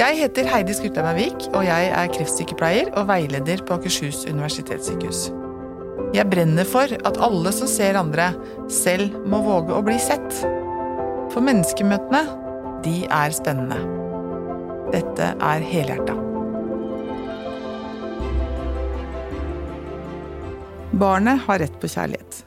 Jeg 0.00 0.16
heter 0.16 0.46
Heidi 0.48 0.72
Skutheimavik, 0.72 1.42
og 1.52 1.66
jeg 1.66 1.88
er 1.92 2.08
kreftsykepleier 2.08 2.86
og 2.96 3.04
veileder 3.10 3.60
på 3.68 3.76
Akershus 3.76 4.22
universitetssykehus. 4.30 5.26
Jeg 6.16 6.24
brenner 6.32 6.64
for 6.64 6.88
at 6.88 7.18
alle 7.20 7.50
som 7.52 7.68
ser 7.68 7.98
andre, 8.00 8.30
selv 8.72 9.18
må 9.28 9.42
våge 9.44 9.74
å 9.76 9.82
bli 9.84 9.98
sett. 10.00 10.38
For 11.34 11.44
menneskemøtene, 11.44 12.22
de 12.86 12.94
er 13.12 13.34
spennende. 13.36 13.76
Dette 14.94 15.26
er 15.36 15.66
Helhjerta. 15.68 16.14
Barnet 21.02 21.44
har 21.44 21.60
rett 21.60 21.76
på 21.82 21.90
kjærlighet. 21.92 22.38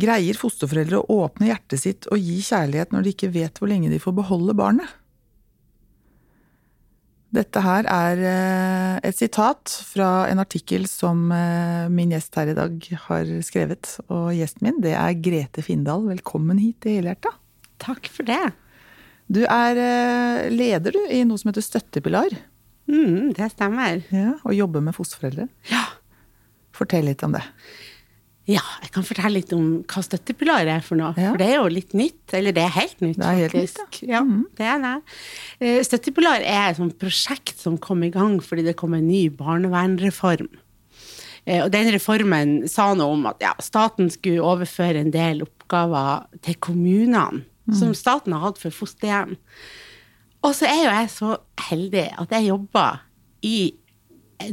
Greier 0.00 0.40
fosterforeldre 0.40 1.02
å 1.02 1.20
åpne 1.26 1.50
hjertet 1.50 1.84
sitt 1.84 2.08
og 2.08 2.24
gi 2.24 2.40
kjærlighet 2.40 2.96
når 2.96 3.04
de 3.04 3.14
ikke 3.18 3.30
vet 3.36 3.60
hvor 3.60 3.68
lenge 3.68 3.92
de 3.92 4.00
får 4.00 4.16
beholde 4.22 4.56
barnet? 4.56 4.96
Dette 7.28 7.60
her 7.60 7.84
er 7.92 8.20
eh, 8.24 8.94
et 9.04 9.16
sitat 9.18 9.68
fra 9.84 10.24
en 10.30 10.40
artikkel 10.40 10.86
som 10.88 11.26
eh, 11.34 11.84
min 11.92 12.14
gjest 12.14 12.38
her 12.40 12.54
i 12.54 12.56
dag 12.56 12.86
har 13.04 13.32
skrevet. 13.44 13.90
Og 14.08 14.30
gjesten 14.32 14.64
min, 14.64 14.78
det 14.84 14.94
er 14.96 15.18
Grete 15.20 15.64
Findal. 15.64 16.06
Velkommen 16.08 16.60
hit 16.62 16.80
til 16.84 16.96
Helhjerta. 16.96 17.34
Takk 17.84 18.08
for 18.12 18.28
det. 18.28 18.40
Du 19.28 19.42
er 19.44 19.80
eh, 19.82 20.48
leder 20.54 20.96
du 20.96 21.02
i 21.12 21.20
noe 21.28 21.36
som 21.40 21.52
heter 21.52 21.66
Støttepilar. 21.66 22.32
Mm, 22.88 23.34
det 23.36 23.50
stemmer. 23.52 24.00
Ja, 24.08 24.38
og 24.40 24.56
jobber 24.56 24.86
med 24.88 24.96
fosterforeldre. 24.96 25.50
Ja. 25.68 25.84
Fortell 26.72 27.10
litt 27.10 27.26
om 27.26 27.36
det. 27.36 27.44
Ja, 28.48 28.62
jeg 28.80 28.92
kan 28.94 29.04
fortelle 29.04 29.34
litt 29.42 29.50
om 29.52 29.82
hva 29.84 30.00
støttepilar 30.00 30.68
er 30.72 30.80
for 30.84 30.96
noe. 30.96 31.10
Ja. 31.20 31.34
For 31.34 31.40
det 31.42 31.48
er 31.50 31.58
jo 31.58 31.66
litt 31.72 31.92
nytt. 31.96 32.22
Eller 32.32 32.54
det 32.56 32.62
er 32.64 32.72
helt 32.78 33.02
nytt, 33.04 33.18
Det 33.20 33.26
er 33.28 33.40
helt 33.42 33.56
nytt, 33.58 33.98
ja. 34.00 34.22
ja. 34.22 34.22
det 34.56 34.68
er 34.72 34.78
det. 34.84 34.94
Eh, 35.60 35.80
Støttepilar 35.84 36.40
er 36.40 36.70
et 36.70 36.78
sånt 36.80 36.96
prosjekt 37.00 37.60
som 37.60 37.76
kom 37.76 38.06
i 38.06 38.10
gang 38.14 38.38
fordi 38.44 38.64
det 38.64 38.76
kom 38.80 38.96
en 38.96 39.04
ny 39.08 39.26
barnevernreform. 39.36 40.48
Eh, 41.44 41.60
Og 41.64 41.68
den 41.74 41.90
reformen 41.92 42.54
sa 42.72 42.94
noe 42.96 43.18
om 43.18 43.26
at 43.28 43.44
ja, 43.44 43.52
staten 43.60 44.08
skulle 44.12 44.40
overføre 44.44 45.04
en 45.04 45.12
del 45.12 45.44
oppgaver 45.44 46.24
til 46.44 46.56
kommunene, 46.64 47.44
som 47.76 47.92
staten 47.92 48.32
har 48.32 48.46
hatt 48.46 48.56
for 48.62 48.72
fosterhjem. 48.72 49.34
Og 50.40 50.54
så 50.56 50.64
er 50.70 50.78
jo 50.86 50.88
jeg 50.94 51.10
så 51.12 51.34
heldig 51.68 52.06
at 52.16 52.32
jeg 52.32 52.48
jobber 52.48 53.02
i 53.44 53.74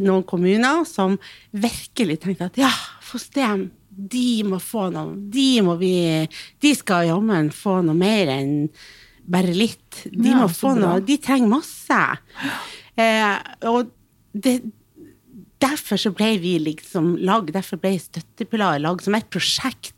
noen 0.02 0.24
kommuner 0.28 0.84
som 0.90 1.16
virkelig 1.54 2.18
tenkte 2.26 2.50
at 2.50 2.58
ja, 2.60 2.72
fosterhjem, 3.06 3.70
de 3.96 4.44
må 4.44 4.60
få 4.60 4.90
noe. 4.94 5.16
De 5.32 5.62
må 5.64 5.78
vi 5.80 5.94
De 6.62 6.72
skal 6.76 7.08
jammen 7.10 7.52
få 7.56 7.78
noe 7.86 7.96
mer 7.96 8.32
enn 8.36 8.56
bare 9.26 9.54
litt. 9.56 10.04
De 10.12 10.30
Ja, 10.34 10.42
må 10.44 10.50
få 10.52 10.76
noe. 10.78 11.00
De 11.02 11.16
trenger 11.18 11.50
masse. 11.56 12.02
Eh, 12.96 13.38
og 13.72 13.92
det 14.34 14.60
Derfor 15.66 15.98
så 15.98 16.12
ble 16.14 16.34
vi 16.44 16.58
liksom 16.60 17.14
lag, 17.26 17.48
derfor 17.56 17.80
ble 17.82 17.94
Støttepilar 17.98 18.76
lag 18.84 19.00
som 19.02 19.16
et 19.16 19.30
prosjekt 19.32 19.96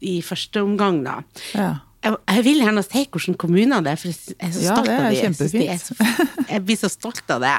i 0.00 0.16
første 0.24 0.62
omgang, 0.64 1.02
da. 1.04 1.18
Ja. 1.54 1.66
Jeg, 2.02 2.16
jeg 2.32 2.44
vil 2.46 2.62
gjerne 2.64 2.82
si 2.86 3.02
hvordan 3.12 3.36
kommunene 3.38 3.82
det 3.84 3.92
er, 3.92 4.00
for 4.00 4.08
jeg 4.08 4.36
er 4.40 4.54
så 4.56 4.64
Ja, 4.64 4.72
stolt 4.72 4.88
det 4.88 4.94
er 4.96 5.04
av 5.04 5.12
det. 5.12 5.64
Jeg, 5.66 6.46
jeg 6.48 6.64
blir 6.66 6.80
så 6.80 6.90
stolt 6.90 7.30
av 7.36 7.44
det. 7.44 7.54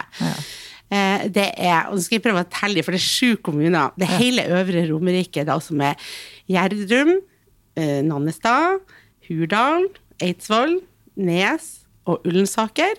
Eh, 0.92 1.28
Det 1.28 1.50
er, 1.58 1.88
og 1.90 1.96
nå 1.98 2.02
skal 2.06 2.18
jeg 2.20 2.24
prøve 2.24 2.44
å 2.46 2.50
telle, 2.50 2.84
for 2.84 2.96
det 2.96 3.02
er 3.02 3.08
sju 3.08 3.36
kommuner. 3.44 3.92
Det 4.00 4.08
er 4.08 4.18
hele 4.22 4.46
Øvre 4.56 4.86
Romerike, 4.90 5.44
da, 5.46 5.58
som 5.60 5.82
er 5.82 5.96
Gjerdrum, 6.50 7.18
eh, 7.76 8.02
Nannestad, 8.08 8.80
Hurdal, 9.28 9.90
Eidsvoll, 10.24 10.80
Nes 11.18 11.84
og 12.08 12.24
Ullensaker. 12.26 12.96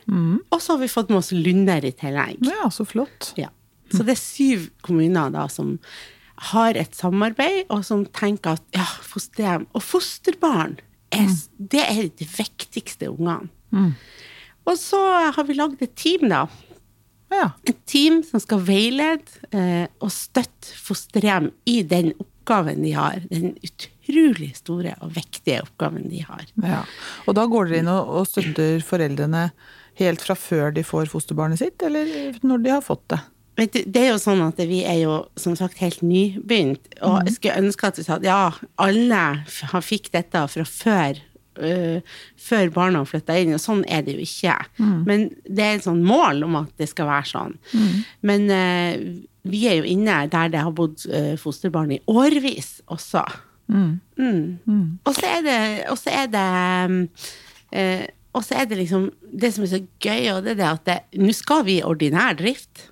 Og 0.53 0.61
så 0.61 0.75
har 0.75 0.83
vi 0.83 0.91
fått 0.93 1.09
med 1.09 1.19
oss 1.23 1.33
Lunder 1.33 1.85
i 1.89 1.93
tillegg. 1.97 2.43
ja, 2.45 2.69
så 2.69 2.85
flott. 2.85 3.33
Ja. 3.41 3.49
Så 3.91 4.05
det 4.05 4.19
er 4.19 4.21
syv 4.21 4.67
kommuner 4.85 5.31
da 5.33 5.47
som 5.49 5.79
har 6.53 6.77
et 6.77 6.93
samarbeid, 6.95 7.65
og 7.73 7.81
som 7.89 8.05
tenker 8.05 8.59
at 8.59 8.63
ja, 8.77 8.85
fosterhjem 8.85 9.65
og 9.75 9.83
fosterbarn, 9.83 10.77
er, 11.11 11.27
det 11.59 11.81
er 11.89 12.03
de 12.21 12.27
viktigste 12.29 13.09
ungene. 13.09 13.49
Og 14.69 14.77
så 14.77 15.01
har 15.35 15.45
vi 15.49 15.55
lagd 15.57 15.81
et 15.83 15.97
team, 15.97 16.29
da. 16.29 16.45
Ja. 17.33 17.51
Et 17.69 17.79
team 17.89 18.23
som 18.27 18.41
skal 18.43 18.63
veilede 18.65 19.53
eh, 19.53 19.87
og 20.01 20.13
støtte 20.15 20.75
fosterhjem 20.81 21.51
i 21.69 21.81
den 21.87 22.13
oppgaven 22.17 22.83
de 22.85 22.95
har. 22.97 23.21
Den 23.31 23.55
utrolig 23.61 24.55
store 24.57 24.95
og 25.05 25.13
viktige 25.17 25.63
oppgaven 25.65 26.09
de 26.13 26.25
har. 26.25 26.47
ja. 26.65 26.85
Og 27.27 27.37
da 27.37 27.45
går 27.51 27.69
dere 27.69 27.83
inn 27.85 27.93
og, 27.93 28.23
støtter 28.29 28.81
foreldrene 28.85 29.51
helt 29.99 30.23
fra 30.23 30.37
før 30.39 30.73
de 30.77 30.87
får 30.87 31.11
fosterbarnet 31.13 31.61
sitt, 31.61 31.83
eller 31.83 32.39
når 32.47 32.65
de 32.65 32.73
har 32.77 32.85
fått 32.85 33.05
det? 33.13 33.21
Det 33.59 33.99
er 33.99 34.13
jo 34.13 34.21
sånn 34.23 34.39
at 34.45 34.61
vi 34.71 34.85
er 34.87 35.01
jo 35.01 35.15
som 35.35 35.57
sagt 35.59 35.81
helt 35.83 35.99
nybegynt, 36.07 36.93
og 37.03 37.27
jeg 37.27 37.35
skulle 37.35 37.57
ønske 37.65 37.89
at 37.89 37.97
vi 37.99 38.05
sa 38.07 38.19
at 38.21 38.27
ja, 38.27 38.53
alle 38.79 39.23
fikk 39.83 40.13
dette 40.15 40.45
fra 40.53 40.67
før, 40.71 41.19
øh, 41.61 42.01
før 42.39 42.71
barna 42.75 43.05
flytta 43.07 43.37
inn, 43.39 43.55
og 43.57 43.63
sånn 43.63 43.85
er 43.89 44.05
det 44.07 44.17
jo 44.17 44.25
ikke. 44.25 44.57
Men 44.79 45.29
det 45.45 45.65
er 45.65 45.79
et 45.79 45.87
sånn 45.87 46.05
mål 46.07 46.45
om 46.47 46.57
at 46.63 46.71
det 46.81 46.89
skal 46.91 47.09
være 47.11 47.31
sånn. 47.33 47.57
Men 48.27 48.47
uh, 48.51 48.95
vi 49.49 49.65
er 49.71 49.81
jo 49.81 49.89
inne 49.89 50.21
der 50.33 50.53
det 50.53 50.63
har 50.65 50.75
bodd 50.77 51.05
uh, 51.09 51.35
fosterbarn 51.41 51.97
i 51.97 52.03
årvis 52.07 52.79
også. 52.87 53.25
Mm. 53.69 53.99
Og 55.05 55.13
så 55.17 55.27
er 55.29 55.43
det, 55.45 55.59
og 55.93 55.99
så 56.01 56.15
er 56.25 56.31
det 56.33 56.47
og 58.33 58.45
så 58.47 58.55
er 58.61 58.69
det 58.69 58.79
liksom 58.79 59.11
Det 59.29 59.51
som 59.55 59.65
er 59.67 59.73
så 59.75 59.81
gøy, 60.01 60.31
og 60.33 60.45
det 60.47 60.55
er 60.55 60.61
det 60.61 60.95
at 60.95 61.19
nå 61.21 61.35
skal 61.37 61.67
vi 61.67 61.79
i 61.79 61.85
ordinær 61.85 62.37
drift. 62.39 62.89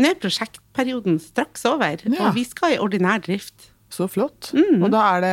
Nå 0.00 0.10
er 0.10 0.18
prosjektperioden 0.18 1.20
straks 1.22 1.64
over, 1.68 2.00
Ja. 2.04 2.26
og 2.28 2.34
vi 2.34 2.44
skal 2.44 2.74
i 2.74 2.78
ordinær 2.78 3.20
drift. 3.22 3.73
Så 3.92 4.08
flott. 4.10 4.50
Mm. 4.56 4.82
Og 4.82 4.90
da 4.90 5.02
er 5.14 5.22
det 5.22 5.32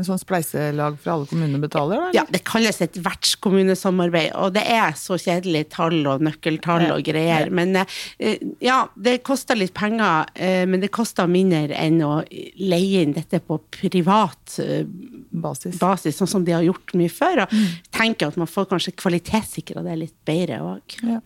en 0.00 0.04
sånn 0.04 0.20
spleiselag 0.20 0.98
for 1.00 1.14
alle 1.14 1.28
kommunene 1.30 1.60
betaler, 1.62 1.96
da? 1.96 2.08
eller? 2.10 2.16
Ja, 2.18 2.24
det 2.28 2.42
kalles 2.44 2.82
et 2.84 2.98
vertskommunesamarbeid, 3.00 4.34
og 4.36 4.52
det 4.56 4.64
er 4.74 4.92
så 4.98 5.16
kjedelig 5.20 5.70
tall 5.72 6.02
og 6.10 6.24
nøkkeltall 6.26 6.90
og 6.90 7.04
greier. 7.06 7.48
Men 7.54 7.78
eh, 7.80 8.42
ja, 8.64 8.82
det 8.96 9.22
koster 9.24 9.56
litt 9.56 9.72
penger, 9.76 10.28
eh, 10.34 10.64
men 10.68 10.84
det 10.84 10.92
koster 10.94 11.30
mindre 11.30 11.72
enn 11.80 12.02
å 12.04 12.18
leie 12.60 13.04
inn 13.06 13.16
dette 13.16 13.40
på 13.40 13.62
privat 13.72 14.58
eh, 14.60 14.84
Basis. 15.34 15.78
basis, 15.80 16.16
sånn 16.20 16.28
som 16.30 16.44
de 16.46 16.52
har 16.54 16.62
gjort 16.62 16.92
mye 16.94 17.10
før. 17.10 17.42
Og 17.42 17.54
tenker 17.90 18.28
at 18.30 18.36
man 18.38 18.46
får 18.46 18.68
kanskje 18.70 18.92
kvalitetssikra 19.00 19.82
det 19.82 19.96
litt 19.98 20.14
bedre 20.24 20.60
òg. 20.62 20.94
Ja. 21.02 21.18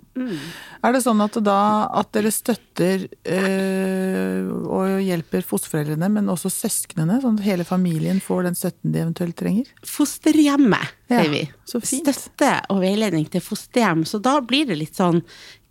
Er 0.82 0.92
det 0.96 1.02
sånn 1.04 1.20
at, 1.20 1.36
da, 1.44 1.58
at 2.00 2.10
dere 2.16 2.30
støtter 2.32 3.04
øh, 3.28 4.48
og 4.68 4.96
hjelper 5.04 5.44
fosterforeldrene, 5.46 6.08
men 6.16 6.30
også 6.32 6.50
søsknene, 6.52 7.20
sånn 7.22 7.38
at 7.40 7.46
hele 7.46 7.66
familien 7.68 8.20
får 8.24 8.48
den 8.48 8.58
støtten 8.58 8.94
de 8.94 9.02
eventuelt 9.04 9.36
trenger? 9.38 9.70
Fosterhjemmet, 9.86 10.94
Ja, 11.08 11.22
sier 11.22 11.30
vi. 11.32 11.44
så 11.68 11.80
fint. 11.84 12.08
Støtte 12.08 12.52
og 12.72 12.82
veiledning 12.84 13.28
til 13.32 13.44
fosterhjem. 13.44 14.04
Så 14.08 14.20
da 14.24 14.38
blir 14.40 14.66
det 14.68 14.78
litt 14.80 14.96
sånn 14.98 15.22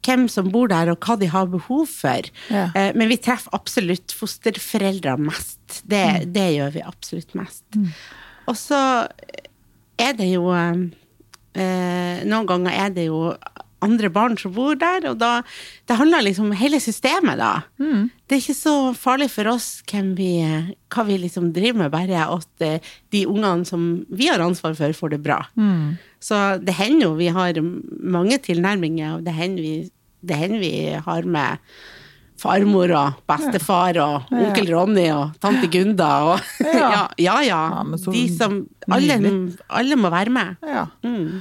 hvem 0.07 0.27
som 0.31 0.47
bor 0.53 0.69
der, 0.71 0.87
og 0.93 1.01
hva 1.03 1.17
de 1.19 1.27
har 1.27 1.49
behov 1.51 1.87
for. 1.89 2.21
Ja. 2.53 2.69
Eh, 2.75 2.93
Men 2.95 3.09
vi 3.09 3.17
treffer 3.17 3.49
absolutt 3.51 4.13
fosterforeldre 4.15 5.17
mest. 5.19 5.81
Det, 5.85 6.05
Mm. 6.23 6.31
det 6.33 6.45
gjør 6.55 6.71
vi 6.73 6.81
absolutt 6.85 7.33
mest. 7.35 7.63
Og 8.47 8.57
så 8.59 8.79
er 9.97 10.17
det 10.17 10.29
jo 10.31 10.49
eh, 10.53 12.23
Noen 12.27 12.49
ganger 12.49 12.75
er 12.85 12.91
det 12.93 13.07
jo 13.09 13.31
andre 13.85 14.09
barn 14.09 14.37
som 14.39 14.53
bor 14.55 14.77
der, 14.79 15.05
og 15.09 15.19
da 15.21 15.43
Det 15.87 15.97
handler 15.99 16.25
liksom 16.25 16.49
om 16.49 16.57
hele 16.57 16.79
systemet, 16.81 17.37
da. 17.37 17.61
Mm. 17.79 18.09
Det 18.25 18.35
er 18.35 18.41
ikke 18.41 18.57
så 18.57 18.75
farlig 18.97 19.29
for 19.31 19.47
oss 19.51 19.83
vi, 20.17 20.31
hva 20.89 21.05
vi 21.07 21.17
liksom 21.21 21.53
driver 21.53 21.83
med, 21.83 21.91
bare 21.93 22.25
at 22.25 22.65
eh, 22.65 22.81
de 23.11 23.25
ungene 23.27 23.65
som 23.65 24.05
vi 24.09 24.27
har 24.27 24.41
ansvar 24.43 24.73
for, 24.75 24.91
får 24.91 25.09
det 25.13 25.21
bra. 25.23 25.45
Mm. 25.55 25.97
Så 26.19 26.57
det 26.59 26.73
hender 26.73 27.07
jo 27.07 27.13
vi 27.15 27.27
har 27.27 27.53
mange 27.61 28.37
tilnærminger, 28.37 29.17
og 29.17 29.23
det 29.23 29.33
hender 29.37 29.61
vi, 29.61 29.91
det 30.21 30.35
hender 30.35 30.59
vi 30.59 30.73
har 30.97 31.23
med 31.23 31.57
farmor 32.41 32.91
og 32.95 33.21
bestefar 33.29 33.97
og 34.03 34.31
onkel 34.33 34.69
Ronny 34.71 35.07
og 35.13 35.37
tante 35.43 35.69
Gunda 35.73 36.09
og 36.31 36.49
Ja. 36.63 37.05
ja, 37.27 37.37
ja. 37.45 37.61
De 38.07 38.23
som 38.33 38.59
alle, 38.91 39.17
alle 39.69 39.97
må 39.99 40.11
være 40.13 40.33
med. 40.33 40.57
Ja. 40.65 40.87
Mm. 41.03 41.39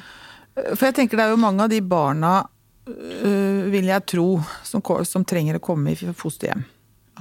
For 0.75 0.89
jeg 0.89 0.97
tenker 1.01 1.19
det 1.19 1.27
er 1.27 1.35
jo 1.35 1.41
mange 1.41 1.67
av 1.67 1.73
de 1.73 1.83
barna, 1.85 2.47
øh, 2.89 3.67
vil 3.73 3.91
jeg 3.91 4.07
tro, 4.09 4.29
som, 4.65 4.83
som 5.05 5.27
trenger 5.29 5.59
å 5.59 5.65
komme 5.65 5.93
i 5.93 6.15
fosterhjem. 6.17 6.65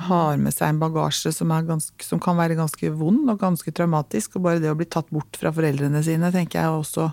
Har 0.08 0.40
med 0.40 0.52
seg 0.56 0.74
en 0.74 0.80
bagasje 0.80 1.32
som, 1.36 1.52
ganske, 1.68 2.04
som 2.04 2.20
kan 2.20 2.36
være 2.40 2.58
ganske 2.60 2.92
vond 2.96 3.30
og 3.32 3.40
ganske 3.40 3.72
traumatisk. 3.76 4.38
Og 4.38 4.48
bare 4.48 4.64
det 4.64 4.72
å 4.72 4.80
bli 4.80 4.88
tatt 4.92 5.12
bort 5.12 5.40
fra 5.40 5.52
foreldrene 5.56 6.04
sine 6.04 6.32
tenker 6.36 6.64
jeg 6.64 6.80
også 6.82 7.10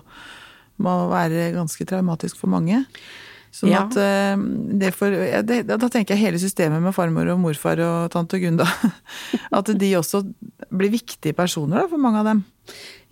må 0.83 0.95
være 1.11 1.51
ganske 1.55 1.85
traumatisk 1.87 2.39
for 2.39 2.51
mange. 2.51 2.81
Sånn 3.53 3.69
Ja. 3.69 3.83
at 3.85 3.97
øh, 4.01 4.43
det 4.81 4.89
for, 4.97 5.13
det, 5.45 5.59
Da 5.69 5.77
tenker 5.85 6.15
jeg 6.15 6.23
hele 6.25 6.39
systemet 6.41 6.81
med 6.81 6.95
farmor 6.95 7.29
og 7.35 7.39
morfar 7.43 7.77
og 7.85 8.11
tante 8.13 8.39
Gunda. 8.41 8.65
At 9.53 9.69
de 9.77 9.91
også 9.99 10.23
blir 10.73 10.89
viktige 10.93 11.35
personer 11.37 11.83
da, 11.83 11.87
for 11.91 12.01
mange 12.01 12.23
av 12.23 12.31
dem. 12.31 12.43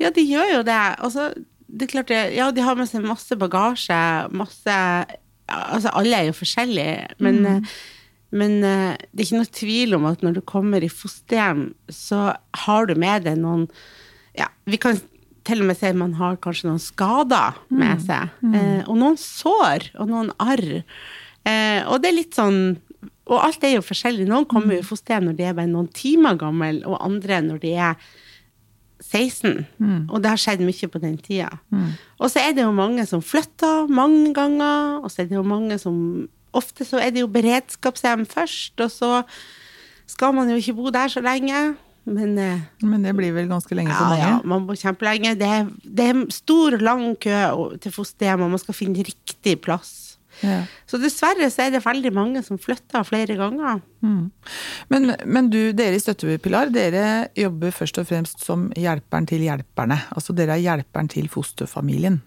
Ja, 0.01 0.09
de 0.09 0.23
gjør 0.25 0.55
jo 0.57 0.63
det. 0.65 0.79
Altså, 0.97 1.27
det 1.69 1.85
er 1.85 1.91
klart, 1.93 2.09
det- 2.09 2.33
ja, 2.35 2.49
de 2.51 2.65
har 2.65 2.75
med 2.75 2.89
seg 2.89 3.05
masse 3.05 3.37
bagasje, 3.37 4.01
masse 4.33 4.77
Altså, 5.51 5.89
alle 5.99 6.15
er 6.15 6.25
jo 6.29 6.33
forskjellige, 6.37 7.09
men, 7.19 7.41
mm. 7.43 7.65
men 8.39 8.53
uh, 8.63 8.93
det 9.11 9.19
er 9.19 9.25
ikke 9.25 9.39
noe 9.41 9.49
tvil 9.51 9.95
om 9.97 10.05
at 10.07 10.21
når 10.23 10.37
du 10.37 10.41
kommer 10.47 10.79
i 10.79 10.87
fosterhjem, 10.87 11.73
så 11.91 12.37
har 12.55 12.87
du 12.87 12.93
med 12.95 13.25
deg 13.27 13.35
noen 13.41 13.65
Ja, 14.37 14.47
vi 14.63 14.79
kan 14.79 14.95
til 15.47 15.63
og 15.63 15.67
med 15.71 15.77
sier 15.79 15.97
man 15.97 16.13
har 16.19 16.37
kanskje 16.43 16.69
noen 16.69 16.81
skader 16.81 17.57
med 17.73 18.01
seg. 18.05 18.29
Eh, 18.55 18.81
og 18.87 18.97
noen 18.99 19.17
sår, 19.17 19.87
og 19.99 20.09
noen 20.11 20.31
arr. 20.39 20.83
Eh, 21.45 21.81
og 21.87 22.01
det 22.01 22.11
er 22.11 22.17
litt 22.19 22.37
sånn 22.37 22.77
Og 23.31 23.37
alt 23.39 23.63
er 23.63 23.77
jo 23.77 23.81
forskjellig. 23.85 24.25
Noen 24.27 24.45
kommer 24.45 24.75
i 24.75 24.83
fosterhjem 24.83 25.29
når 25.29 25.35
de 25.37 25.43
er 25.47 25.53
bare 25.55 25.69
noen 25.69 25.87
timer 25.95 26.35
gammel, 26.35 26.81
og 26.85 26.97
andre 26.99 27.37
når 27.45 27.61
de 27.61 27.71
er 27.79 27.95
16. 29.01 29.65
Og 30.11 30.21
det 30.21 30.29
har 30.29 30.41
skjedd 30.41 30.61
mye 30.65 30.89
på 30.91 30.99
den 31.01 31.15
tida. 31.17 31.47
Og 32.19 32.29
så 32.29 32.41
er 32.43 32.51
det 32.57 32.65
jo 32.65 32.73
mange 32.75 33.05
som 33.07 33.21
flytter 33.23 33.87
mange 33.87 34.33
ganger, 34.35 34.99
og 34.99 35.09
så 35.09 35.21
er 35.23 35.29
det 35.31 35.37
jo 35.39 35.43
mange 35.47 35.77
som 35.79 36.27
Ofte 36.53 36.83
så 36.83 36.99
er 36.99 37.13
det 37.15 37.21
jo 37.21 37.29
beredskapshjem 37.31 38.25
først, 38.27 38.73
og 38.83 38.91
så 38.91 39.23
skal 40.05 40.33
man 40.35 40.49
jo 40.51 40.57
ikke 40.59 40.73
bo 40.75 40.89
der 40.91 41.07
så 41.07 41.21
lenge. 41.23 41.77
Men 42.05 42.37
eh, 42.41 42.59
Men 42.81 43.03
det 43.05 43.13
blir 43.15 43.33
vel 43.35 43.47
ganske 43.51 43.75
lenge 43.77 43.93
for 43.93 44.09
mange? 44.09 44.21
ja, 44.23 44.39
man 44.43 44.65
bor 44.67 44.75
kjempelenge. 44.79 45.35
Det 45.37 45.47
er, 45.47 45.67
det 45.85 46.07
er 46.11 46.23
stor 46.33 46.77
lang 46.81 47.15
kø 47.21 47.35
til 47.83 47.91
fosterhjem, 47.93 48.41
og 48.47 48.49
man 48.55 48.59
skal 48.63 48.73
finne 48.73 49.03
riktig 49.05 49.59
plass. 49.61 49.91
Ja. 50.41 50.63
Så 50.89 50.97
dessverre 50.97 51.49
så 51.51 51.67
er 51.67 51.73
det 51.75 51.83
veldig 51.85 52.09
mange 52.15 52.41
som 52.41 52.57
flytter 52.57 53.03
flere 53.05 53.35
ganger. 53.37 53.81
Men, 54.01 55.11
men 55.27 55.49
du, 55.51 55.59
dere 55.77 55.99
i 55.99 56.01
Støttepilar, 56.01 56.71
dere 56.73 57.27
jobber 57.37 57.71
først 57.75 57.99
og 58.01 58.07
fremst 58.09 58.41
som 58.41 58.69
hjelperen 58.79 59.27
til 59.29 59.43
hjelperne. 59.45 59.99
Altså 60.15 60.33
dere 60.33 60.55
er 60.57 60.63
hjelperen 60.63 61.11
til 61.11 61.27
fosterfamilien. 61.29 62.21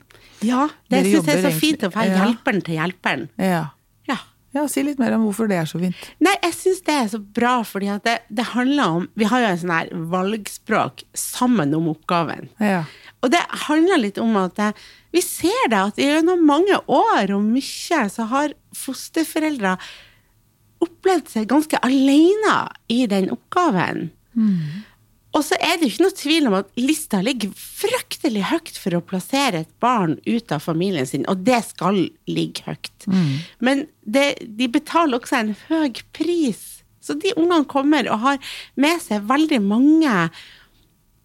Ja, 0.45 0.69
det 0.93 1.01
syns 1.07 1.27
jeg 1.27 1.39
er 1.39 1.43
så 1.43 1.49
egentlig- 1.49 1.61
fint 1.65 1.83
å 1.89 1.91
være 1.95 2.13
Ja. 2.13 2.25
hjelperen 2.27 2.63
til 2.63 2.75
hjelperen. 2.79 3.29
Ja. 3.41 3.65
Ja. 4.55 4.67
si 4.71 4.85
litt 4.87 5.01
mer 5.03 5.17
om 5.17 5.25
hvorfor 5.27 5.49
det 5.51 5.59
er 5.59 5.69
så 5.69 5.81
fint. 5.83 5.99
Nei, 6.23 6.35
jeg 6.43 6.55
syns 6.57 6.83
det 6.87 6.95
er 6.95 7.09
så 7.11 7.21
bra, 7.39 7.57
fordi 7.67 7.91
at 7.91 8.05
det, 8.07 8.19
det 8.31 8.47
handler 8.53 8.99
om 9.01 9.09
Vi 9.19 9.27
har 9.31 9.43
jo 9.43 9.49
en 9.51 9.61
sånn 9.63 9.75
her 9.75 9.91
valgspråk 10.15 11.05
sammen 11.19 11.75
om 11.75 11.91
oppgaven. 11.91 12.49
Ja. 12.63 12.85
Og 13.25 13.33
det 13.33 13.41
handler 13.67 14.03
litt 14.03 14.21
om 14.21 14.37
at 14.37 14.61
vi 15.15 15.23
ser 15.25 15.71
det 15.73 15.81
at 15.81 16.01
gjennom 16.01 16.43
mange 16.47 16.77
år 16.91 17.33
og 17.35 17.47
mye 17.47 18.03
så 18.13 18.27
har 18.31 18.57
fosterforeldre 18.77 19.77
opplevd 20.85 21.31
seg 21.33 21.49
ganske 21.49 21.79
alene 21.87 22.57
i 22.93 23.05
den 23.11 23.31
oppgaven. 23.33 24.11
Og 25.35 25.43
så 25.43 25.57
er 25.59 25.77
det 25.77 25.89
jo 25.89 25.93
ikke 25.93 26.05
noe 26.05 26.17
tvil 26.19 26.47
om 26.47 26.57
at 26.61 26.69
lista 26.79 27.19
ligger 27.25 27.51
fryktelig 27.59 28.45
høyt 28.53 28.77
for 28.79 28.95
å 28.95 29.03
plassere 29.03 29.65
et 29.65 29.73
barn 29.83 30.15
ut 30.29 30.55
av 30.55 30.63
familien 30.63 31.09
sin, 31.11 31.27
og 31.27 31.43
det 31.47 31.59
skal 31.73 32.05
ligge 32.31 32.63
høyt. 32.69 33.09
Men 33.59 33.87
det, 34.07 34.37
de 34.47 34.69
betaler 34.71 35.19
også 35.19 35.41
en 35.41 35.55
høy 35.69 35.99
pris. 36.15 36.63
Så 37.05 37.19
de 37.21 37.35
ungene 37.37 37.67
kommer 37.69 38.07
og 38.09 38.23
har 38.23 38.39
med 38.81 39.03
seg 39.03 39.27
veldig 39.29 39.61
mange 39.67 40.15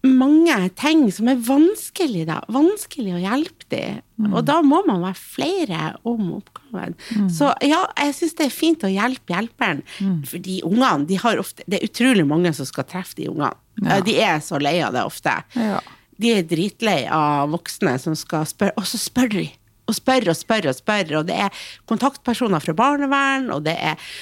mange 0.06 0.56
ting 0.80 1.02
som 1.12 1.28
er 1.28 1.40
vanskelig, 1.44 2.24
da. 2.28 2.38
Vanskelig 2.52 3.14
å 3.18 3.20
hjelpe 3.20 3.68
dem. 3.72 4.00
Og 4.30 4.44
da 4.48 4.58
må 4.64 4.80
man 4.86 5.02
være 5.04 5.18
flere 5.18 5.80
om 6.08 6.34
oppgaven. 6.38 6.96
Så 7.32 7.50
ja, 7.64 7.82
jeg 7.98 8.16
syns 8.16 8.36
det 8.38 8.46
er 8.48 8.54
fint 8.54 8.84
å 8.86 8.92
hjelpe 8.92 9.34
hjelperen. 9.34 9.82
For 10.28 10.40
de 10.42 10.60
ungene, 10.66 11.06
de 11.08 11.20
har 11.20 11.40
ofte 11.40 11.64
Det 11.66 11.80
er 11.80 11.88
utrolig 11.88 12.26
mange 12.28 12.52
som 12.56 12.68
skal 12.68 12.88
treffe 12.88 13.18
de 13.20 13.28
ungene. 13.32 13.52
Ja. 13.80 14.00
De 14.04 14.16
er 14.20 14.42
så 14.44 14.60
lei 14.60 14.78
av 14.84 14.96
det 14.96 15.04
ofte. 15.08 15.36
Ja. 15.56 15.80
De 16.20 16.34
er 16.36 16.44
dritlei 16.44 17.06
av 17.08 17.52
voksne 17.54 17.94
som 18.00 18.16
skal 18.18 18.44
spørre, 18.48 18.76
og 18.76 18.88
så 18.88 19.00
spør 19.00 19.32
de. 19.32 19.46
Og 19.88 19.96
spør 19.96 20.30
og 20.30 20.36
spør 20.36 20.68
og 20.70 20.76
spør, 20.76 21.16
og 21.20 21.30
det 21.30 21.38
er 21.46 21.64
kontaktpersoner 21.90 22.62
fra 22.62 22.76
barnevern, 22.76 23.48
og 23.54 23.64
det 23.66 23.76
er 23.80 24.12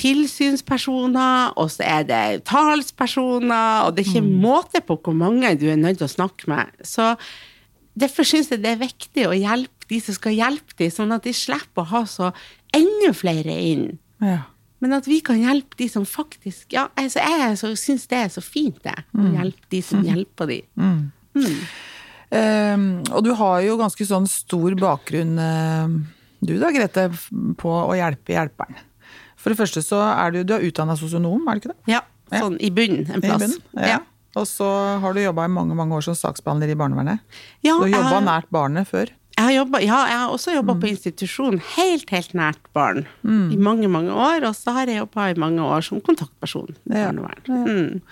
tilsynspersoner, 0.00 1.52
og 1.60 1.70
så 1.72 1.84
er 1.84 2.06
det 2.08 2.44
talspersoner, 2.48 3.84
og 3.84 3.94
det 3.94 4.04
er 4.04 4.12
ikke 4.14 4.40
måte 4.46 4.80
på 4.84 4.96
hvor 4.96 5.16
mange 5.16 5.52
du 5.60 5.66
er 5.68 5.80
nødt 5.80 6.00
til 6.00 6.08
å 6.08 6.14
snakke 6.14 6.48
med. 6.50 6.70
Så 6.86 7.12
derfor 8.00 8.24
syns 8.28 8.50
jeg 8.52 8.62
det 8.64 8.72
er 8.74 8.80
viktig 8.80 9.26
å 9.28 9.36
hjelpe 9.36 9.90
de 9.90 9.98
som 10.00 10.16
skal 10.16 10.38
hjelpe 10.38 10.78
de, 10.78 10.88
sånn 10.94 11.12
at 11.12 11.26
de 11.26 11.34
slipper 11.36 11.84
å 11.84 11.90
ha 11.92 12.02
så 12.08 12.30
enda 12.76 13.12
flere 13.16 13.52
inn. 13.52 13.86
Ja. 14.22 14.46
Men 14.80 14.96
at 14.96 15.08
vi 15.08 15.18
kan 15.24 15.36
hjelpe 15.36 15.76
de 15.76 15.90
som 15.92 16.06
faktisk 16.08 16.72
Ja, 16.72 16.86
altså 16.96 17.20
jeg 17.20 17.56
så 17.60 17.72
syns 17.76 18.06
det 18.08 18.16
er 18.16 18.30
så 18.32 18.40
fint, 18.44 18.78
det. 18.84 18.96
Å 19.12 19.32
hjelpe 19.36 19.72
de 19.72 19.80
som 19.84 20.04
hjelper 20.06 20.48
de. 20.48 20.60
Ehm, 22.30 23.02
og 23.10 23.24
du 23.26 23.32
har 23.36 23.60
jo 23.66 23.76
ganske 23.80 24.06
sånn 24.06 24.28
stor 24.30 24.76
bakgrunn, 24.78 25.34
ehm, 25.42 25.96
du 26.40 26.54
da, 26.60 26.70
Grete, 26.72 27.08
på 27.58 27.72
å 27.74 27.96
hjelpe 27.98 28.36
hjelperen. 28.36 28.78
For 29.40 29.52
det 29.54 29.58
første 29.60 29.80
så 29.84 29.98
er 30.12 30.34
du, 30.34 30.42
du 30.44 30.54
er 30.58 30.66
utdanna 30.68 30.96
sosionom, 31.00 31.46
er 31.48 31.56
du 31.56 31.62
ikke 31.64 31.72
det? 31.72 31.94
Ja, 31.94 32.02
sånn 32.34 32.58
i 32.60 32.68
bunnen 32.76 33.06
en 33.08 33.22
I 33.22 33.26
plass. 33.26 33.40
bunnen? 33.46 33.86
Ja. 33.88 34.00
Og 34.38 34.44
så 34.46 34.66
har 35.02 35.16
du 35.16 35.22
jobba 35.24 35.46
i 35.48 35.50
mange 35.50 35.74
mange 35.74 35.96
år 35.96 36.04
som 36.06 36.14
saksbehandler 36.14 36.70
i 36.70 36.76
barnevernet. 36.78 37.22
Ja, 37.66 37.72
du 37.80 37.86
har 37.88 37.94
jobba 37.96 38.20
nært 38.28 38.50
barnet 38.54 38.86
før. 38.90 39.08
Jeg 39.40 39.46
har, 39.46 39.54
jobbet, 39.56 39.82
ja, 39.86 39.98
jeg 40.10 40.18
har 40.20 40.34
også 40.34 40.52
jobba 40.54 40.74
Mm. 40.74 40.80
på 40.82 40.88
institusjon, 40.90 41.54
helt, 41.78 42.10
helt 42.12 42.34
nært 42.36 42.58
barn, 42.76 43.06
i 43.24 43.56
mange, 43.56 43.88
mange 43.88 44.12
år. 44.12 44.44
Og 44.50 44.54
så 44.54 44.74
har 44.76 44.86
jeg 44.86 44.98
jobba 45.00 45.30
i 45.30 45.38
mange 45.40 45.64
år 45.64 45.80
som 45.86 46.00
kontaktperson 46.04 46.68
i 46.76 46.92
Ja, 46.98 47.06
barnevern. 47.08 47.40
Mm. 47.48 48.02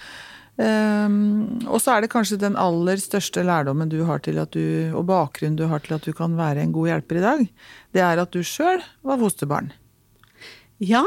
Um, 0.59 1.69
og 1.71 1.79
så 1.85 1.93
er 1.95 2.03
det 2.03 2.11
kanskje 2.11 2.39
den 2.43 2.57
aller 2.59 2.99
største 2.99 3.45
lærdommen 3.47 3.91
du 3.93 4.01
har 4.09 4.19
til 4.25 4.41
at 4.43 4.51
du, 4.57 4.91
og 4.97 5.05
bakgrunnen 5.07 5.55
du 5.61 5.69
har 5.71 5.79
til 5.85 5.95
at 5.95 6.03
du 6.09 6.11
kan 6.17 6.35
være 6.39 6.65
en 6.65 6.73
god 6.75 6.89
hjelper 6.91 7.21
i 7.21 7.23
dag, 7.23 7.45
det 7.95 8.03
er 8.03 8.19
at 8.25 8.33
du 8.35 8.41
sjøl 8.43 8.81
var 9.07 9.21
fosterbarn. 9.23 9.71
Ja, 10.85 11.05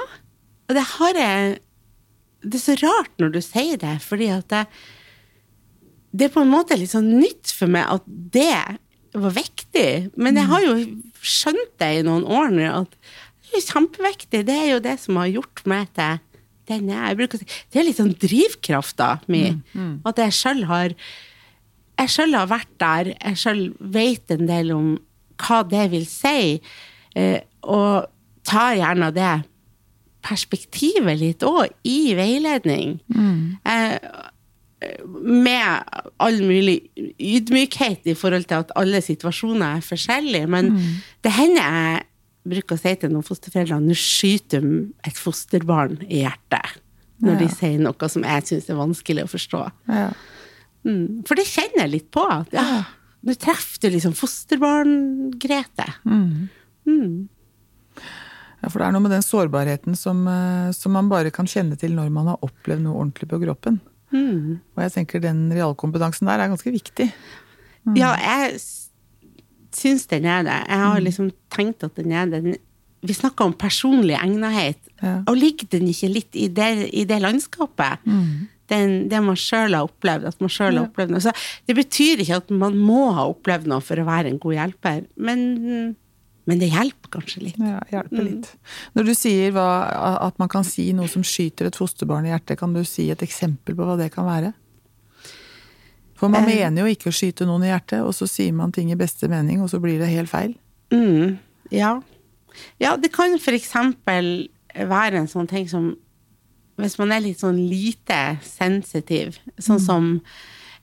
og 0.68 0.76
det 0.76 0.84
har 0.98 1.18
jeg 1.20 1.60
Det 2.42 2.58
er 2.58 2.64
så 2.64 2.76
rart 2.82 3.12
når 3.22 3.36
du 3.36 3.42
sier 3.46 3.78
det, 3.78 4.00
fordi 4.02 4.32
at 4.34 4.48
det, 4.50 4.64
det 6.12 6.26
er 6.26 6.34
på 6.34 6.42
en 6.42 6.50
måte 6.50 6.74
litt 6.80 6.90
sånn 6.90 7.12
nytt 7.20 7.52
for 7.54 7.70
meg 7.70 7.86
at 7.86 8.08
det 8.08 8.80
var 9.14 9.36
viktig. 9.36 10.10
Men 10.18 10.40
jeg 10.40 10.50
har 10.50 10.66
jo 10.66 10.74
skjønt 11.22 11.76
det 11.78 11.92
i 12.00 12.02
noen 12.08 12.26
år 12.26 12.50
nå, 12.56 12.66
at 12.82 12.96
det 13.46 13.60
er 13.60 13.68
kjempeviktig. 13.68 14.42
Det 14.48 14.56
er 14.58 14.72
jo 14.72 14.80
det 14.82 14.96
som 15.04 15.20
har 15.22 15.30
gjort 15.30 15.62
meg 15.70 15.92
til 15.94 16.18
den 16.72 16.90
jeg 16.90 16.98
er. 17.12 17.20
Bruker 17.20 17.38
å 17.38 17.44
si, 17.44 17.50
Det 17.70 17.82
er 17.82 17.86
litt 17.86 18.00
sånn 18.02 18.16
drivkrafta 18.26 19.12
mi. 19.30 19.44
At 20.08 20.24
jeg 20.26 20.38
sjøl 20.40 20.66
har 20.72 20.98
jeg 22.02 22.10
sjøl 22.10 22.34
har 22.34 22.50
vært 22.50 22.72
der, 22.82 23.12
jeg 23.14 23.38
sjøl 23.38 23.62
vet 23.94 24.32
en 24.34 24.48
del 24.50 24.72
om 24.74 24.88
hva 25.42 25.62
det 25.70 25.84
vil 25.92 26.08
si, 26.10 26.58
eh, 27.14 27.40
og 27.62 28.08
tar 28.48 28.74
gjerne 28.80 29.12
det 29.14 29.34
perspektivet 30.26 31.20
litt 31.20 31.46
òg 31.48 31.72
i 31.88 32.14
veiledning. 32.18 33.00
Eh, 33.66 33.98
med 35.22 35.98
all 36.18 36.40
mulig 36.42 36.78
ydmykhet 37.22 38.08
i 38.10 38.16
forhold 38.18 38.48
til 38.50 38.64
at 38.64 38.72
alle 38.80 39.02
situasjoner 39.06 39.78
er 39.78 39.86
forskjellige. 39.86 40.48
Men 40.50 40.72
det 41.22 41.34
hender 41.36 41.62
jeg 41.62 42.06
bruker 42.50 42.78
å 42.78 42.82
si 42.82 42.94
til 42.98 43.14
noen 43.14 43.26
fosterforeldre 43.26 43.78
nå 43.84 43.98
skyter 43.98 44.66
et 45.06 45.20
fosterbarn 45.20 46.00
i 46.08 46.24
hjertet. 46.24 46.80
Når 47.22 47.38
de 47.38 47.50
sier 47.54 47.78
noe 47.78 48.10
som 48.10 48.26
jeg 48.26 48.48
syns 48.48 48.70
er 48.72 48.80
vanskelig 48.80 49.28
å 49.28 49.30
forstå. 49.30 49.62
Ja. 49.92 50.08
Mm. 50.88 51.22
For 51.30 51.38
det 51.38 51.46
kjenner 51.46 51.84
jeg 51.84 51.94
litt 51.94 52.10
på. 52.14 52.24
At, 52.26 52.50
ja, 52.56 52.82
nå 53.22 53.36
treffer 53.38 53.84
du 53.84 53.92
liksom 53.94 54.16
fosterbarn, 54.18 54.96
Grete. 55.42 55.86
Mm. 56.10 56.50
Ja, 58.62 58.70
for 58.70 58.78
det 58.78 58.88
er 58.88 58.94
noe 58.94 59.06
med 59.06 59.16
den 59.16 59.26
sårbarheten 59.26 59.98
som, 59.98 60.22
eh, 60.30 60.70
som 60.78 60.94
man 60.94 61.10
bare 61.10 61.34
kan 61.34 61.50
kjenne 61.50 61.78
til 61.82 61.96
når 61.98 62.12
man 62.14 62.30
har 62.30 62.44
opplevd 62.46 62.86
noe 62.86 63.00
ordentlig 63.00 63.30
på 63.32 63.42
kroppen. 63.42 63.80
Mm. 64.12 64.60
Og 64.76 64.84
jeg 64.86 64.94
tenker 64.98 65.24
den 65.24 65.48
realkompetansen 65.56 66.30
der 66.30 66.44
er 66.44 66.52
ganske 66.52 66.74
viktig. 66.74 67.10
Ja, 67.98 68.12
jeg 68.20 68.60
syns 69.74 70.06
den 70.12 70.28
er 70.30 70.44
det. 70.46 70.58
Jeg 70.68 70.84
har 70.84 71.02
liksom 71.02 71.32
tenkt 71.54 71.86
at 71.88 71.98
den 71.98 72.14
er 72.14 72.30
det. 72.30 72.60
Vi 73.02 73.16
snakker 73.18 73.50
om 73.50 73.56
personlig 73.58 74.18
egnethet. 74.20 74.82
Ja. 75.02 75.22
Og 75.26 75.40
ligger 75.40 75.72
den 75.72 75.88
ikke 75.90 76.12
litt 76.12 76.38
i 76.38 76.48
det, 76.54 76.70
i 76.94 77.06
det 77.10 77.22
landskapet? 77.24 78.06
Den, 78.72 78.94
det 79.10 79.24
man 79.26 79.40
sjøl 79.40 79.74
har 79.74 79.88
opplevd. 79.88 80.28
At 80.30 80.44
man 80.44 80.54
selv 80.54 80.78
har 80.78 80.92
opplevd 80.92 81.16
noe. 81.16 81.24
Så 81.24 81.34
det 81.68 81.78
betyr 81.80 82.22
ikke 82.22 82.44
at 82.44 82.54
man 82.54 82.78
må 82.78 83.08
ha 83.16 83.26
opplevd 83.32 83.72
noe 83.72 83.82
for 83.84 84.00
å 84.00 84.08
være 84.08 84.32
en 84.32 84.40
god 84.44 84.60
hjelper, 84.60 85.04
men, 85.18 85.48
men 86.50 86.60
det 86.60 86.72
hjelper 86.72 87.10
kanskje 87.14 87.44
litt. 87.46 87.58
Ja, 87.62 87.80
hjelper 87.92 88.24
litt. 88.26 88.48
Når 88.98 89.06
du 89.06 89.14
sier 89.16 89.52
hva, 89.56 89.68
at 90.26 90.40
man 90.42 90.50
kan 90.50 90.64
si 90.68 90.88
noe 90.98 91.08
som 91.12 91.22
skyter 91.24 91.68
et 91.70 91.78
fosterbarn 91.78 92.26
i 92.26 92.32
hjertet, 92.34 92.58
kan 92.60 92.74
du 92.74 92.82
si 92.88 93.10
et 93.14 93.22
eksempel 93.22 93.76
på 93.78 93.86
hva 93.86 93.98
det 94.00 94.10
kan 94.16 94.26
være? 94.26 94.54
For 96.18 96.30
man 96.30 96.44
Eh. 96.48 96.56
mener 96.56 96.84
jo 96.86 96.94
ikke 96.94 97.10
å 97.10 97.16
skyte 97.16 97.46
noen 97.50 97.64
i 97.66 97.72
hjertet, 97.72 98.02
og 98.06 98.14
så 98.14 98.28
sier 98.30 98.54
man 98.54 98.72
ting 98.72 98.92
i 98.92 98.96
beste 98.96 99.28
mening, 99.30 99.62
og 99.62 99.70
så 99.70 99.80
blir 99.82 99.98
det 100.00 100.10
helt 100.10 100.30
feil. 100.30 100.56
Mm, 100.94 101.38
ja. 101.72 102.02
ja, 102.80 102.96
det 102.98 103.12
kan 103.14 103.38
for 103.40 103.54
eksempel 103.58 104.50
være 104.76 105.18
en 105.22 105.28
sånn 105.28 105.48
ting 105.50 105.68
som 105.70 105.96
Hvis 106.82 106.98
man 106.98 107.12
er 107.12 107.20
litt 107.22 107.38
sånn 107.40 107.58
lite 107.70 108.40
sensitiv, 108.42 109.38
sånn 109.60 109.80
som 109.80 110.22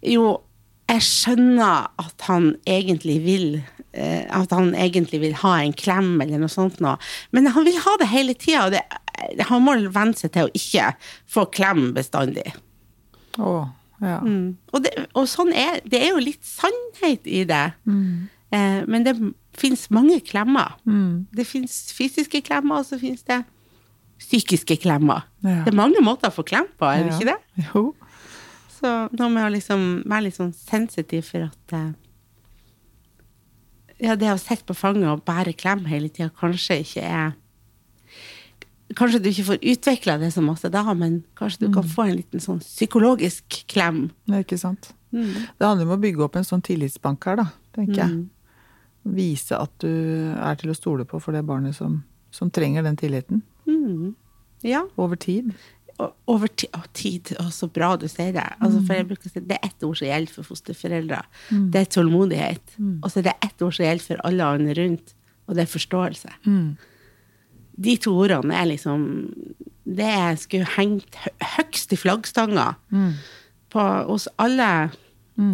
Jo, 0.05 0.43
jeg 0.89 1.01
skjønner 1.03 1.89
at 1.99 2.21
han 2.29 2.53
egentlig 2.67 3.17
vil 3.25 3.47
at 3.95 4.51
han 4.53 4.75
egentlig 4.77 5.21
vil 5.23 5.35
ha 5.41 5.55
en 5.63 5.73
klem 5.73 6.21
eller 6.21 6.39
noe 6.43 6.53
sånt 6.53 6.81
noe. 6.85 6.97
Men 7.33 7.47
han 7.55 7.65
vil 7.67 7.79
ha 7.85 7.97
det 8.01 8.09
hele 8.13 8.35
tida, 8.39 8.67
og 8.67 8.75
det, 8.77 8.83
han 9.49 9.65
må 9.65 9.75
venne 9.91 10.15
seg 10.19 10.33
til 10.35 10.47
å 10.49 10.55
ikke 10.55 10.93
få 11.27 11.47
klem 11.55 11.93
bestandig. 11.97 12.53
Oh, 13.39 13.67
ja. 14.03 14.19
Mm. 14.23 14.57
Og, 14.73 14.83
det, 14.85 14.93
og 15.19 15.27
sånn 15.31 15.53
er 15.57 15.81
det 15.89 16.03
er 16.05 16.13
jo 16.13 16.23
litt 16.23 16.45
sannhet 16.47 17.27
i 17.27 17.45
det. 17.49 17.65
Eh, 17.89 18.81
men 18.87 19.07
det 19.07 19.17
fins 19.59 19.89
mange 19.91 20.21
klemmer. 20.27 20.77
Mm. 20.87 21.27
Det 21.35 21.47
fins 21.49 21.89
fysiske 21.97 22.41
klemmer, 22.47 22.83
og 22.83 22.87
så 22.87 22.99
fins 23.01 23.25
det 23.27 23.41
psykiske 24.19 24.77
klemmer. 24.83 25.25
Ja. 25.47 25.63
Det 25.67 25.73
er 25.73 25.79
mange 25.79 26.03
måter 26.05 26.31
å 26.31 26.35
få 26.35 26.45
klem 26.47 26.67
på, 26.79 26.87
er 26.91 27.05
det 27.07 27.13
Ja. 27.13 27.19
ikke 27.19 27.33
det? 27.33 27.67
Jo. 27.73 27.83
Så 28.79 28.91
nå 29.19 29.29
må 29.31 29.43
jeg 29.43 29.57
liksom 29.59 29.85
være 30.07 30.25
litt 30.29 30.37
sånn 30.39 30.53
sensitiv 30.55 31.25
for 31.33 31.49
at 31.49 31.75
eh, 31.75 31.89
Ja, 33.99 34.15
det 34.19 34.31
å 34.31 34.39
sitte 34.39 34.67
på 34.69 34.77
fanget 34.79 35.11
og 35.11 35.25
bære 35.27 35.57
klem 35.59 35.85
hele 35.91 36.11
tida 36.13 36.31
kanskje 36.39 36.83
ikke 36.85 37.05
er 37.05 37.37
Kanskje 38.97 39.19
du 39.21 39.27
ikke 39.29 39.45
får 39.45 39.59
utvikla 39.69 40.15
det 40.17 40.31
så 40.33 40.41
masse 40.41 40.71
da, 40.73 40.81
men 40.97 41.19
kanskje 41.37 41.67
du 41.67 41.75
kan 41.75 41.85
få 41.85 42.07
en 42.07 42.15
liten 42.17 42.41
sånn 42.41 42.63
psykologisk 42.63 43.59
klem. 43.69 44.07
Det 44.25 44.39
er 44.39 44.47
ikke 44.47 44.57
sant. 44.57 44.89
Mm. 45.13 45.35
Det 45.61 45.67
handler 45.67 45.85
om 45.85 45.93
å 45.93 45.99
bygge 46.01 46.23
opp 46.25 46.39
en 46.41 46.47
sånn 46.49 46.65
tillitsbank 46.65 47.27
her, 47.29 47.37
da, 47.37 47.45
tenker 47.77 48.01
jeg. 48.01 48.17
Vise 49.19 49.61
at 49.61 49.75
du 49.85 49.93
er 50.33 50.57
til 50.57 50.73
å 50.73 50.79
stole 50.79 51.05
på 51.05 51.21
for 51.21 51.37
det 51.37 51.45
barnet 51.45 51.77
som, 51.77 52.01
som 52.33 52.49
trenger 52.49 52.89
den 52.89 52.97
tilliten. 52.97 53.45
Mm. 53.69 54.17
Ja. 54.65 54.87
Over 54.97 55.21
tid. 55.21 55.53
Over 55.99 56.51
ti 56.55 56.69
å, 56.77 56.81
tid. 56.95 57.33
Å, 57.43 57.49
så 57.51 57.67
bra 57.75 57.97
du 57.99 58.05
sier 58.07 58.31
det. 58.37 58.45
Altså, 58.63 58.85
for 58.87 58.95
jeg 58.95 59.09
bruker 59.09 59.27
å 59.27 59.33
si, 59.33 59.43
det 59.43 59.57
er 59.57 59.67
ett 59.67 59.87
ord 59.87 59.99
som 59.99 60.07
gjelder 60.07 60.35
for 60.37 60.47
fosterforeldre. 60.47 61.19
Det 61.75 61.81
er 61.81 61.89
tålmodighet. 61.91 62.77
Og 63.03 63.09
så 63.11 63.19
er 63.19 63.27
det 63.31 63.35
ett 63.49 63.65
ord 63.67 63.75
som 63.75 63.87
gjelder 63.89 64.07
for 64.07 64.23
alle 64.29 64.53
andre 64.59 64.77
rundt, 64.79 65.15
og 65.49 65.59
det 65.59 65.65
er 65.65 65.73
forståelse. 65.73 66.37
Mm. 66.47 66.69
De 67.79 67.97
to 68.03 68.13
ordene 68.19 68.57
er 68.59 68.67
liksom 68.73 69.05
Det 69.87 70.09
jeg 70.11 70.39
skulle 70.43 70.71
hengt 70.75 71.15
høgst 71.55 71.93
i 71.95 71.99
flaggstanga 71.99 72.73
på, 73.71 73.85
hos 74.11 74.27
alle 74.37 74.91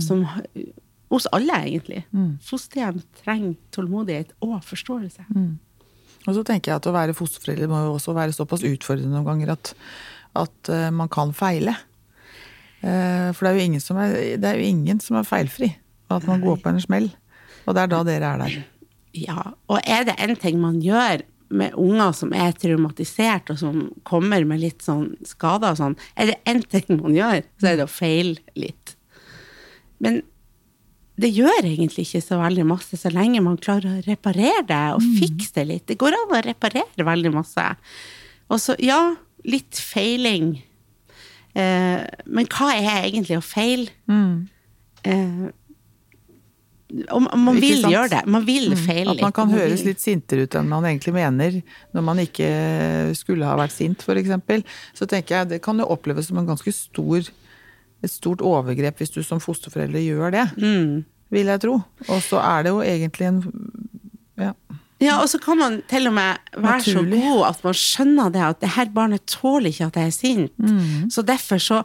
som 0.00 0.24
Hos 1.12 1.28
alle, 1.36 1.60
egentlig. 1.68 2.00
Fosterhjem 2.42 3.02
trenger 3.20 3.54
tålmodighet 3.70 4.32
og 4.42 4.56
forståelse. 4.66 5.28
Og 6.24 6.34
så 6.34 6.42
tenker 6.48 6.72
jeg 6.72 6.80
at 6.80 6.88
å 6.88 6.94
være 6.94 7.14
fosterforelder 7.14 7.68
må 7.70 7.82
jo 7.84 7.92
også 7.98 8.14
være 8.16 8.34
såpass 8.34 8.64
utfordrende 8.66 9.12
noen 9.12 9.28
ganger 9.28 9.52
at, 9.54 9.74
at 10.38 10.70
eh, 10.72 10.88
man 10.94 11.10
kan 11.12 11.34
feile. 11.36 11.76
Eh, 12.84 13.30
for 13.32 13.46
det 13.46 13.50
er, 13.50 13.58
jo 13.58 13.68
ingen 13.68 13.82
som 13.82 14.00
er, 14.02 14.16
det 14.40 14.50
er 14.50 14.60
jo 14.60 14.70
ingen 14.70 15.02
som 15.02 15.18
er 15.20 15.28
feilfri. 15.28 15.70
At 16.12 16.26
man 16.28 16.42
går 16.44 16.60
på 16.62 16.70
en 16.70 16.82
smell. 16.82 17.08
Og 17.64 17.76
det 17.76 17.84
er 17.84 17.92
da 17.92 18.02
dere 18.06 18.32
er 18.34 18.42
der. 18.44 18.58
Ja, 19.14 19.54
og 19.70 19.78
er 19.86 20.04
det 20.08 20.18
en 20.20 20.34
ting 20.36 20.58
man 20.60 20.82
gjør 20.82 21.22
med 21.54 21.76
unger 21.78 22.12
som 22.16 22.32
er 22.34 22.54
traumatisert, 22.58 23.50
og 23.52 23.60
som 23.60 23.88
kommer 24.06 24.44
med 24.48 24.62
litt 24.62 24.82
sånn 24.84 25.12
skader 25.26 25.74
og 25.74 25.80
sånn, 25.80 25.96
er 26.18 26.32
det 26.32 26.38
en 26.50 26.62
ting 26.66 26.98
man 26.98 27.14
gjør, 27.14 27.44
så 27.60 27.70
er 27.70 27.78
det 27.78 27.86
å 27.86 27.92
feile 27.92 28.58
litt. 28.58 28.94
Men 30.02 30.22
det 31.20 31.30
gjør 31.30 31.60
egentlig 31.62 32.08
ikke 32.08 32.24
så 32.24 32.40
veldig 32.40 32.64
masse, 32.66 32.98
så 32.98 33.12
lenge 33.14 33.42
man 33.44 33.60
klarer 33.62 34.00
å 34.00 34.04
reparere 34.08 34.64
det 34.66 34.84
og 34.96 35.04
fikse 35.20 35.60
det 35.60 35.66
litt. 35.68 35.86
Det 35.86 35.98
går 36.00 36.16
an 36.16 36.34
å 36.34 36.42
reparere 36.42 37.06
veldig 37.06 37.30
masse. 37.36 37.66
Og 38.50 38.58
så, 38.60 38.74
ja, 38.82 39.14
litt 39.44 39.76
feiling. 39.80 40.62
Eh, 41.54 42.00
men 42.26 42.46
hva 42.50 42.72
er 42.74 43.04
egentlig 43.10 43.36
å 43.38 43.44
feile? 43.44 43.90
Eh, 45.04 45.44
og 47.10 47.24
man 47.40 47.56
vil 47.58 47.82
gjøre 47.90 48.10
det. 48.12 48.20
Man 48.30 48.44
vil 48.46 48.68
feile 48.78 49.14
litt. 49.14 49.18
At 49.18 49.24
man 49.26 49.32
kan 49.34 49.48
Man 49.50 49.58
høres 49.58 49.80
vil- 49.82 49.88
litt 49.92 50.00
sintere 50.02 50.44
ut 50.46 50.54
enn 50.54 50.68
man 50.68 50.84
egentlig 50.84 51.14
mener 51.16 51.56
når 51.94 52.02
man 52.06 52.18
ikke 52.22 52.50
skulle 53.18 53.44
ha 53.48 53.56
vært 53.58 53.72
sint, 53.74 53.98
f.eks. 54.04 54.62
Så 54.94 55.08
tenker 55.10 55.38
jeg 55.40 55.48
det 55.48 55.62
kan 55.62 55.78
jo 55.78 55.88
oppleves 55.90 56.28
som 56.28 56.38
en 56.38 56.46
ganske 56.46 56.72
stor, 56.72 57.18
et 58.04 58.10
stort 58.12 58.38
overgrep 58.44 58.96
hvis 59.00 59.10
du 59.10 59.22
som 59.26 59.40
fosterforelder 59.40 60.04
gjør 60.06 60.30
det. 60.36 60.46
Mm. 60.60 61.04
Vil 61.34 61.46
jeg 61.50 61.60
tro. 61.64 61.80
Og 62.08 62.20
så 62.22 62.38
er 62.38 62.62
det 62.62 62.70
jo 62.70 62.80
egentlig 62.84 63.26
en 63.26 63.40
ja. 64.38 64.52
Ja, 65.02 65.18
og 65.20 65.28
så 65.28 65.40
kan 65.42 65.58
man 65.58 65.80
til 65.90 66.06
og 66.06 66.14
med 66.14 66.36
være 66.56 66.80
så 66.86 67.02
god 67.02 67.46
at 67.48 67.64
man 67.64 67.74
skjønner 67.74 68.34
det, 68.34 68.42
at 68.46 68.60
det 68.62 68.72
her 68.76 68.92
barnet 68.94 69.24
tåler 69.26 69.72
ikke 69.72 69.88
at 69.90 69.96
jeg 69.96 70.06
er 70.06 70.14
sint. 70.14 70.58
Mm. 70.58 71.10
Så 71.10 71.22
derfor 71.22 71.58
så 71.58 71.82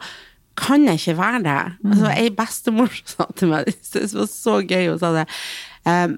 kan 0.57 0.85
jeg 0.85 0.93
ikke 0.93 1.17
være 1.17 1.43
det. 1.43 1.57
Altså, 1.85 2.13
ei 2.13 2.29
bestemor 2.29 2.93
sa 3.11 3.25
til 3.35 3.51
meg, 3.53 3.65
det 3.93 4.05
var 4.13 4.29
så 4.29 4.59
gøy, 4.61 4.89
hun 4.91 5.01
sa 5.01 5.11
det. 5.15 5.25
Um, 5.87 6.17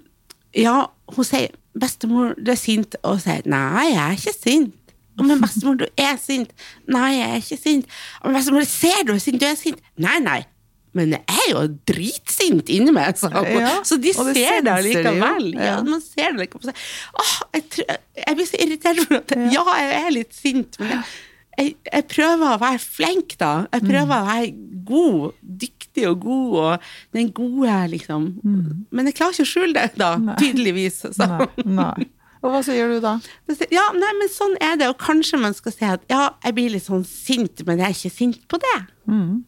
ja, 0.58 0.78
hun 1.16 1.28
sier, 1.28 1.56
bestemor, 1.80 2.36
du 2.36 2.52
er 2.52 2.60
sint, 2.60 2.98
og 3.04 3.18
hun 3.18 3.26
sier, 3.26 3.46
nei, 3.50 3.88
jeg 3.94 4.04
er 4.04 4.18
ikke 4.18 4.38
sint. 4.38 4.78
Men 5.22 5.42
bestemor, 5.42 5.76
du 5.78 5.86
er 6.00 6.16
sint. 6.18 6.54
Nei, 6.90 7.10
jeg 7.20 7.30
er 7.30 7.42
ikke 7.44 7.60
sint. 7.60 7.86
Men 8.24 8.36
bestemor, 8.36 8.66
ser 8.68 9.04
du 9.08 9.14
er 9.14 9.22
sint, 9.22 9.42
du 9.42 9.46
er 9.46 9.60
sint. 9.60 9.84
Nei, 10.02 10.18
nei. 10.24 10.42
Men 10.94 11.14
jeg 11.16 11.24
er 11.32 11.50
jo 11.54 11.60
dritsint 11.88 12.68
inni 12.74 12.92
meg, 12.92 13.16
så. 13.20 13.30
Ja, 13.62 13.74
så 13.88 13.96
de 14.02 14.12
ser 14.36 14.62
det 14.66 14.74
likevel. 14.90 15.52
de 15.54 15.58
Ja, 15.66 15.82
man 15.88 16.02
ser 16.04 16.34
det 16.36 16.40
likevel. 16.46 16.74
Åh, 17.24 17.34
jeg, 17.56 17.64
tror- 17.76 17.98
jeg 18.26 18.36
blir 18.40 18.50
så 18.50 18.60
irritert 18.66 19.00
for 19.06 19.20
at 19.22 19.36
ja, 19.56 19.64
jeg 19.80 20.02
er 20.06 20.10
litt 20.18 20.34
sint, 20.36 20.80
men 20.80 20.90
jeg, 20.92 21.04
jeg, 21.58 21.76
jeg 21.94 22.08
prøver 22.12 22.48
å 22.56 22.60
være 22.60 22.80
flink, 22.84 23.38
da. 23.40 23.54
Jeg 23.72 23.86
prøver 23.88 24.16
å 24.18 24.26
være 24.28 24.52
god, 24.92 25.34
dyktig 25.64 26.08
og 26.10 26.20
god, 26.26 26.56
og 26.66 26.90
den 27.16 27.32
gode, 27.32 27.78
liksom. 27.96 28.28
Men 28.92 29.06
jeg 29.08 29.16
klarer 29.16 29.36
ikke 29.38 29.48
å 29.48 29.52
skjule 29.54 29.74
det, 29.78 29.92
da, 29.96 30.12
tydeligvis. 30.42 31.02
Så. 31.08 31.28
Nei, 31.28 31.48
nei. 31.80 32.10
Og 32.42 32.50
hva 32.50 32.64
sier 32.66 32.90
du 32.90 33.00
da? 33.04 33.12
Ja, 33.70 33.84
nei, 33.94 34.12
men 34.18 34.28
sånn 34.34 34.56
er 34.60 34.76
det, 34.82 34.88
og 34.90 34.98
kanskje 34.98 35.38
man 35.40 35.54
skal 35.54 35.72
si 35.76 35.86
at 35.86 36.02
ja, 36.10 36.32
jeg 36.44 36.56
blir 36.58 36.72
litt 36.74 36.88
sånn 36.88 37.04
sint, 37.06 37.62
men 37.68 37.78
jeg 37.78 37.86
er 37.86 37.96
ikke 38.00 38.16
sint 38.18 38.40
på 38.50 38.58
det. 38.64 38.78
Sant? 39.08 39.46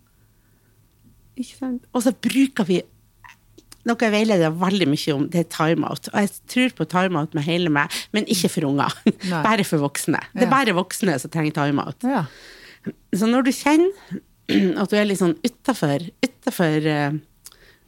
Og 1.94 2.04
så 2.06 2.14
bruker 2.14 2.68
vi 2.68 2.82
noe 3.88 4.00
jeg 4.00 4.14
veileder 4.14 4.54
veldig 4.56 4.88
mye 4.88 5.16
om, 5.16 5.26
det 5.32 5.42
er 5.42 5.50
timeout. 5.52 6.08
Og 6.14 6.20
jeg 6.22 6.32
tror 6.54 6.76
på 6.78 6.88
timeout 6.94 7.34
med 7.36 7.44
hele 7.48 7.72
meg, 7.74 7.92
men 8.16 8.28
ikke 8.32 8.52
for 8.54 8.70
unger. 8.70 8.96
Nei. 9.32 9.42
Bare 9.44 9.66
for 9.68 9.84
voksne. 9.84 10.22
Det 10.32 10.46
er 10.48 10.54
bare 10.54 10.76
voksne 10.78 11.18
som 11.20 11.34
trenger 11.34 11.56
timeout. 11.58 12.08
Ja. 12.08 12.24
Så 13.16 13.28
når 13.28 13.48
du 13.48 13.52
kjenner 13.56 13.92
at 14.82 14.92
du 14.92 14.98
er 15.00 15.08
litt 15.08 15.22
sånn 15.22 15.38
utafor 15.40 16.04
Utafor 16.20 16.88
eh, 16.92 17.14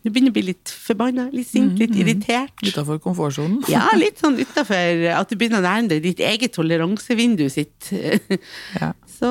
Du 0.06 0.08
begynner 0.08 0.32
å 0.32 0.36
bli 0.38 0.46
litt 0.54 0.72
forbanna, 0.72 1.26
litt 1.36 1.50
sint, 1.50 1.76
litt 1.82 1.96
irritert. 2.00 2.56
Utafor 2.64 3.02
komfortsonen? 3.04 3.62
Ja, 3.72 3.90
litt 4.00 4.22
sånn 4.24 4.38
utafor 4.40 5.08
at 5.16 5.32
du 5.32 5.36
begynner 5.40 5.60
å 5.60 5.66
nærme 5.66 5.92
deg 5.92 6.04
ditt 6.06 6.24
eget 6.24 6.56
toleransevindu 6.56 7.48
sitt. 7.52 7.92
Ja. 8.80 8.92
Så, 9.16 9.30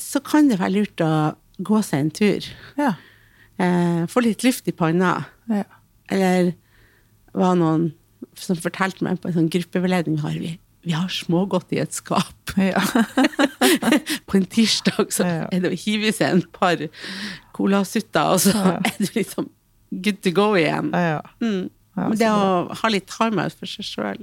så 0.00 0.18
kan 0.26 0.48
det 0.50 0.58
være 0.58 0.74
lurt 0.80 1.02
å 1.04 1.12
gå 1.58 1.80
seg 1.84 2.06
en 2.06 2.12
tur. 2.14 2.48
Ja. 2.78 2.94
Eh, 3.60 4.04
få 4.10 4.22
litt 4.24 4.44
luft 4.46 4.68
i 4.68 4.76
panna. 4.76 5.24
ja. 5.52 5.68
Eller 6.12 6.52
var 7.32 7.54
noen 7.56 7.92
som 8.36 8.58
fortalte 8.60 9.04
meg 9.06 9.20
på 9.22 9.30
en 9.30 9.36
sånn 9.38 9.50
gruppeveiledning 9.52 10.18
har 10.20 10.34
vi, 10.36 10.50
vi 10.84 10.92
har 10.92 11.08
smågodt 11.12 11.72
i 11.72 11.80
et 11.80 11.94
skap. 11.96 12.52
ja. 12.60 12.82
På 14.28 14.36
en 14.36 14.44
tirsdag 14.50 15.12
så 15.14 15.24
er 15.24 15.62
det 15.62 15.70
å 15.70 15.78
hive 15.78 16.10
i 16.10 16.14
seg 16.16 16.36
en 16.36 16.42
par 16.52 16.82
colasutter, 17.56 18.34
og 18.34 18.42
så 18.44 18.74
er 18.74 18.98
du 18.98 19.06
liksom 19.14 19.48
good 20.04 20.20
to 20.24 20.34
go 20.36 20.52
igjen. 20.58 20.92
ja. 20.92 21.22
Mm. 21.40 21.70
Men 21.92 22.16
det 22.16 22.28
å 22.32 22.72
ha 22.72 22.88
litt 22.88 23.08
time 23.12 23.44
out 23.44 23.56
for 23.56 23.68
seg 23.68 23.84
sjøl. 23.84 24.22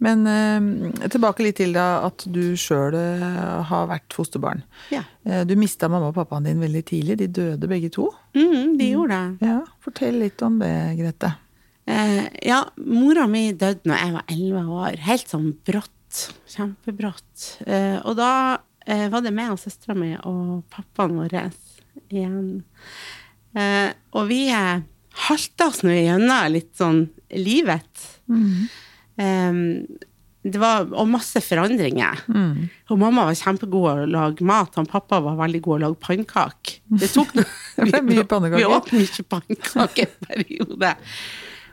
Men 0.00 0.24
eh, 0.28 1.08
tilbake 1.12 1.44
litt 1.44 1.58
til 1.60 1.74
da 1.76 2.06
at 2.06 2.24
du 2.32 2.56
sjøl 2.58 2.96
har 3.68 3.90
vært 3.90 4.16
fosterbarn. 4.16 4.62
Ja. 4.94 5.02
Eh, 5.28 5.44
du 5.44 5.54
mista 5.60 5.90
mamma 5.92 6.08
og 6.08 6.16
pappaen 6.16 6.48
din 6.48 6.62
veldig 6.62 6.82
tidlig. 6.88 7.18
De 7.20 7.28
døde 7.40 7.70
begge 7.70 7.92
to. 7.92 8.08
Mm, 8.36 8.78
de 8.80 8.90
gjorde 8.94 9.20
det. 9.20 9.50
Ja, 9.50 9.60
Fortell 9.84 10.20
litt 10.22 10.42
om 10.46 10.58
det, 10.62 10.72
Grete. 11.00 11.34
Eh, 11.90 12.26
ja, 12.46 12.62
mora 12.76 13.26
mi 13.30 13.50
døde 13.52 13.88
når 13.88 14.02
jeg 14.02 14.14
var 14.16 14.34
elleve 14.34 14.64
år. 14.80 14.98
Helt 15.06 15.30
sånn 15.32 15.50
brått. 15.66 16.26
Kjempebrått. 16.50 17.46
Eh, 17.66 17.98
og 18.04 18.16
da 18.18 18.32
eh, 18.86 19.08
var 19.12 19.24
det 19.24 19.34
meg 19.34 19.54
og 19.54 19.60
søstera 19.62 19.96
mi 19.98 20.12
og 20.18 20.62
pappaen 20.72 21.18
vår 21.18 21.36
igjen. 22.10 22.62
Eh, 23.58 23.90
og 24.14 24.30
vi 24.30 24.44
eh, 24.54 24.82
halta 25.26 25.70
oss 25.70 25.82
nå 25.86 25.94
igjennom 25.94 26.52
litt 26.54 26.72
sånn 26.78 27.04
livet. 27.36 28.06
Eh, 28.30 28.62
det 30.40 30.56
var, 30.56 30.86
og 30.96 31.08
masse 31.12 31.42
forandringer. 31.44 32.22
Og 32.88 33.00
mamma 33.00 33.26
var 33.28 33.36
kjempegod 33.36 33.88
å 33.90 34.06
lage 34.08 34.46
mat, 34.48 34.78
og 34.80 34.88
pappa 34.88 35.18
var 35.20 35.36
veldig 35.42 35.60
god 35.66 35.76
å 35.76 35.80
lage 35.84 36.00
pannekaker. 36.06 36.78
Det 37.02 37.10
tok 37.12 37.34
noe. 37.38 37.46
Vi 37.76 37.92
åt 38.64 38.92
mye 38.96 39.26
pannekaker 39.34 40.08
en 40.08 40.30
periode. 40.30 40.94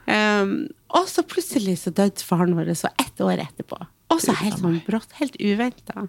Um, 0.07 0.51
og 0.95 1.07
så 1.11 1.23
plutselig 1.27 1.81
så 1.81 1.91
døde 1.91 2.23
faren 2.23 2.55
vår 2.55 2.71
så 2.79 2.91
ett 2.99 3.23
år 3.23 3.41
etterpå. 3.43 3.79
Også 4.13 4.35
helt 4.39 4.61
sånn 4.61 4.79
brått, 4.85 5.15
helt 5.19 5.35
uventa. 5.39 6.07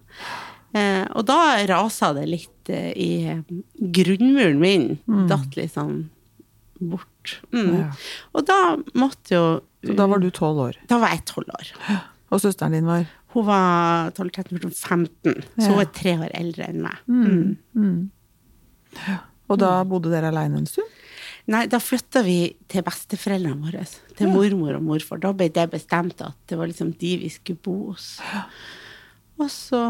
Uh, 0.75 1.07
og 1.17 1.25
da 1.31 1.41
rasa 1.67 2.13
det 2.15 2.29
litt 2.31 2.71
uh, 2.71 2.91
i 2.95 3.39
grunnmuren 3.79 4.59
min. 4.63 4.93
Datt 5.31 5.59
litt 5.59 5.75
sånn 5.75 6.09
bort. 6.79 7.39
Mm. 7.51 7.73
Ja. 7.75 7.89
Og 8.39 8.47
da 8.47 8.61
måtte 8.99 9.35
jo 9.35 9.47
Så 9.87 9.95
da 9.99 10.07
var 10.11 10.23
du 10.23 10.29
tolv 10.35 10.59
år. 10.65 10.79
Da 10.91 10.99
var 11.01 11.15
jeg 11.15 11.25
tolv 11.29 11.51
år. 11.55 11.73
Og 12.33 12.43
søsteren 12.43 12.75
din 12.77 12.89
var 12.89 13.07
Hun 13.33 13.47
var 13.47 14.11
12-13-14-15, 14.17 15.43
så 15.61 15.69
hun 15.69 15.81
er 15.83 15.91
tre 15.93 16.15
år 16.17 16.31
eldre 16.37 16.69
enn 16.69 16.79
meg. 16.81 17.03
Mm. 17.09 18.07
Og 19.49 19.61
da 19.61 19.73
bodde 19.89 20.13
dere 20.13 20.31
aleine 20.33 20.63
en 20.63 20.69
stund? 20.69 20.89
Nei, 21.49 21.63
da 21.69 21.81
flytta 21.81 22.21
vi 22.25 22.39
til 22.69 22.85
besteforeldrene 22.85 23.69
våre. 23.69 23.85
Til 24.19 24.33
mormor 24.33 24.77
og 24.77 24.85
morfar. 24.85 25.21
Da 25.23 25.33
ble 25.37 25.49
det 25.53 25.65
bestemt 25.73 26.21
at 26.25 26.37
det 26.49 26.59
var 26.61 26.69
liksom 26.69 26.91
de 27.01 27.15
vi 27.23 27.31
skulle 27.33 27.61
bo 27.65 27.77
hos. 27.93 28.19
Og 29.41 29.49
så 29.53 29.81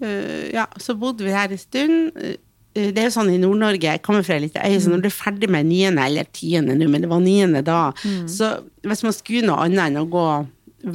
øh, 0.00 0.44
Ja, 0.54 0.64
så 0.78 0.94
bodde 0.96 1.24
vi 1.26 1.34
her 1.34 1.52
en 1.52 1.60
stund. 1.60 2.12
Øh, 2.76 2.90
Det 2.92 2.98
er 2.98 3.08
jo 3.08 3.14
sånn 3.16 3.30
i 3.34 3.38
Nord-Norge, 3.40 3.82
jeg 3.88 4.02
kommer 4.04 4.22
fra 4.26 4.34
ei 4.36 4.40
lita 4.46 4.60
øy, 4.66 4.76
så 4.80 4.90
når 4.92 5.00
du 5.02 5.08
er 5.08 5.16
ferdig 5.16 5.48
med 5.50 5.66
niende, 5.66 6.02
eller 6.04 6.24
tiende 6.32 6.74
nå, 6.76 6.88
men 6.92 7.00
det 7.00 7.08
var 7.10 7.20
niende 7.24 7.62
da, 7.64 7.92
så 8.28 8.50
hvis 8.84 9.02
man 9.02 9.12
skulle 9.16 9.46
noe 9.48 9.64
annet 9.64 9.86
enn 9.90 9.96
å 10.02 10.10
gå 10.10 10.26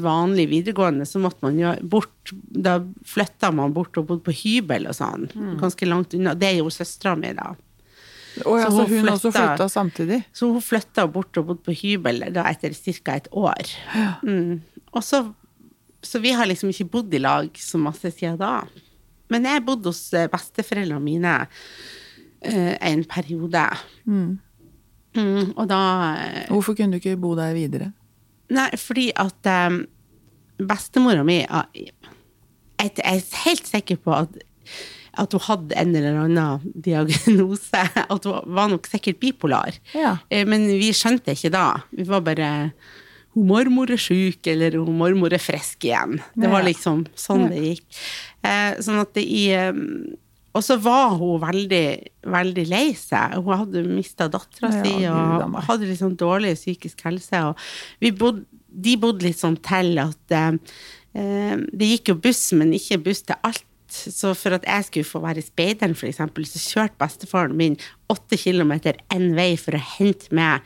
vanlig 0.01 0.45
videregående, 0.51 1.05
så 1.09 1.19
måtte 1.19 1.41
man 1.43 1.57
jo 1.59 1.73
bort 1.89 2.07
Da 2.53 2.77
flytta 3.03 3.49
man 3.51 3.73
bort 3.73 3.97
og 3.97 4.05
bodde 4.07 4.23
på 4.23 4.31
hybel 4.31 4.85
og 4.87 4.93
sånn, 4.95 5.25
ganske 5.59 5.87
langt 5.89 6.13
unna. 6.13 6.35
Det 6.37 6.53
gjorde 6.55 6.71
søstera 6.77 7.15
mi, 7.17 7.33
da. 7.33 7.55
Oh, 8.45 8.55
ja, 8.59 8.69
Så 8.69 8.77
så 8.77 8.85
hun 8.87 8.99
hun 9.01 9.09
også 9.09 9.31
flytta- 9.33 9.57
flytta 9.57 9.67
samtidig? 9.69 10.23
Så 10.33 10.47
hun 10.53 10.61
flytta 10.61 11.07
bort 11.11 11.35
og 11.37 11.47
bodde 11.47 11.63
på 11.65 11.73
hybel 11.75 12.31
da 12.31 12.43
etter 12.47 12.71
ca. 13.03 13.15
et 13.15 13.27
år. 13.33 13.73
Mm. 14.23 14.61
Og 14.93 15.01
så, 15.03 15.33
så 16.01 16.21
vi 16.21 16.31
har 16.31 16.45
liksom 16.45 16.69
ikke 16.69 16.89
bodd 16.89 17.13
i 17.13 17.19
lag 17.19 17.49
så 17.57 17.77
masse 17.81 18.11
siden 18.15 18.37
da. 18.37 18.61
Men 19.31 19.47
jeg 19.47 19.63
bodde 19.67 19.91
hos 19.91 20.03
eh, 20.17 20.29
besteforeldrene 20.31 21.03
mine 21.03 21.33
uh, 21.45 22.75
en 22.91 23.03
periode. 23.09 23.65
Mm, 24.05 24.37
og 25.55 25.65
da 25.67 25.81
eh, 26.19 26.45
Hvorfor 26.51 26.75
kunne 26.77 26.95
du 26.95 27.01
ikke 27.01 27.19
bo 27.19 27.33
der 27.39 27.55
videre? 27.55 27.91
Nei, 28.51 28.69
fordi 28.79 29.09
at 29.19 29.47
um, 29.67 29.81
bestemora 30.59 31.23
mi 31.27 31.41
ah, 31.47 31.67
Jeg 31.75 32.95
jeg 32.97 33.03
er 33.03 33.43
helt 33.45 33.67
sikker 33.67 33.99
på 34.03 34.13
at, 34.15 34.39
at 35.19 35.35
hun 35.35 35.43
hadde 35.45 35.77
en 35.79 35.95
eller 35.95 36.17
annen 36.23 36.73
diagnose. 36.87 37.83
At 38.15 38.25
hun 38.25 38.55
var 38.55 38.71
nok 38.71 38.87
sikkert 38.89 39.19
bipolar. 39.21 39.75
Ja. 39.93 40.15
Men 40.31 40.65
vi 40.65 40.89
skjønte 40.95 41.35
ikke 41.35 41.51
da. 41.53 41.65
Vi 41.91 42.07
var 42.09 42.23
bare 42.25 42.49
hun 43.35 43.47
mormor 43.47 43.91
er 43.93 43.99
sjuk, 44.01 44.43
eller 44.51 44.75
hun 44.75 44.97
mormor 44.99 45.31
er 45.31 45.39
frisk 45.39 45.85
igjen. 45.87 46.17
Det 46.35 46.49
var 46.51 46.65
liksom 46.67 47.05
sånn 47.15 47.45
Ja. 47.45 47.51
det 47.53 47.61
gikk. 47.63 47.99
Eh, 48.41 48.79
sånn 48.81 49.01
at 49.01 49.11
det 49.13 49.21
i 49.21 49.43
um, 49.69 50.15
Og 50.57 50.63
så 50.65 50.79
var 50.81 51.13
hun 51.19 51.37
veldig, 51.43 51.85
veldig 52.27 52.63
lei 52.67 52.87
seg. 52.97 53.37
Hun 53.39 53.59
hadde 53.61 53.83
mista 53.85 54.27
dattera 54.31 54.71
Ja, 54.73 54.81
si 54.81 54.95
Gud 55.05 55.45
og 55.45 55.59
hadde 55.67 55.87
litt 55.87 56.01
sånn 56.01 56.17
dårlig 56.19 56.57
psykisk 56.57 57.05
helse. 57.07 57.43
Og 57.51 58.01
vi 58.03 58.11
bodde, 58.11 58.43
de 58.67 58.97
bodde 58.99 59.27
litt 59.27 59.39
sånn 59.39 59.59
til 59.63 60.01
at 60.01 60.35
eh, 60.35 60.57
eh, 61.15 61.55
det 61.71 61.91
gikk 61.93 62.11
jo 62.11 62.17
buss, 62.25 62.49
men 62.57 62.75
ikke 62.75 62.99
buss 63.05 63.23
til 63.29 63.39
alt. 63.47 63.67
Så 63.91 64.33
for 64.39 64.55
at 64.55 64.67
jeg 64.67 64.87
skulle 64.87 65.07
få 65.07 65.19
være 65.23 65.43
i 65.43 65.47
speideren, 65.47 65.95
eksempel, 66.07 66.45
så 66.47 66.59
kjørte 66.63 66.99
bestefaren 66.99 67.55
min 67.59 67.79
åtte 68.11 68.39
kilometer 68.39 68.99
én 69.11 69.33
vei 69.35 69.53
for 69.59 69.75
å 69.75 69.85
hente 69.97 70.31
meg 70.35 70.63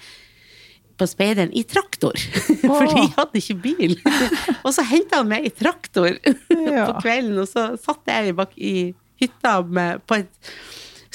på 0.99 1.07
speideren 1.09 1.51
i 1.55 1.63
traktor. 1.67 2.15
For 2.63 2.87
de 2.89 3.05
hadde 3.17 3.41
ikke 3.41 3.57
bil. 3.65 3.95
og 4.65 4.71
så 4.75 4.85
henta 4.87 5.21
han 5.21 5.31
meg 5.31 5.47
i 5.47 5.53
traktor 5.55 6.11
Ja. 6.55 6.87
på 6.89 7.01
kvelden, 7.03 7.39
og 7.43 7.49
så 7.51 7.71
satt 7.81 8.07
jeg 8.11 8.35
bak 8.37 8.55
i 8.57 8.93
hytta 9.21 9.57
med, 9.63 10.03
på 10.07 10.21
et 10.21 10.53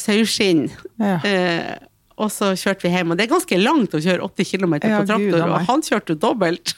saueskinn. 0.01 0.67
Ja. 1.01 1.17
Eh, 1.27 1.73
og 2.21 2.29
så 2.33 2.53
kjørte 2.59 2.85
vi 2.85 2.93
hjem. 2.93 3.13
Og 3.13 3.19
det 3.19 3.27
er 3.27 3.33
ganske 3.33 3.59
langt 3.61 3.97
å 3.97 4.03
kjøre 4.05 4.27
80 4.29 4.49
km 4.53 4.77
på 4.77 4.93
ja, 4.93 5.01
traktor, 5.09 5.25
Gud, 5.25 5.41
og 5.41 5.69
han 5.71 5.85
kjørte 5.87 6.15
jo 6.15 6.21
dobbelt. 6.21 6.75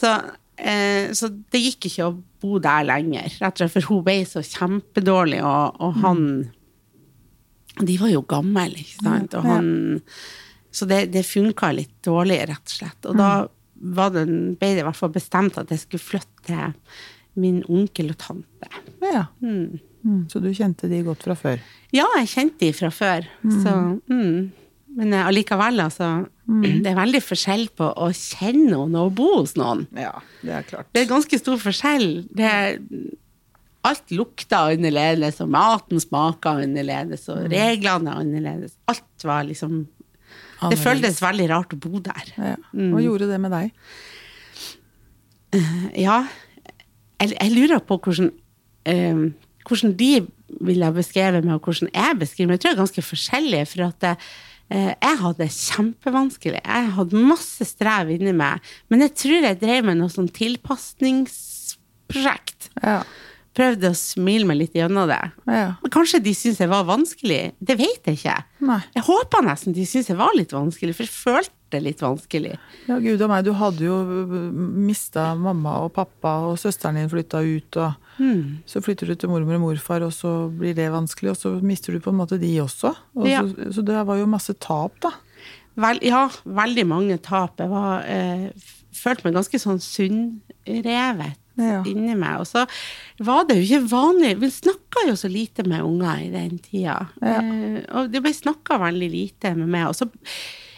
så, 0.00 0.12
eh, 0.56 1.12
så 1.16 1.28
det 1.52 1.60
gikk 1.66 1.90
ikke 1.90 2.08
å 2.08 2.14
bo 2.40 2.60
der 2.62 2.86
lenger, 2.88 3.28
rett 3.42 3.56
og 3.56 3.60
slett, 3.60 3.74
for 3.76 3.90
hun 3.90 4.04
ble 4.06 4.16
så 4.28 4.40
kjempedårlig, 4.44 5.42
og, 5.44 5.80
og 5.84 6.00
han 6.04 6.22
De 7.76 7.98
var 8.00 8.08
jo 8.08 8.22
gamle, 8.24 8.70
ikke 8.72 9.02
sant, 9.04 9.34
og 9.36 9.44
han 9.44 9.66
Så 10.76 10.88
det, 10.88 11.06
det 11.14 11.24
funka 11.24 11.70
litt 11.72 11.94
dårlig, 12.04 12.42
rett 12.50 12.68
og 12.68 12.74
slett. 12.74 13.08
Og 13.08 13.16
da 13.16 13.30
var 13.96 14.12
det, 14.14 14.26
ble 14.60 14.72
det 14.76 14.82
i 14.82 14.86
hvert 14.86 14.98
fall 14.98 15.12
bestemt 15.14 15.56
at 15.60 15.72
jeg 15.72 15.82
skulle 15.84 16.04
flytte 16.04 16.44
til 16.48 17.40
min 17.40 17.62
onkel 17.68 18.12
og 18.12 18.18
tante. 18.20 18.70
Ja. 19.04 19.26
Mm, 19.44 19.80
Så 20.30 20.40
du 20.40 20.48
kjente 20.56 20.88
de 20.88 21.02
godt 21.04 21.24
fra 21.26 21.34
før? 21.36 21.60
Ja, 21.96 22.06
jeg 22.20 22.30
kjente 22.32 22.62
de 22.64 22.70
fra 22.76 22.88
før. 22.94 23.26
Så, 23.42 23.74
mm. 24.08 24.38
Men 24.96 25.12
eh, 25.12 25.26
allikevel, 25.28 25.80
altså. 25.84 26.08
Det 26.84 26.88
er 26.92 26.96
veldig 26.96 27.20
forskjell 27.24 27.66
på 27.76 27.90
å 28.00 28.08
kjenne 28.16 28.70
noen 28.70 28.96
og 28.96 29.10
å 29.10 29.14
bo 29.18 29.30
hos 29.40 29.56
noen. 29.58 29.84
Ja, 29.98 30.14
det 30.46 30.54
er 30.60 30.68
klart. 30.68 30.88
Det 30.94 31.02
er 31.02 31.10
ganske 31.10 31.40
stor 31.40 31.58
forskjell. 31.60 32.06
Det 32.36 32.46
er, 32.48 32.78
alt 33.86 34.14
lukter 34.14 34.72
annerledes, 34.72 35.40
og 35.44 35.50
maten 35.54 36.00
smaker 36.02 36.62
annerledes, 36.64 37.28
og 37.32 37.44
reglene 37.52 38.10
er 38.14 38.22
annerledes. 38.24 38.74
Alt 38.90 39.26
var 39.26 39.44
liksom 39.46 39.84
Det 40.56 40.78
føltes 40.80 41.20
veldig 41.20 41.46
rart 41.52 41.74
å 41.76 41.80
bo 41.80 42.00
der. 42.00 42.30
Ja. 42.36 42.56
Hva 42.72 43.00
gjorde 43.04 43.28
det 43.30 43.40
med 43.42 43.52
deg? 43.52 43.72
Ja, 45.96 46.26
jeg, 47.20 47.28
jeg 47.32 47.50
lurer 47.54 47.78
på 47.84 47.96
hvordan, 48.02 48.30
eh, 48.88 49.16
hvordan 49.68 49.92
de 49.96 50.26
ville 50.66 50.92
beskrevet 50.96 51.44
meg, 51.44 51.54
og 51.56 51.62
hvordan 51.68 51.88
jeg 51.92 52.18
beskriver 52.20 52.48
meg. 52.50 52.54
Jeg 52.56 52.62
tror 52.62 52.70
jeg 52.70 52.76
er 52.76 52.84
ganske 52.84 53.08
forskjellig. 53.10 53.62
for 53.70 53.80
at 53.86 54.00
eh, 54.10 54.16
jeg 54.92 55.16
hadde 55.22 55.42
det 55.42 55.50
kjempevanskelig. 55.54 56.60
Jeg 56.64 56.84
hadde 56.98 57.26
masse 57.32 57.62
strev 57.68 58.06
inni 58.14 58.34
meg, 58.36 58.54
men 58.88 58.98
jeg 59.06 59.12
tror 59.22 59.40
jeg 59.48 59.62
drev 59.62 59.80
med 59.88 59.96
noe 60.00 60.10
sånn 60.12 60.34
tilpasningsprosjekt. 60.40 62.60
Ja. 62.82 63.00
Prøvde 63.56 63.88
å 63.88 63.96
smile 63.96 64.44
meg 64.48 64.58
litt 64.60 64.74
gjennom 64.76 65.08
det. 65.08 65.20
ja. 65.48 65.68
Kanskje 65.92 66.20
de 66.20 66.34
syntes 66.36 66.60
jeg 66.60 66.68
var 66.68 66.84
vanskelig. 66.84 67.54
Det 67.58 67.76
vet 67.78 68.04
jeg 68.10 68.18
ikke. 68.18 68.34
Nei. 68.68 68.82
Jeg 68.94 69.06
håpa 69.06 69.40
nesten 69.46 69.72
de 69.72 69.86
syntes 69.88 70.10
jeg 70.12 70.18
var 70.18 70.34
litt 70.36 70.52
vanskelig, 70.52 70.92
for 70.98 71.06
jeg 71.06 71.14
følte 71.14 71.54
det 71.72 71.80
litt 71.82 72.02
vanskelig. 72.04 72.52
Ja, 72.86 72.98
gud 73.02 73.22
og 73.24 73.30
meg, 73.32 73.46
du 73.46 73.54
hadde 73.56 73.82
jo 73.88 73.96
mista 74.52 75.30
mamma 75.34 75.78
og 75.86 75.94
pappa, 75.96 76.36
og 76.50 76.60
søsteren 76.60 77.00
din 77.00 77.08
flytta 77.10 77.40
ut, 77.42 77.78
og 77.80 78.20
mm. 78.22 78.42
så 78.70 78.82
flytter 78.84 79.10
du 79.10 79.16
til 79.18 79.32
mormor 79.32 79.56
og 79.58 79.64
morfar, 79.64 80.04
og 80.06 80.12
så 80.14 80.34
blir 80.52 80.76
det 80.78 80.90
vanskelig, 80.94 81.32
og 81.32 81.40
så 81.40 81.54
mister 81.64 81.96
du 81.96 82.02
på 82.04 82.12
en 82.12 82.20
måte 82.20 82.38
de 82.42 82.52
også. 82.62 82.92
Og 83.16 83.26
Ja. 83.30 83.40
så, 83.42 83.72
så 83.78 83.86
det 83.88 84.04
var 84.06 84.20
jo 84.20 84.28
masse 84.30 84.54
tap, 84.62 85.00
da. 85.02 85.14
Vel, 85.76 85.98
ja, 86.06 86.26
veldig 86.44 86.86
mange 86.88 87.18
tap. 87.24 87.58
Jeg 87.60 87.68
var, 87.72 88.04
eh, 88.08 88.46
følte 88.96 89.26
meg 89.26 89.34
ganske 89.40 89.58
sånn 89.60 89.80
sunnrevet 89.82 91.36
Ja. 91.56 91.82
inni 91.88 92.14
meg. 92.18 92.40
Og 92.42 92.46
så 92.50 92.66
var 93.24 93.44
det 93.48 93.56
jo 93.56 93.62
ikke 93.64 93.88
vanlig 93.88 94.34
Vi 94.42 94.50
snakka 94.52 95.06
jo 95.08 95.14
så 95.16 95.30
lite 95.32 95.64
med 95.66 95.80
unger 95.86 96.20
i 96.26 96.30
den 96.34 96.58
tida. 96.60 96.98
Ja. 97.22 97.38
Eh, 97.40 97.78
og 97.96 98.10
det 98.12 98.20
ble 98.22 98.32
snakka 98.36 98.76
veldig 98.82 99.08
lite 99.10 99.54
med 99.56 99.68
meg. 99.72 99.86
Og 99.88 99.94
så 99.96 100.10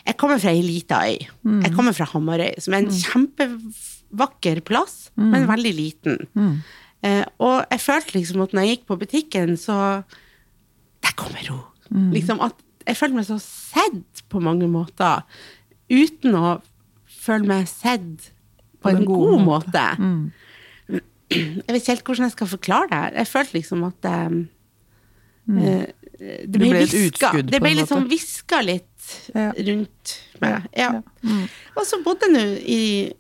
Jeg 0.07 0.17
kommer 0.17 0.39
fra 0.41 0.51
ei 0.55 0.63
lita 0.63 1.03
øy. 1.05 1.19
Mm. 1.45 1.63
Jeg 1.67 1.75
kommer 1.75 1.93
fra 1.93 2.07
Hamarøy, 2.09 2.55
som 2.65 2.73
er 2.75 2.79
en 2.87 2.95
kjempevakker 2.95 4.61
plass, 4.65 5.11
Mm. 5.19 5.31
men 5.31 5.47
veldig 5.49 5.75
liten. 5.77 6.63
Eh, 7.03 7.25
og 7.39 7.65
jeg 7.71 7.81
følte 7.81 8.15
liksom 8.17 8.41
at 8.43 8.53
når 8.53 8.63
jeg 8.65 8.77
gikk 8.79 8.87
på 8.87 8.99
butikken, 8.99 9.57
så 9.57 10.05
Der 11.03 11.13
kommer 11.15 11.45
hun! 11.49 11.61
Mm. 11.93 12.11
Liksom 12.13 12.41
at 12.43 12.55
jeg 12.87 12.97
følte 12.97 13.15
meg 13.15 13.25
så 13.27 13.39
sett 13.41 14.23
på 14.31 14.41
mange 14.43 14.67
måter, 14.69 15.23
uten 15.91 16.35
å 16.35 16.61
føle 17.07 17.47
meg 17.47 17.69
sett 17.69 18.33
på, 18.83 18.89
en 18.91 19.05
god, 19.05 19.41
måte. 19.45 19.85
Mm. 19.99 20.33
Jeg 21.31 21.65
vet 21.69 21.81
ikke 21.83 21.93
helt 21.93 22.05
hvordan 22.09 22.27
jeg 22.29 22.35
skal 22.37 22.51
forklare 22.55 22.89
det. 22.93 23.19
Jeg 23.19 23.27
følte 23.29 23.57
liksom 23.59 23.83
at 23.85 24.09
um, 24.09 24.37
mm. 25.47 25.59
det 25.61 26.57
ble, 26.57 26.71
ble 26.73 26.85
utskudd, 26.87 27.51
Det 27.53 27.61
ble 27.63 27.75
liksom 27.77 28.03
måte. 28.05 28.13
hviska 28.15 28.63
litt 28.65 28.85
Ja. 29.35 29.51
rundt 29.57 30.15
meg. 30.41 30.67
Ja. 30.77 30.89
Ja. 30.93 31.03
Mm. 31.25 31.45
Og 31.77 31.87
så 31.89 32.01
bodde 32.05 32.29
jeg 32.33 33.13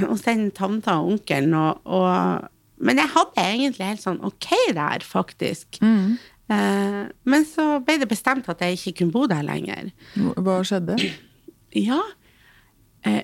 nå 0.00 0.06
hos 0.08 0.22
den 0.24 0.46
tanta 0.56 0.94
og 1.00 1.10
onkelen, 1.12 1.52
og, 1.54 1.80
og 1.84 2.50
Men 2.84 2.98
jeg 2.98 3.12
hadde 3.12 3.42
egentlig 3.42 3.86
helt 3.86 4.02
sånn 4.02 4.18
ok 4.26 4.48
der, 4.74 5.04
faktisk. 5.06 5.78
Mm. 5.80 6.16
Uh, 6.50 7.04
men 7.24 7.44
så 7.48 7.78
ble 7.84 7.98
det 8.02 8.08
bestemt 8.10 8.48
at 8.50 8.60
jeg 8.60 8.76
ikke 8.76 8.98
kunne 8.98 9.14
bo 9.14 9.26
der 9.30 9.44
lenger. 9.46 9.92
Hva 10.16 10.58
skjedde? 10.66 10.96
Ja, 11.78 12.00
eh, 13.06 13.22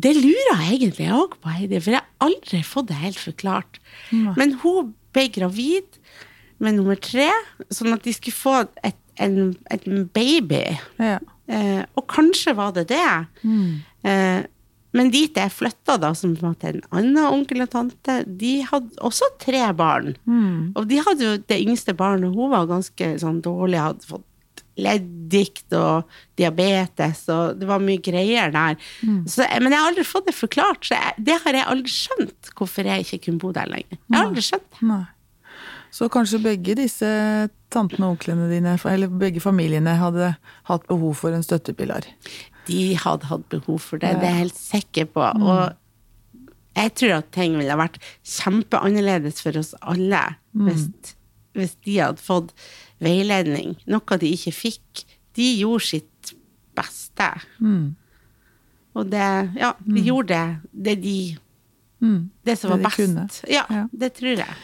det 0.00 0.14
lurer 0.16 0.62
jeg 0.62 0.78
egentlig 0.78 1.10
òg 1.12 1.36
på, 1.42 1.52
Heidi, 1.52 1.80
for 1.82 1.96
jeg 1.96 2.00
har 2.00 2.28
aldri 2.28 2.62
fått 2.64 2.88
det 2.88 3.00
helt 3.02 3.20
forklart. 3.20 3.80
Mm. 4.10 4.30
Men 4.38 4.54
hun 4.62 4.94
ble 5.12 5.26
gravid 5.34 6.00
med 6.62 6.78
nummer 6.78 6.96
tre, 6.96 7.28
sånn 7.74 7.92
at 7.96 8.06
de 8.06 8.14
skulle 8.16 8.38
få 8.38 8.56
et, 8.86 8.98
en, 9.20 9.52
et 9.74 9.84
baby. 10.14 10.64
Ja. 11.02 11.18
Eh, 11.52 11.82
og 11.98 12.06
kanskje 12.10 12.54
var 12.56 12.72
det 12.76 12.86
det. 12.92 13.04
Eh, 14.08 14.40
men 14.92 15.08
dit 15.12 15.36
jeg 15.36 15.52
flytta, 15.52 15.96
da, 16.00 16.12
som 16.16 16.34
på 16.36 16.44
en 16.44 16.52
måte 16.52 16.68
en 16.68 16.82
annen 16.92 17.22
onkel 17.24 17.64
og 17.64 17.70
tante, 17.72 18.18
de 18.26 18.58
hadde 18.68 18.92
også 19.04 19.28
tre 19.40 19.64
barn. 19.76 20.12
Og 20.76 20.88
de 20.88 21.00
hadde 21.04 21.28
jo 21.28 21.38
det 21.48 21.60
yngste 21.64 21.94
barnet, 21.96 22.34
hun 22.36 22.52
var 22.52 22.68
ganske 22.70 23.14
sånn 23.22 23.40
dårlig, 23.44 23.80
hadde 23.80 24.08
fått 24.08 24.26
leddgikt 24.80 25.74
og 25.76 26.12
diabetes, 26.40 27.24
og 27.32 27.58
det 27.60 27.68
var 27.68 27.82
mye 27.82 28.00
greier 28.02 28.52
der. 28.54 28.78
Så, 29.28 29.44
men 29.60 29.72
jeg 29.72 29.78
har 29.78 29.90
aldri 29.90 30.04
fått 30.08 30.30
det 30.30 30.36
forklart, 30.36 30.86
så 30.88 30.96
jeg, 30.96 31.26
det 31.28 31.40
har 31.44 31.58
jeg 31.58 31.68
aldri 31.74 31.92
skjønt, 31.92 32.52
hvorfor 32.56 32.88
jeg 32.88 33.04
ikke 33.04 33.24
kunne 33.26 33.42
bo 33.42 33.52
der 33.52 33.68
lenger. 33.68 33.98
Jeg 33.98 34.16
har 34.16 34.30
aldri 34.30 34.46
skjønt 34.46 34.70
det. 34.70 34.86
Nei. 34.92 35.02
Så 35.92 36.08
kanskje 36.08 36.40
begge 36.40 36.72
disse 36.78 37.08
tantene 37.72 38.06
og 38.06 38.14
onklene 38.16 38.48
dine, 38.48 38.78
eller 38.88 39.12
begge 39.20 39.42
familiene, 39.44 39.98
hadde 40.00 40.30
hatt 40.70 40.86
behov 40.88 41.18
for 41.20 41.36
en 41.36 41.44
støttepilar. 41.44 42.06
De 42.68 42.80
hadde 42.96 43.28
hatt 43.28 43.44
behov 43.52 43.82
for 43.84 44.00
det, 44.00 44.14
det 44.22 44.28
er 44.28 44.36
jeg 44.38 44.44
helt 44.46 44.60
sikker 44.60 45.10
på. 45.12 45.26
Og 45.42 46.46
jeg 46.78 46.94
tror 46.96 47.18
at 47.18 47.28
ting 47.36 47.58
ville 47.60 47.76
vært 47.76 47.98
kjempeannerledes 48.24 49.42
for 49.44 49.58
oss 49.60 49.74
alle 49.82 50.22
hvis, 50.56 50.86
hvis 51.58 51.74
de 51.84 51.98
hadde 51.98 52.24
fått 52.24 52.54
veiledning, 53.02 53.76
noe 53.90 54.18
de 54.22 54.30
ikke 54.36 54.52
fikk. 54.54 55.04
De 55.36 55.46
gjorde 55.60 55.86
sitt 55.88 56.32
beste. 56.76 57.28
Og 58.94 59.08
det 59.10 59.28
Ja, 59.58 59.72
de 59.80 60.02
gjorde 60.04 60.28
det, 60.28 60.44
det 60.72 60.96
de 61.02 61.16
Det 62.44 62.56
som 62.58 62.70
var 62.70 62.78
Det 62.78 62.84
de 62.84 62.88
best. 62.88 62.96
kunne. 62.96 63.28
Ja, 63.48 63.64
Ja. 63.70 63.86
det 63.92 64.14
tror 64.14 64.36
jeg. 64.36 64.54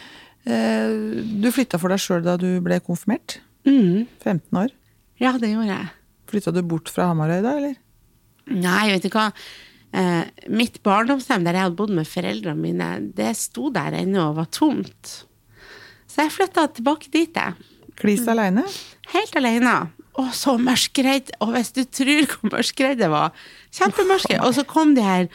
Eh, 0.46 1.40
Du 1.40 1.51
flytta 1.53 1.79
for 1.79 1.88
deg 1.88 1.98
sjøl 1.98 2.22
da 2.24 2.37
du 2.37 2.61
ble 2.61 2.81
konfirmert? 2.81 3.38
Mm. 3.64 4.07
15 4.20 4.53
år? 4.59 4.70
Ja, 5.20 5.33
det 5.38 5.51
gjorde 5.53 5.66
jeg. 5.68 5.90
Flytta 6.27 6.53
du 6.53 6.62
bort 6.62 6.88
fra 6.88 7.09
Hamarøy 7.12 7.42
da, 7.42 7.57
eller? 7.57 7.77
Nei, 8.48 8.88
vet 8.90 9.03
du 9.03 9.09
hva. 9.11 9.33
Eh, 9.92 10.24
mitt 10.48 10.83
barndomshjem 10.83 11.44
der 11.44 11.53
jeg 11.55 11.62
hadde 11.62 11.77
bodd 11.77 11.90
med 11.90 12.07
foreldrene 12.07 12.59
mine, 12.61 13.14
det 13.14 13.37
sto 13.37 13.70
der 13.70 13.92
ennå 13.92 14.31
og 14.31 14.37
var 14.37 14.46
tomt. 14.46 15.24
Så 16.09 16.22
jeg 16.24 16.33
flytta 16.33 16.66
tilbake 16.74 17.11
dit, 17.11 17.33
jeg. 17.35 17.55
Klis 17.99 18.27
aleine? 18.31 18.65
Helt 19.13 19.37
alene. 19.39 19.75
Å, 20.19 20.25
så 20.35 20.57
mørkredd. 20.61 21.33
Og 21.45 21.55
hvis 21.55 21.73
du 21.77 21.83
tror 21.85 22.25
hvor 22.33 22.53
mørkredd 22.53 23.03
det 23.03 23.11
var. 23.13 23.37
Kjempemørkredd. 23.75 24.43
Og 24.47 24.57
så 24.57 24.67
kom 24.69 24.95
de 24.99 25.05
her 25.07 25.29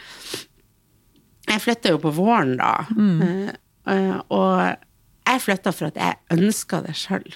Jeg 1.49 1.59
flytta 1.59 1.91
jo 1.91 1.99
på 1.99 2.13
våren, 2.15 2.55
da. 2.59 2.73
Mm. 2.95 3.51
Uh, 3.83 4.19
og 4.31 4.59
jeg 5.27 5.41
flytta 5.43 5.73
for 5.75 5.91
at 5.91 5.97
jeg 5.99 6.37
ønska 6.37 6.79
det 6.85 6.95
sjøl. 6.95 7.33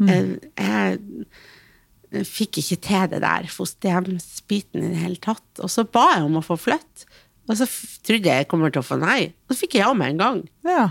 Jeg, 0.00 0.38
jeg 0.56 2.24
fikk 2.26 2.60
ikke 2.62 2.78
til 2.86 3.10
det 3.12 3.20
der 3.22 3.48
fosterhjemsbiten 3.52 4.86
i 4.86 4.92
det 4.94 5.02
hele 5.02 5.20
tatt. 5.22 5.48
Og 5.58 5.70
så 5.70 5.84
ba 5.84 6.06
jeg 6.14 6.28
om 6.28 6.38
å 6.40 6.44
få 6.46 6.56
flytte. 6.58 7.10
Og 7.50 7.58
så 7.58 7.66
trodde 8.06 8.30
jeg 8.30 8.44
jeg 8.44 8.48
kommer 8.50 8.70
til 8.70 8.84
å 8.84 8.86
få 8.86 9.00
nei. 9.02 9.32
Og 9.48 9.54
så 9.54 9.64
fikk 9.64 9.76
jeg 9.78 9.82
ja 9.82 9.92
med 9.98 10.14
en 10.14 10.22
gang. 10.22 10.40
Ja. 10.66 10.86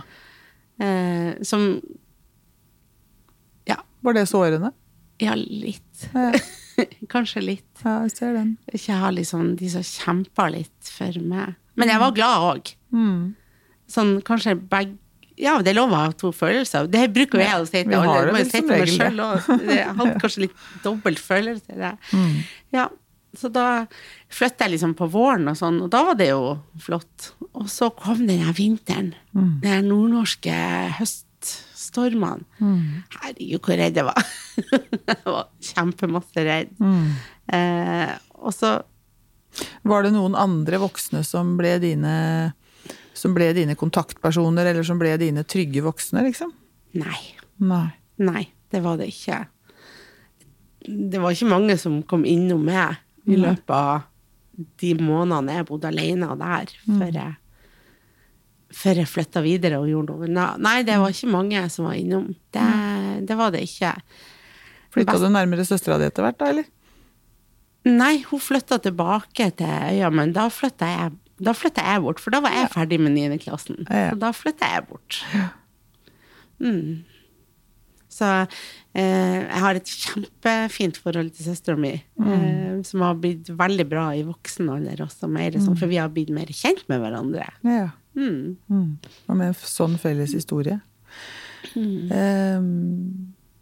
Uh, 0.79 1.39
som 1.47 1.71
Var 4.05 4.15
det 4.15 4.27
sårende? 4.29 4.73
ja, 5.19 5.35
litt. 5.35 6.07
Ja, 6.13 6.31
Kanskje 7.13 7.41
litt. 7.43 7.67
ja 7.83 7.97
jeg 8.05 8.15
ser 8.15 8.37
den. 8.37 8.55
Ikke 8.71 8.95
ha 9.01 9.11
liksom 9.11 9.53
de 9.59 9.69
som 9.71 9.83
kjemper 9.83 10.53
litt 10.53 10.91
for 10.95 11.19
meg. 11.19 11.57
Men 11.79 11.91
jeg 11.91 12.01
var 12.01 12.15
glad 12.15 12.45
òg. 12.53 12.71
Mm. 12.95 13.21
Sånn 13.89 14.17
kanskje 14.25 14.55
begge 14.69 14.97
Ja, 15.39 15.53
det 15.63 15.71
er 15.71 15.77
lov 15.77 15.93
å 15.95 15.99
ha 16.01 16.07
to 16.19 16.33
følelser. 16.35 16.87
Det 16.91 17.05
bruker 17.15 17.39
jo 17.39 17.45
jeg 17.45 17.59
å 17.63 17.67
si 17.67 17.83
til 17.83 17.93
alle. 17.95 18.25
det 18.27 18.33
Må 18.35 18.41
jo 18.41 18.47
si 18.49 18.57
som 18.57 18.71
til 18.71 18.79
meg 18.79 19.61
det. 19.61 19.75
Jeg 19.77 19.93
hadde 20.01 20.17
kanskje 20.19 20.41
litt 20.43 20.65
dobbelt 20.83 21.21
følelse. 21.23 21.75
i 21.75 21.79
Det. 21.79 21.91
Mm. 22.11 22.33
Ja, 22.75 22.89
så 23.39 23.51
da 23.53 23.67
flytta 24.35 24.67
jeg 24.67 24.73
liksom 24.75 24.97
på 24.99 25.07
våren 25.13 25.47
og 25.47 25.55
sånn, 25.55 25.79
og 25.85 25.93
da 25.93 26.01
var 26.09 26.19
det 26.19 26.31
jo 26.33 26.57
flott. 26.83 27.29
Og 27.53 27.69
så 27.71 27.87
kom 27.95 28.25
den 28.27 28.43
her 28.43 28.55
vinteren. 28.57 29.13
Mm. 29.31 29.53
Den 29.63 29.87
nordnorske 29.87 30.51
nordnorske 30.51 31.28
høststormene. 31.89 32.45
Mm. 32.59 33.03
Herregud, 33.19 33.61
hvor 33.65 33.77
redd 33.79 33.97
jeg 33.97 34.05
var. 34.05 34.23
jeg 35.09 35.25
var 35.25 35.47
kjempemasse 35.63 36.45
redd. 36.45 36.71
Mm. 36.79 37.11
Eh, 37.53 38.15
og 38.39 38.53
så 38.53 38.79
Var 39.83 40.03
det 40.05 40.11
noen 40.13 40.35
andre 40.37 40.77
voksne 40.79 41.23
som 41.25 41.55
ble 41.57 41.79
dine 41.81 42.53
som 43.17 43.33
ble 43.35 43.49
dine 43.57 43.73
kontaktpersoner, 43.75 44.69
eller 44.69 44.85
som 44.87 44.99
ble 45.01 45.15
dine 45.19 45.41
trygge 45.43 45.81
voksne, 45.83 46.21
liksom? 46.23 46.53
Nei. 46.95 47.17
Nei. 47.59 47.89
Nei, 48.21 48.43
det 48.71 48.79
var 48.85 48.95
det 49.01 49.09
ikke. 49.11 49.41
Det 50.87 51.19
var 51.19 51.33
ikke 51.33 51.49
mange 51.49 51.75
som 51.81 51.97
kom 52.07 52.23
innom 52.23 52.61
meg 52.69 52.95
i 53.27 53.35
løpet 53.35 53.73
av 53.75 54.05
de 54.79 54.93
månedene 55.01 55.57
jeg 55.57 55.67
bodde 55.67 55.91
alene 55.91 56.29
der, 56.39 56.71
Mm. 56.87 57.01
før 57.01 57.11
jeg, 57.17 57.35
før 58.75 59.01
jeg 59.01 59.09
flytta 59.09 59.41
videre 59.45 59.79
og 59.81 59.89
gjorde 59.89 60.17
noe. 60.29 60.49
Nei, 60.61 60.79
det 60.87 60.97
var 61.01 61.13
ikke 61.13 61.31
mange 61.31 61.63
som 61.73 61.87
var 61.89 61.97
innom. 61.97 62.29
Det, 62.53 62.65
det 63.29 63.37
var 63.39 63.53
det 63.55 63.63
ikke. 63.65 63.93
Flytta 64.93 65.17
du 65.21 65.29
nærmere 65.33 65.65
søstera 65.67 65.99
di 66.01 66.07
etter 66.09 66.25
hvert, 66.25 66.39
da, 66.39 66.51
eller? 66.53 66.69
Nei, 67.89 68.19
hun 68.27 68.41
flytta 68.43 68.79
tilbake 68.83 69.51
til 69.57 69.69
øya, 69.69 70.09
men 70.13 70.33
da 70.35 70.49
flytta 70.51 70.89
jeg, 70.89 71.13
jeg 71.39 72.01
bort, 72.03 72.19
for 72.21 72.35
da 72.35 72.41
var 72.43 72.55
jeg 72.55 72.71
ferdig 72.73 72.99
med 73.01 73.15
9. 73.15 73.39
klassen. 73.45 73.85
Ja. 73.87 74.11
Så 74.11 74.19
da 74.21 74.33
flytta 74.35 74.73
jeg 74.73 74.85
bort. 74.89 75.21
Mm. 76.59 77.05
Så 78.09 78.27
eh, 78.97 79.37
jeg 79.45 79.61
har 79.63 79.77
et 79.77 79.91
kjempefint 80.03 80.97
forhold 80.99 81.29
til 81.35 81.47
søstera 81.51 81.79
mi, 81.79 81.93
eh, 81.95 82.81
som 82.87 83.05
har 83.05 83.19
blitt 83.21 83.51
veldig 83.53 83.85
bra 83.87 84.09
i 84.17 84.25
voksen 84.27 84.71
alder 84.73 85.05
også, 85.05 85.29
mer 85.31 85.55
sånn, 85.55 85.77
for 85.79 85.91
vi 85.91 86.01
har 86.01 86.11
blitt 86.13 86.33
mer 86.33 86.49
kjent 86.51 86.83
med 86.91 87.03
hverandre. 87.03 87.47
Ja. 87.63 87.87
Mm. 88.19 88.57
Mm. 88.67 88.87
Og 89.27 89.39
med 89.39 89.51
en 89.51 89.57
sånn 89.57 89.97
felles 90.01 90.35
historie. 90.35 90.79
Eh, 91.75 92.61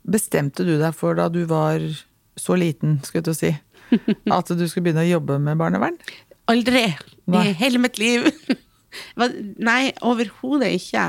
bestemte 0.08 0.66
du 0.68 0.76
deg 0.80 0.96
for 0.98 1.18
da 1.18 1.28
du 1.32 1.44
var 1.50 1.84
så 2.38 2.58
liten, 2.60 3.00
skulle 3.04 3.24
jeg 3.24 3.28
til 3.28 3.36
å 3.36 3.42
si, 3.42 3.54
at 4.38 4.54
du 4.54 4.66
skulle 4.68 4.90
begynne 4.90 5.06
å 5.06 5.12
jobbe 5.18 5.40
med 5.44 5.60
barnevern? 5.60 5.98
Aldri 6.48 6.90
i 6.92 7.54
hele 7.60 7.82
mitt 7.84 8.00
liv. 8.00 8.28
Nei, 9.70 9.92
overhodet 10.06 10.72
ikke. 10.78 11.08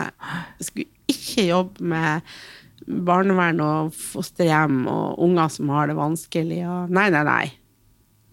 Jeg 0.59 0.67
skulle 0.67 1.13
ikke 1.13 1.45
jobbe 1.49 1.91
med 1.95 2.33
barnevern 2.89 3.61
og 3.63 3.95
fosterhjem 3.95 4.83
og 4.91 5.23
unger 5.25 5.53
som 5.53 5.71
har 5.75 5.91
det 5.91 5.97
vanskelig. 5.99 6.61
Og 6.67 6.93
nei, 6.95 7.09
nei, 7.15 7.25
nei. 7.29 7.47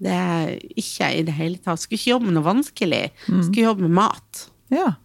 Det 0.01 0.11
er 0.11 0.51
ikke 0.75 1.11
i 1.19 1.23
det 1.27 1.35
hele 1.37 1.61
tatt. 1.61 1.81
Skulle 1.81 1.99
ikke 1.99 2.13
jobbe 2.15 2.29
med 2.29 2.37
noe 2.39 2.47
vanskelig. 2.47 3.03
Skulle 3.27 3.67
jobbe 3.69 3.85
med 3.85 3.95
mat. 4.01 4.45
Ja. 4.73 4.95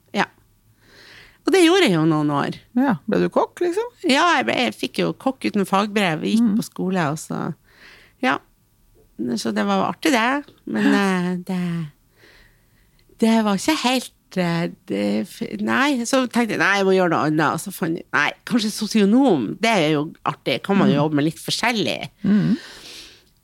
Og 1.50 1.54
det 1.56 1.64
gjorde 1.64 1.88
jeg 1.88 1.96
jo 1.96 2.04
noen 2.06 2.28
år. 2.30 2.54
ja. 2.78 2.92
Ble 3.10 3.18
du 3.24 3.28
kokk, 3.34 3.58
liksom? 3.64 3.88
Ja, 4.06 4.28
jeg, 4.36 4.44
ble, 4.46 4.54
jeg 4.68 4.74
fikk 4.78 5.00
jo 5.02 5.08
kokk 5.18 5.48
uten 5.48 5.66
fagbrev, 5.66 6.22
gikk 6.22 6.44
på 6.60 6.62
skole, 6.68 7.08
og 7.10 7.18
så 7.18 7.48
Ja. 8.22 8.36
Så 9.36 9.50
det 9.52 9.64
var 9.66 9.82
artig, 9.90 10.12
det. 10.14 10.44
Men 10.70 10.86
eh, 10.94 11.30
det 11.48 11.58
Det 13.20 13.34
var 13.44 13.58
ikke 13.58 13.74
helt 13.82 14.38
eh, 14.40 14.70
det, 14.88 15.02
Nei, 15.60 16.04
så 16.08 16.22
tenkte 16.30 16.54
jeg 16.54 16.62
nei, 16.62 16.70
jeg 16.78 16.86
må 16.86 16.94
gjøre 16.94 17.10
noe 17.16 17.26
annet. 17.28 17.58
Og 17.58 17.60
så 17.66 17.74
fant 17.74 17.98
jeg 17.98 18.06
nei, 18.14 18.30
kanskje 18.48 18.70
sosionom. 18.72 19.50
Det 19.60 19.74
er 19.74 19.88
jo 19.96 20.06
artig. 20.24 20.60
Kan 20.62 20.78
man 20.80 20.88
jo 20.88 21.00
jobbe 21.02 21.18
med 21.18 21.26
litt 21.28 21.42
forskjellig. 21.42 21.98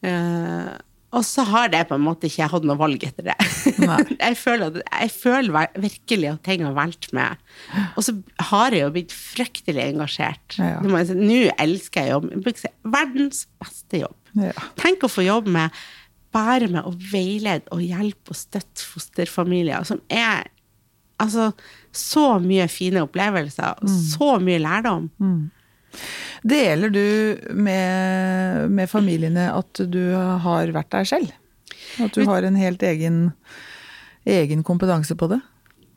Eh, 0.06 0.72
og 1.16 1.24
så 1.24 1.44
har 1.48 1.72
jeg 1.72 1.88
på 1.88 1.96
en 1.96 2.04
måte 2.04 2.28
ikke 2.28 2.48
hatt 2.52 2.66
noe 2.68 2.76
valg 2.78 3.04
etter 3.06 3.30
det. 3.30 3.36
Jeg 4.26 4.36
føler, 4.38 4.78
jeg 4.84 5.10
føler 5.12 5.68
virkelig 5.80 6.28
at 6.30 6.42
ting 6.46 6.62
har 6.64 6.74
valgt 6.76 7.10
meg. 7.16 7.40
Og 7.98 8.04
så 8.04 8.14
har 8.50 8.74
jeg 8.74 8.84
jo 8.84 8.92
blitt 8.94 9.12
fryktelig 9.14 9.82
engasjert. 9.82 10.56
Ja. 10.58 10.76
ja. 10.80 11.04
si. 11.06 11.16
Nå 11.18 11.38
elsker 11.62 12.06
jeg 12.06 12.12
jobb. 12.14 12.28
Jeg 12.32 12.72
Verdens 12.94 13.44
beste 13.62 14.00
jobb. 14.02 14.16
Ja. 14.40 14.54
Tenk 14.80 15.06
å 15.06 15.10
få 15.12 15.24
jobbe 15.26 15.52
med 15.56 15.80
bare 16.34 16.68
med 16.68 16.84
å 16.84 16.92
veilede 17.12 17.72
og 17.74 17.84
hjelpe 17.84 18.34
og 18.34 18.38
støtte 18.38 18.84
fosterfamilier, 18.84 19.86
som 19.88 20.02
er 20.12 20.46
altså 21.22 21.50
så 21.96 22.36
mye 22.42 22.66
fine 22.68 23.04
opplevelser, 23.06 23.80
og 23.80 23.92
så 24.12 24.36
mye 24.42 24.60
lærdom. 24.62 25.10
Deler 26.46 26.92
du 26.94 27.06
med, 27.58 28.70
med 28.70 28.90
familiene 28.90 29.48
at 29.50 29.82
du 29.90 30.02
har 30.14 30.70
vært 30.74 30.92
der 30.94 31.08
selv? 31.08 31.32
At 32.02 32.14
du 32.14 32.26
har 32.28 32.46
en 32.46 32.58
helt 32.58 32.82
egen, 32.86 33.30
egen 34.28 34.62
kompetanse 34.66 35.16
på 35.18 35.30
det? 35.32 35.40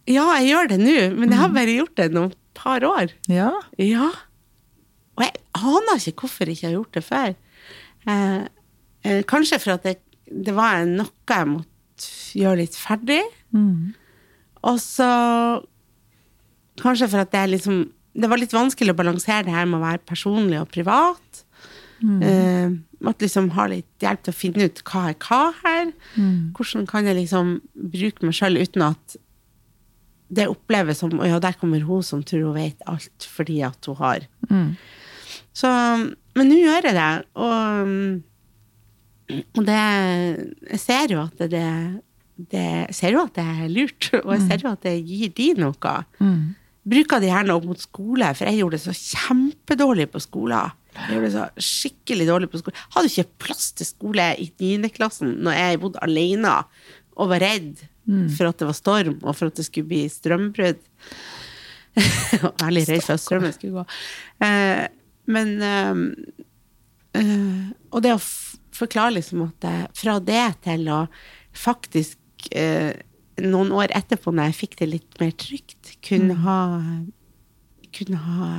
Ja, 0.09 0.25
jeg 0.39 0.49
gjør 0.49 0.71
det 0.71 0.79
nå, 0.81 0.95
men 1.19 1.33
jeg 1.33 1.41
har 1.41 1.53
bare 1.53 1.75
gjort 1.75 1.97
det 1.99 2.09
noen 2.15 2.33
par 2.57 2.85
år. 2.87 3.13
Ja. 3.29 3.51
Ja. 3.77 4.09
Og 5.19 5.25
jeg 5.27 5.35
aner 5.59 6.07
ikke 6.09 6.25
hvorfor 6.25 6.49
jeg 6.49 6.57
ikke 6.57 6.69
har 6.69 6.77
gjort 6.79 6.97
det 6.97 7.05
før. 7.05 7.35
Eh, 8.09 8.39
eh, 9.05 9.21
kanskje 9.29 9.59
for 9.61 9.75
at 9.75 9.85
det, 9.85 9.97
det 10.29 10.55
var 10.57 10.81
noe 10.87 11.11
jeg 11.29 11.51
måtte 11.51 12.39
gjøre 12.39 12.61
litt 12.63 12.77
ferdig. 12.79 13.21
Og 14.69 14.81
så 14.81 15.09
kanskje 16.79 17.09
for 17.11 17.21
at 17.21 17.35
er 17.35 17.51
liksom 17.51 17.83
Det 18.13 18.29
var 18.29 18.39
litt 18.41 18.53
vanskelig 18.55 18.93
å 18.93 18.97
balansere 18.97 19.45
det 19.45 19.53
her 19.53 19.65
med 19.69 19.79
å 19.79 19.85
være 19.85 20.05
personlig 20.09 20.59
og 20.61 20.69
privat. 20.73 21.43
Eh, 22.23 22.69
måtte 23.03 23.25
liksom 23.25 23.49
ha 23.57 23.65
litt 23.67 24.03
hjelp 24.03 24.23
til 24.23 24.33
å 24.33 24.37
finne 24.39 24.65
ut 24.69 24.81
hva 24.87 25.09
er 25.11 25.17
hva 25.19 25.41
her. 25.63 25.91
Hvordan 26.55 26.87
kan 26.87 27.05
jeg 27.05 27.15
liksom 27.19 27.61
bruke 27.75 28.25
meg 28.25 28.33
sjøl 28.37 28.57
uten 28.59 28.81
at 28.87 29.17
det 30.29 30.45
oppleves 30.47 30.99
som 31.01 31.09
ja, 31.25 31.39
der 31.41 31.55
kommer 31.57 31.81
hun 31.81 32.03
som 32.05 32.21
tror 32.23 32.43
hun 32.51 32.53
vet 32.59 32.81
alt 32.85 33.25
fordi 33.25 33.61
at 33.65 33.85
hun 33.89 33.95
har 33.97 34.27
så, 35.53 35.67
men 36.37 36.47
nå 36.47 36.55
gjør 36.59 36.85
jeg 36.85 36.95
det, 36.95 37.25
og, 37.35 37.87
mm, 37.87 38.23
og 39.57 39.65
det 39.65 39.79
Jeg 40.69 40.79
ser 40.79 41.11
jo 41.13 41.19
at 41.23 41.37
det, 41.49 41.65
det 42.53 42.65
jeg 42.87 42.95
ser 42.95 43.11
jo 43.17 43.23
at 43.25 43.33
det 43.35 43.43
er 43.43 43.67
lurt, 43.73 44.09
og 44.25 44.31
jeg 44.35 44.45
ser 44.47 44.63
jo 44.63 44.71
at 44.71 44.83
det 44.85 44.95
gir 45.05 45.33
de 45.35 45.53
noe. 45.57 45.95
Bruker 46.89 47.21
det 47.21 47.29
gjerne 47.29 47.55
opp 47.55 47.67
mot 47.69 47.81
skole, 47.81 48.31
for 48.37 48.49
jeg 48.49 48.61
gjorde 48.61 48.77
det 48.79 48.85
så 48.87 48.95
kjempedårlig 48.97 50.07
på 50.13 50.21
skolen. 50.23 50.75
Jeg 50.95 51.15
gjorde 51.15 51.27
det 51.27 51.35
så 51.35 51.69
skikkelig 51.69 52.27
dårlig 52.27 52.49
på 52.51 52.61
skole. 52.61 52.81
Hadde 52.95 53.11
ikke 53.11 53.45
plass 53.45 53.69
til 53.77 53.87
skole 53.87 54.25
i 54.41 54.49
9. 54.49 54.89
klassen 54.95 55.37
når 55.45 55.57
jeg 55.59 55.81
bodde 55.83 56.03
alene 56.05 56.55
og 57.19 57.31
var 57.33 57.43
redd 57.43 57.83
for 58.33 58.49
at 58.49 58.57
det 58.57 58.67
var 58.69 58.77
storm, 58.77 59.17
og 59.21 59.35
for 59.37 59.51
at 59.51 59.59
det 59.59 59.67
skulle 59.67 59.89
bli 59.91 60.03
strømbrudd. 60.09 60.79
Veldig 62.63 62.85
redd 62.89 63.03
for 63.05 63.15
at 63.15 63.21
strømmen 63.21 63.53
skulle 63.53 63.81
gå. 63.83 63.83
Eh, 64.45 64.85
men 65.29 65.51
eh, 65.61 65.99
eh, 67.19 67.67
Og 67.91 68.01
det 68.05 68.15
å 68.15 68.21
forklare 68.79 69.17
liksom 69.17 69.43
at 69.45 69.67
fra 69.97 70.17
det 70.23 70.45
til 70.65 70.87
å 70.93 71.03
faktisk 71.53 72.49
eh, 72.55 72.95
noen 73.45 73.71
år 73.75 73.93
etterpå, 73.97 74.33
når 74.35 74.49
jeg 74.49 74.57
fikk 74.59 74.77
det 74.81 74.89
litt 74.91 75.19
mer 75.21 75.31
trygt, 75.39 75.95
kunne 76.05 76.37
ha 76.45 76.59
Kunne 77.95 78.19
ha 78.21 78.49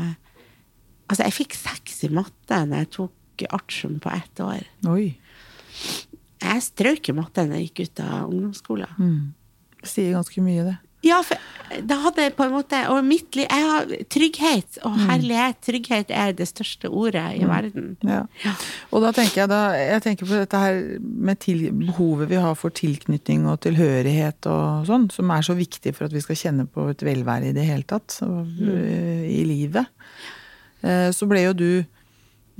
Altså, 1.10 1.24
jeg 1.26 1.34
fikk 1.34 1.54
seks 1.58 2.04
i 2.06 2.10
matte 2.14 2.56
når 2.70 2.84
jeg 2.84 2.90
tok 2.94 3.44
artium 3.50 3.96
på 4.02 4.10
ett 4.14 4.40
år. 4.44 4.66
Oi. 4.90 5.16
Jeg 6.40 6.62
strøk 6.62 7.08
i 7.10 7.14
matte 7.16 7.42
når 7.46 7.58
jeg 7.58 7.70
gikk 7.70 7.80
ut 7.88 8.02
av 8.04 8.28
ungdomsskolen. 8.30 8.92
Det 9.80 9.90
sier 9.90 10.14
ganske 10.14 10.44
mye, 10.44 10.66
det. 10.68 10.76
Ja, 11.06 11.22
for 11.24 11.40
da 11.86 11.96
hadde 12.02 12.24
jeg 12.24 12.32
på 12.34 12.44
en 12.44 12.52
måte 12.52 12.78
Og 12.90 12.98
mitt 13.06 13.36
liv 13.38 13.46
Jeg 13.46 13.66
har 13.70 13.92
trygghet, 14.10 14.80
og 14.86 14.96
herlighet. 15.06 15.60
Trygghet 15.62 16.10
er 16.12 16.32
det 16.36 16.48
største 16.50 16.90
ordet 16.90 17.22
i 17.38 17.46
verden. 17.46 17.92
Ja. 18.02 18.24
Og 18.90 19.04
da 19.04 19.12
tenker 19.14 19.44
jeg 19.44 19.52
da 19.52 19.60
Jeg 19.78 20.02
tenker 20.04 20.26
på 20.26 20.40
dette 20.40 20.60
her 20.60 20.80
med 21.00 21.40
til, 21.44 21.68
behovet 21.72 22.30
vi 22.32 22.40
har 22.42 22.58
for 22.58 22.74
tilknytning 22.74 23.46
og 23.50 23.60
tilhørighet 23.64 24.50
og 24.50 24.90
sånn, 24.90 25.06
som 25.14 25.30
er 25.30 25.46
så 25.46 25.54
viktig 25.58 25.94
for 25.96 26.08
at 26.08 26.16
vi 26.16 26.24
skal 26.24 26.40
kjenne 26.42 26.66
på 26.66 26.88
et 26.90 27.06
velvære 27.06 27.52
i 27.52 27.56
det 27.56 27.68
hele 27.68 27.86
tatt, 27.86 28.18
og, 28.26 28.50
mm. 28.50 29.24
i 29.30 29.40
livet. 29.46 29.86
Eh, 30.82 31.08
Så 31.14 31.28
ble 31.30 31.46
jo 31.46 31.54
du 31.56 31.70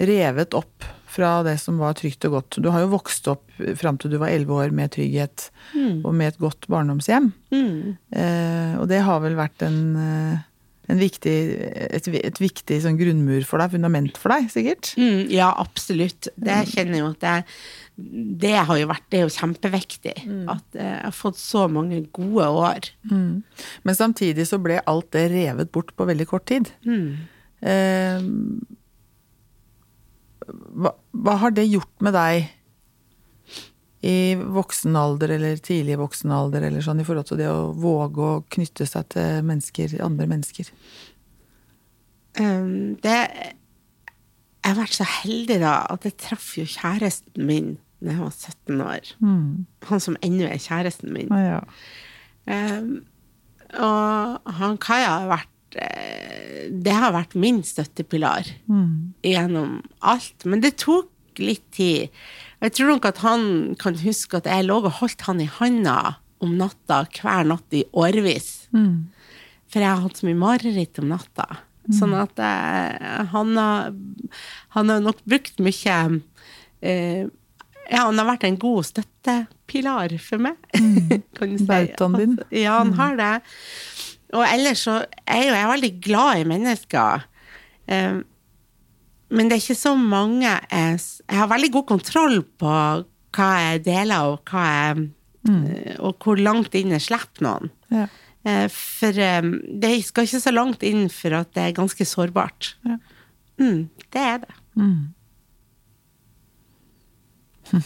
revet 0.00 0.54
opp 0.56 0.86
fra 1.10 1.30
det 1.46 1.56
som 1.62 1.80
var 1.80 1.96
trygt 1.98 2.26
og 2.28 2.36
godt. 2.38 2.60
Du 2.62 2.70
har 2.72 2.84
jo 2.84 2.92
vokst 2.94 3.28
opp 3.30 3.46
fram 3.78 3.98
til 4.00 4.12
du 4.12 4.20
var 4.20 4.32
elleve 4.32 4.60
år 4.66 4.74
med 4.74 4.92
trygghet 4.94 5.48
og 6.04 6.12
med 6.14 6.32
et 6.32 6.38
godt 6.42 6.68
barndomshjem. 6.70 7.32
Mm. 7.54 7.96
Eh, 8.14 8.78
og 8.80 8.86
det 8.90 9.02
har 9.06 9.20
vel 9.24 9.36
vært 9.38 9.64
en, 9.66 9.80
eh, 9.98 10.40
en 10.90 11.02
viktig, 11.02 11.36
et, 11.90 12.08
et 12.20 12.40
viktig 12.40 12.80
sånn 12.84 12.98
grunnmur 13.00 13.44
for 13.48 13.62
deg, 13.62 13.74
fundament 13.74 14.20
for 14.20 14.34
deg, 14.34 14.48
sikkert? 14.52 14.92
Mm, 15.00 15.28
ja, 15.34 15.50
absolutt. 15.60 16.30
Det 16.36 16.62
kjenner 16.72 16.98
jeg 16.98 17.04
jo 17.04 17.12
at 17.12 17.26
det, 17.26 17.36
det 18.40 18.54
har 18.56 18.78
jo 18.80 18.88
vært 18.88 19.06
Det 19.12 19.18
er 19.18 19.26
jo 19.26 19.34
kjempeviktig. 19.34 20.16
At 20.54 20.78
eh, 20.78 20.94
jeg 20.94 21.04
har 21.08 21.16
fått 21.16 21.42
så 21.42 21.66
mange 21.72 22.04
gode 22.16 22.48
år. 22.62 22.90
Men 23.10 23.98
samtidig 23.98 24.48
så 24.48 24.62
ble 24.62 24.80
alt 24.90 25.10
det 25.16 25.28
revet 25.34 25.74
bort 25.74 25.94
på 25.98 26.08
veldig 26.08 26.28
kort 26.30 26.48
tid. 26.50 26.70
Eh, 27.60 28.28
hva, 30.50 30.92
hva 31.10 31.36
har 31.42 31.54
det 31.56 31.68
gjort 31.68 32.04
med 32.04 32.14
deg 32.16 32.48
i 34.00 34.34
voksen 34.38 34.96
alder 34.96 35.34
eller 35.36 35.60
tidlig 35.60 35.98
voksen 36.00 36.32
alder, 36.32 36.64
eller 36.70 36.84
sånn, 36.84 37.02
i 37.02 37.06
forhold 37.06 37.28
til 37.28 37.40
det 37.42 37.50
å 37.52 37.70
våge 37.76 38.24
å 38.24 38.42
knytte 38.54 38.86
seg 38.88 39.10
til 39.12 39.42
mennesker, 39.44 39.98
andre 40.04 40.28
mennesker? 40.30 40.70
Um, 42.38 42.96
det 43.02 43.18
Jeg 44.60 44.74
har 44.74 44.78
vært 44.78 44.96
så 44.96 45.06
heldig, 45.08 45.58
da, 45.60 45.74
at 45.92 46.04
jeg 46.06 46.16
traff 46.20 46.52
jo 46.56 46.66
kjæresten 46.68 47.46
min 47.48 47.78
da 48.00 48.14
jeg 48.14 48.22
var 48.22 48.32
17 48.32 48.80
år. 48.80 49.08
Han 49.90 50.00
som 50.00 50.16
ennå 50.24 50.46
er 50.48 50.60
kjæresten 50.60 51.12
min. 51.12 51.32
Ah, 51.32 51.42
ja. 51.44 51.60
Um, 52.48 53.02
og 53.76 54.52
han 54.56 54.78
Kaja 54.80 55.10
har 55.18 55.28
vært 55.28 55.50
Det 55.74 56.92
har 56.94 57.12
vært 57.14 57.34
min 57.38 57.62
støttepilar 57.66 58.48
gjennom 59.22 59.80
alt. 60.00 60.44
Men 60.44 60.60
det 60.64 60.76
tok 60.82 61.08
litt 61.40 61.64
tid. 61.72 62.08
Jeg 62.60 62.72
tror 62.76 62.88
nok 62.94 63.06
at 63.08 63.18
han 63.24 63.74
kan 63.80 63.94
huske 64.02 64.36
at 64.40 64.46
jeg 64.50 64.66
lå 64.66 64.80
og 64.82 64.90
holdt 65.00 65.22
han 65.28 65.40
i 65.40 65.46
handa 65.48 66.16
om 66.40 66.56
natta 66.58 67.04
hver 67.06 67.44
natt 67.48 67.72
i 67.76 67.84
årevis. 67.92 68.66
For 69.70 69.78
jeg 69.80 69.88
har 69.88 70.02
hatt 70.02 70.16
så 70.20 70.26
mye 70.26 70.38
mareritt 70.40 70.98
om 70.98 71.08
natta. 71.12 71.46
Sånn 71.90 72.12
at 72.14 72.36
jeg, 72.38 73.26
han, 73.32 73.56
har, 73.56 73.94
han 74.76 74.88
har 74.92 75.00
nok 75.02 75.22
brukt 75.26 75.58
mye 75.58 76.20
eh, 76.82 77.24
Ja, 77.90 78.04
han 78.06 78.18
har 78.20 78.28
vært 78.28 78.44
en 78.46 78.58
god 78.62 78.84
støttepilar 78.86 80.12
for 80.22 80.38
meg, 80.38 80.54
kan 81.36 81.50
du 81.50 81.58
si. 81.58 81.66
Bautaen 81.66 82.14
din. 82.20 82.36
Ja, 82.54 82.76
han 82.84 82.92
har 83.00 83.16
det. 83.18 83.32
Og 84.36 84.44
ellers 84.46 84.84
så 84.86 85.00
er 85.26 85.46
jo 85.46 85.54
jeg 85.56 85.70
veldig 85.72 85.92
glad 86.04 86.40
i 86.40 86.48
mennesker. 86.48 87.24
Um, 87.90 88.20
men 89.30 89.48
det 89.48 89.56
er 89.56 89.62
ikke 89.62 89.78
så 89.78 89.94
mange 89.98 90.46
jeg, 90.46 90.98
jeg 91.30 91.38
har 91.38 91.50
veldig 91.50 91.70
god 91.74 91.86
kontroll 91.86 92.40
på 92.58 92.70
hva 93.36 93.50
jeg 93.62 93.84
deler, 93.86 94.32
og, 94.32 94.40
hva 94.50 94.64
jeg, 94.66 95.04
mm. 95.46 95.60
og 96.02 96.16
hvor 96.22 96.40
langt 96.40 96.74
inn 96.78 96.90
jeg 96.96 97.04
slipper 97.06 97.46
noen. 97.46 97.70
Ja. 97.94 98.08
Eh, 98.48 98.66
For 98.72 99.20
eh, 99.20 99.50
det 99.82 99.92
skal 100.06 100.26
ikke 100.26 100.42
så 100.42 100.52
langt 100.54 100.82
inn 100.86 101.06
for 101.12 101.36
at 101.38 101.52
det 101.54 101.62
er 101.62 101.76
ganske 101.78 102.06
sårbart. 102.08 102.72
Ja. 102.88 102.96
Mm, 103.60 103.88
det 104.10 104.22
er 104.24 104.38
det. 104.42 104.54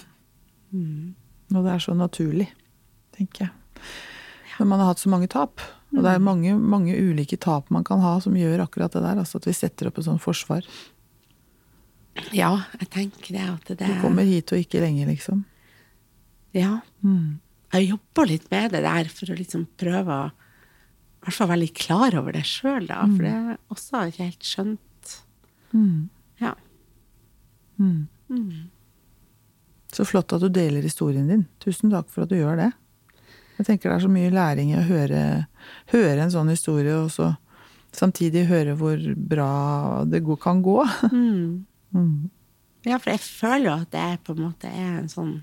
Og 1.55 1.61
det 1.63 1.73
er 1.75 1.83
så 1.83 1.95
naturlig, 1.95 2.49
tenker 3.15 3.47
jeg. 3.47 3.53
Når 4.59 4.67
man 4.71 4.81
har 4.81 4.93
hatt 4.93 5.03
så 5.03 5.11
mange 5.13 5.29
tap. 5.31 5.61
Og 5.95 6.03
det 6.03 6.11
er 6.11 6.23
mange, 6.23 6.57
mange 6.59 6.97
ulike 6.99 7.39
tap 7.39 7.71
man 7.75 7.85
kan 7.87 8.03
ha 8.03 8.17
som 8.23 8.35
gjør 8.37 8.65
akkurat 8.67 8.93
det 8.97 9.03
der. 9.05 9.21
Altså 9.23 9.39
at 9.39 9.47
vi 9.47 9.55
setter 9.57 9.89
opp 9.91 9.99
et 10.01 10.09
sånt 10.09 10.23
forsvar. 10.23 10.67
Ja, 12.35 12.53
jeg 12.81 12.89
tenker 12.95 13.35
det 13.35 13.45
at 13.47 13.71
det 13.75 13.89
Du 13.91 14.01
kommer 14.03 14.27
hit 14.27 14.53
og 14.55 14.59
ikke 14.63 14.83
lenger, 14.83 15.09
liksom. 15.11 15.45
Ja. 16.55 16.81
Jeg 17.75 17.89
jobber 17.89 18.29
litt 18.31 18.51
med 18.53 18.75
det 18.75 18.83
der 18.87 19.11
for 19.11 19.31
å 19.31 19.39
liksom 19.39 19.67
prøve 19.81 20.19
å 20.27 20.31
i 20.31 21.27
hvert 21.27 21.39
fall 21.39 21.49
være 21.49 21.63
litt 21.63 21.79
klar 21.81 22.15
over 22.21 22.35
det 22.37 22.45
sjøl, 22.45 22.85
da. 22.91 23.01
For 23.09 23.25
det 23.25 23.33
er 23.33 23.55
også 23.73 24.03
ikke 24.11 24.27
helt 24.27 24.45
skjønt. 24.45 25.13
Ja. 26.43 26.53
Så 29.95 30.05
flott 30.05 30.35
at 30.37 30.43
du 30.45 30.51
deler 30.53 30.85
historien 30.85 31.31
din. 31.31 31.47
Tusen 31.65 31.95
takk 31.95 32.11
for 32.13 32.27
at 32.27 32.33
du 32.35 32.37
gjør 32.37 32.61
det. 32.61 32.71
Jeg 33.57 33.69
tenker 33.71 33.89
det 33.89 33.97
er 33.97 34.05
så 34.05 34.11
mye 34.13 34.35
læring 34.35 34.75
i 34.75 34.79
å 34.81 34.85
høre, 34.85 35.23
høre 35.93 36.21
en 36.25 36.33
sånn 36.33 36.53
historie, 36.53 36.97
og 36.99 37.11
så 37.15 37.33
samtidig 37.95 38.47
høre 38.51 38.75
hvor 38.79 39.01
bra 39.17 40.05
det 40.11 40.23
kan 40.43 40.63
gå. 40.65 40.79
ja, 42.89 42.99
for 42.99 43.11
jeg 43.15 43.23
føler 43.23 43.67
jo 43.69 43.75
at 43.79 43.91
det 43.95 44.05
er 44.05 44.23
på 44.25 44.35
en 44.35 44.47
måte 44.49 44.71
er 44.71 45.01
en 45.01 45.11
sånn 45.11 45.35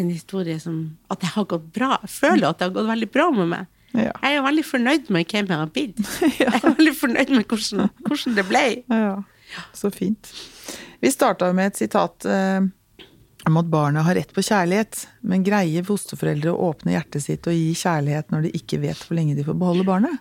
en 0.00 0.08
historie 0.08 0.56
som 0.60 0.96
At 1.12 1.20
det 1.20 1.34
har 1.34 1.44
gått 1.44 1.66
bra. 1.74 1.98
Jeg 2.06 2.14
føler 2.14 2.48
at 2.48 2.58
det 2.58 2.68
har 2.68 2.76
gått 2.78 2.88
veldig 2.88 3.08
bra 3.12 3.28
med 3.36 3.50
meg. 3.50 3.66
Ja. 3.92 4.12
Jeg 4.22 4.38
er 4.38 4.44
veldig 4.46 4.64
fornøyd 4.64 5.10
med 5.12 5.26
hvem 5.28 5.50
jeg 5.50 5.58
har 5.58 5.72
blitt. 5.74 5.98
Jeg 6.40 6.48
er 6.48 6.62
veldig 6.64 6.94
fornøyd 6.96 7.32
med 7.34 7.44
hvordan, 7.44 7.90
hvordan 8.06 8.38
det 8.38 8.44
ble. 8.48 8.62
Ja, 8.88 9.64
så 9.76 9.90
fint. 9.92 10.30
Vi 11.02 11.10
starta 11.12 11.50
med 11.52 11.72
et 11.72 11.82
sitat 11.82 12.24
eh, 12.24 12.62
om 13.48 13.56
at 13.58 13.66
barnet 13.72 14.04
har 14.06 14.14
rett 14.14 14.30
på 14.34 14.42
kjærlighet, 14.46 15.00
men 15.26 15.42
greier 15.46 15.82
fosterforeldre 15.86 16.52
å 16.52 16.68
åpne 16.70 16.94
hjertet 16.94 17.24
sitt 17.24 17.46
og 17.50 17.56
gi 17.56 17.72
kjærlighet 17.74 18.30
når 18.30 18.46
de 18.46 18.52
ikke 18.60 18.78
vet 18.84 19.00
hvor 19.02 19.18
lenge 19.18 19.34
de 19.34 19.44
får 19.46 19.58
beholde 19.58 19.86
barnet? 19.88 20.20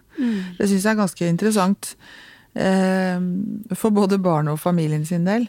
Det 0.57 0.65
syns 0.69 0.83
jeg 0.87 0.91
er 0.95 0.99
ganske 1.03 1.29
interessant. 1.29 1.91
eh, 2.55 3.19
For 3.77 3.93
både 3.93 4.17
barnet 4.19 4.55
og 4.55 4.59
familien 4.59 5.05
sin 5.05 5.25
del. 5.29 5.45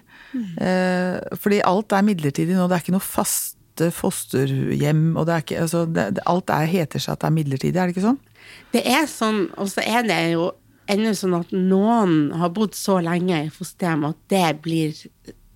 Eh, 0.60 1.16
Fordi 1.40 1.62
alt 1.64 1.92
er 1.96 2.04
midlertidig 2.06 2.54
nå. 2.56 2.68
Det 2.68 2.76
er 2.76 2.84
ikke 2.84 2.96
noe 2.98 3.08
faste 3.08 3.88
fosterhjem. 3.90 5.16
og 5.16 5.26
det 5.26 5.34
er 5.34 5.44
ikke, 5.46 5.60
altså, 5.64 5.86
det, 5.88 6.18
Alt 6.26 6.50
er, 6.50 6.66
heter 6.68 7.00
seg 7.00 7.14
at 7.16 7.20
det 7.24 7.30
er 7.30 7.36
midlertidig, 7.40 7.76
er 7.76 7.86
det 7.88 7.96
ikke 7.96 8.08
sånn? 8.10 8.20
Det 8.72 8.82
er 8.86 9.06
sånn, 9.08 9.46
og 9.56 9.68
så 9.72 9.80
er 9.86 10.02
det 10.06 10.20
jo 10.34 10.50
ennå 10.92 11.12
sånn 11.16 11.38
at 11.38 11.52
noen 11.54 12.32
har 12.36 12.50
bodd 12.52 12.74
så 12.76 12.98
lenge 13.00 13.46
i 13.46 13.50
fosterhjem 13.54 14.04
at 14.10 14.18
det 14.28 14.48
blir 14.64 14.92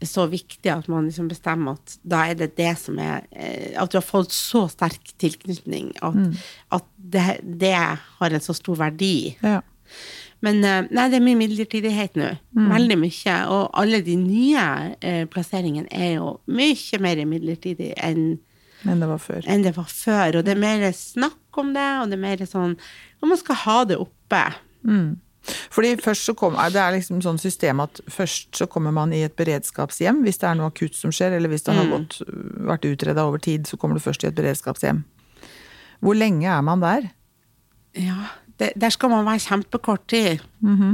så 0.05 0.27
viktig 0.29 0.69
at 0.69 0.89
man 0.93 1.07
liksom 1.09 1.31
bestemmer 1.31 1.79
at 1.79 1.97
da 2.05 2.27
er 2.29 2.37
det 2.37 2.51
det 2.59 2.75
som 2.77 2.99
er 3.01 3.25
eh, 3.33 3.73
At 3.81 3.93
du 3.93 3.97
har 3.97 4.05
fått 4.05 4.35
så 4.35 4.67
sterk 4.69 5.15
tilknytning 5.21 5.95
at, 6.05 6.19
at 6.77 6.85
det, 6.97 7.25
det 7.43 7.73
har 7.77 8.37
en 8.37 8.45
så 8.45 8.53
stor 8.57 8.77
verdi. 8.77 9.37
Ja. 9.41 9.63
Men 10.45 10.61
eh, 10.65 10.89
nei, 10.93 11.07
det 11.13 11.21
er 11.21 11.25
mye 11.25 11.41
midlertidighet 11.41 12.19
nå. 12.21 12.29
Veldig 12.75 12.99
mye. 13.01 13.37
Og 13.55 13.63
alle 13.81 14.03
de 14.05 14.19
nye 14.21 14.67
eh, 15.01 15.25
plasseringene 15.33 15.89
er 15.91 16.19
jo 16.19 16.37
mye 16.51 17.01
mer 17.03 17.25
midlertidig 17.29 17.95
enn 17.97 18.37
enn 18.87 19.01
det 19.01 19.09
enn 19.49 19.65
det 19.65 19.73
var 19.75 19.89
før. 19.91 20.37
Og 20.39 20.45
det 20.47 20.53
er 20.53 20.61
mer 20.61 20.85
snakk 20.95 21.59
om 21.59 21.73
det, 21.75 21.87
og 22.03 22.11
det 22.13 22.19
er 22.19 22.23
mer 22.23 22.45
sånn 22.47 22.77
Og 23.23 23.31
man 23.33 23.41
skal 23.41 23.59
ha 23.65 23.79
det 23.89 23.97
oppe. 23.99 24.43
Fordi 25.75 25.95
først 26.03 26.29
så 26.29 26.35
kom, 26.39 26.57
Det 26.73 26.81
er 26.83 26.95
liksom 26.97 27.21
sånn 27.25 27.39
system 27.39 27.83
at 27.85 28.01
først 28.11 28.57
så 28.57 28.67
kommer 28.71 28.95
man 28.95 29.13
i 29.13 29.23
et 29.27 29.37
beredskapshjem 29.39 30.23
hvis 30.27 30.41
det 30.43 30.49
er 30.51 30.57
noe 30.59 30.73
akutt 30.73 30.97
som 30.99 31.13
skjer, 31.15 31.37
eller 31.37 31.53
hvis 31.53 31.67
det 31.67 31.77
har 31.77 31.91
gått, 31.93 32.21
vært 32.71 32.89
utreda 32.89 33.27
over 33.27 33.43
tid, 33.43 33.67
så 33.67 33.79
kommer 33.79 33.99
du 33.99 34.05
først 34.05 34.25
i 34.25 34.31
et 34.31 34.39
beredskapshjem. 34.39 35.05
Hvor 36.05 36.19
lenge 36.19 36.49
er 36.51 36.65
man 36.67 36.83
der? 36.83 37.11
Ja, 37.97 38.33
det, 38.61 38.73
der 38.77 38.93
skal 38.93 39.13
man 39.13 39.27
være 39.29 39.45
kjempekort 39.45 40.07
tid. 40.09 40.43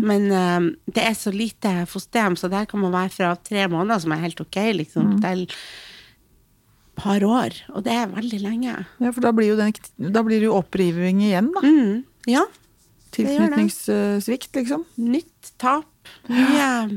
Men 0.03 0.29
eh, 0.31 0.69
det 0.95 1.07
er 1.07 1.17
så 1.19 1.33
lite 1.35 1.83
fosterhjem, 1.91 2.37
så 2.39 2.51
der 2.53 2.69
kan 2.71 2.83
man 2.83 2.95
være 2.95 3.15
fra 3.15 3.33
tre 3.39 3.67
måneder, 3.71 4.03
som 4.03 4.15
er 4.15 4.23
helt 4.27 4.41
ok, 4.43 4.61
liksom, 4.79 5.17
til 5.23 5.47
par 6.99 7.25
år. 7.25 7.57
Og 7.73 7.85
det 7.87 7.95
er 7.95 8.11
veldig 8.13 8.41
lenge. 8.43 8.75
Ja, 9.01 9.13
For 9.13 9.25
da 9.25 9.33
blir, 9.35 9.53
jo 9.53 9.59
den, 9.59 9.73
da 10.13 10.23
blir 10.27 10.43
det 10.43 10.51
jo 10.51 10.59
oppriving 10.59 11.23
igjen, 11.25 11.53
da. 11.55 11.63
Mm, 11.65 12.03
ja. 12.31 12.45
Tilknytningssvikt, 13.13 14.55
liksom. 14.57 14.85
Nytt 14.99 15.53
tap. 15.61 15.89
Ja. 16.29 16.89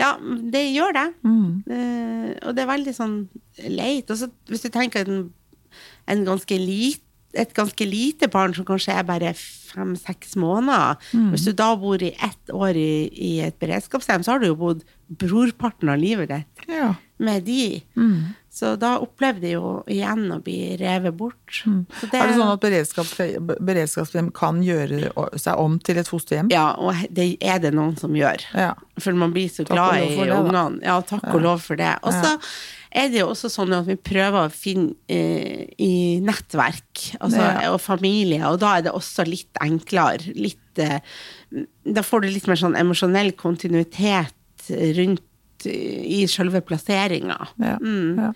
Ja, 0.00 0.14
det 0.52 0.62
gjør 0.72 0.94
det. 0.96 1.06
Mm. 1.28 1.60
Uh, 1.68 2.30
og 2.48 2.54
det 2.56 2.62
er 2.64 2.70
veldig 2.72 2.94
sånn 2.96 3.16
leit. 3.68 4.08
Og 4.10 4.16
så 4.16 4.30
hvis 4.48 4.64
du 4.64 4.70
tenker 4.72 5.04
en, 5.08 5.26
en 6.08 6.26
ganske 6.28 6.56
lite 6.60 7.04
et 7.38 7.52
ganske 7.54 7.86
lite 7.86 8.26
barn 8.26 8.50
som 8.56 8.64
kanskje 8.66 8.90
er 8.98 9.04
bare 9.06 9.28
fem-seks 9.38 10.32
måneder 10.34 10.96
Mm. 11.14 11.28
Hvis 11.30 11.44
du 11.46 11.52
da 11.54 11.68
bor 11.78 12.02
i 12.02 12.08
ett 12.10 12.50
år 12.50 12.74
i, 12.74 13.06
i 13.14 13.28
et 13.46 13.54
beredskapshjem, 13.62 14.24
så 14.26 14.32
har 14.32 14.40
du 14.42 14.48
jo 14.48 14.56
bodd 14.58 14.80
brorparten 15.06 15.88
av 15.92 16.00
livet 16.02 16.26
ditt 16.32 16.66
Ja. 16.74 16.96
med 17.22 17.44
de. 17.46 17.84
Mm. 17.94 18.34
Så 18.50 18.72
da 18.82 18.96
opplevde 18.98 19.46
jeg 19.46 19.54
jo 19.54 19.68
igjen 19.86 20.24
å 20.34 20.40
bli 20.42 20.74
revet 20.80 21.14
bort. 21.14 21.38
Så 21.62 22.08
Det, 22.10 22.18
Er 22.18 22.32
det 22.32 22.34
sånn 22.34 22.50
at 22.50 22.60
beredskaps, 22.64 23.12
beredskapshjem 23.62 24.32
kan 24.34 24.58
gjøre 24.66 25.12
seg 25.38 25.60
om 25.62 25.76
til 25.78 26.00
et 26.02 26.10
fosterhjem? 26.10 26.50
Ja, 26.50 26.72
og 26.74 26.98
det 27.14 27.36
er 27.40 27.62
det 27.62 27.70
noen 27.78 27.94
som 28.00 28.10
gjør. 28.18 28.42
Ja. 28.58 28.72
For 28.98 29.14
man 29.14 29.30
blir 29.36 29.46
så 29.48 29.62
Takk 29.62 29.76
glad 29.78 30.02
i 30.02 30.26
ungene. 30.26 30.82
Ja, 30.82 30.98
takk 31.06 31.28
og 31.30 31.40
lov 31.46 31.62
for 31.62 31.78
det. 31.78 31.92
Og 32.02 32.10
så 32.12 32.34
er 32.90 33.08
det 33.14 33.20
jo 33.22 33.28
også 33.30 33.52
sånn 33.54 33.70
at 33.78 33.86
vi 33.86 33.94
prøver 33.94 34.48
å 34.48 34.50
finne 34.50 34.96
eh, 35.06 35.70
i 35.78 36.18
nettverk 36.26 37.04
altså, 37.20 37.38
Ja. 37.38 37.70
og 37.70 37.78
familie, 37.86 38.42
og 38.50 38.58
da 38.64 38.74
er 38.80 38.88
det 38.88 38.96
også 38.98 39.28
litt 39.30 39.62
enklere. 39.62 40.26
Litt, 40.34 40.58
eh, 40.82 40.98
da 41.86 42.02
får 42.02 42.26
du 42.26 42.32
litt 42.34 42.50
mer 42.50 42.58
sånn 42.58 42.74
emosjonell 42.82 43.30
kontinuitet 43.38 44.34
rundt 44.98 45.22
i 45.66 46.24
selve 46.30 46.60
plasseringa. 46.64 47.36
Ja. 47.60 47.76
Mm. 47.80 48.18
Ja. 48.18 48.32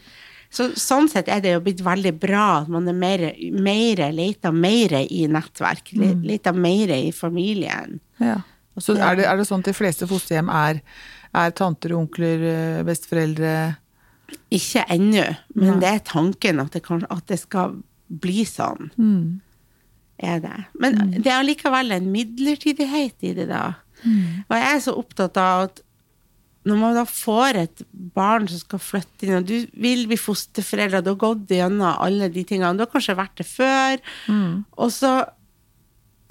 Så 0.55 0.69
sånn 0.79 1.09
sett 1.11 1.27
er 1.29 1.41
det 1.43 1.51
jo 1.57 1.61
blitt 1.65 1.81
veldig 1.83 2.13
bra 2.23 2.61
at 2.61 2.69
man 2.71 2.87
er 2.89 2.95
mer, 2.95 3.25
mer 3.51 4.03
leter 4.15 4.53
mer 4.55 4.93
i 5.03 5.25
nettverk. 5.27 5.91
Mm. 5.97 6.03
le- 6.05 6.29
Leter 6.33 6.53
mer 6.55 6.93
i 6.95 7.11
familien. 7.13 7.99
Ja. 8.23 8.37
Så 8.79 8.95
er 8.99 9.17
det, 9.19 9.25
er 9.27 9.37
det 9.39 9.47
sånn 9.49 9.63
at 9.65 9.71
de 9.71 9.75
fleste 9.75 10.07
fosterhjem 10.11 10.49
er, 10.51 10.79
er 11.35 11.51
tanter, 11.59 11.93
onkler, 11.99 12.43
eh, 12.51 12.83
besteforeldre 12.87 13.55
Ikke 14.55 14.83
ennå, 14.91 15.25
men 15.55 15.75
Nei. 15.77 15.81
det 15.83 15.89
er 15.91 15.99
tanken 16.09 16.61
at 16.63 16.73
det, 16.75 16.83
kan, 16.87 17.03
at 17.11 17.27
det 17.31 17.39
skal 17.43 17.77
bli 18.09 18.43
sånn. 18.49 18.89
Mm. 18.99 19.41
Er 20.25 20.39
det. 20.43 20.55
Men 20.81 20.99
det 21.21 21.27
er 21.27 21.41
allikevel 21.43 21.93
en 21.95 22.09
midlertidighet 22.15 23.27
i 23.27 23.33
det, 23.37 23.49
da. 23.51 23.75
Og 24.05 24.55
jeg 24.57 24.71
er 24.75 24.83
så 24.85 24.95
opptatt 24.99 25.37
av 25.41 25.67
at 25.69 25.81
når 26.65 26.79
man 26.81 26.95
da 26.97 27.05
får 27.05 27.59
et 27.61 27.83
barn 28.17 28.47
som 28.49 28.61
skal 28.63 28.81
flytte 28.81 29.27
inn, 29.27 29.37
og 29.37 29.49
du 29.49 29.67
vil 29.77 30.07
bli 30.09 30.17
fosterforeldre, 30.17 31.03
du 31.05 31.11
har 31.13 31.21
gått 31.21 31.51
gjennom 31.53 31.99
alle 32.01 32.31
de 32.33 32.45
tingene, 32.49 32.77
du 32.79 32.87
har 32.87 32.93
kanskje 32.93 33.17
vært 33.19 33.37
det 33.43 33.47
før, 33.49 34.01
og 34.81 34.93
så 34.95 35.11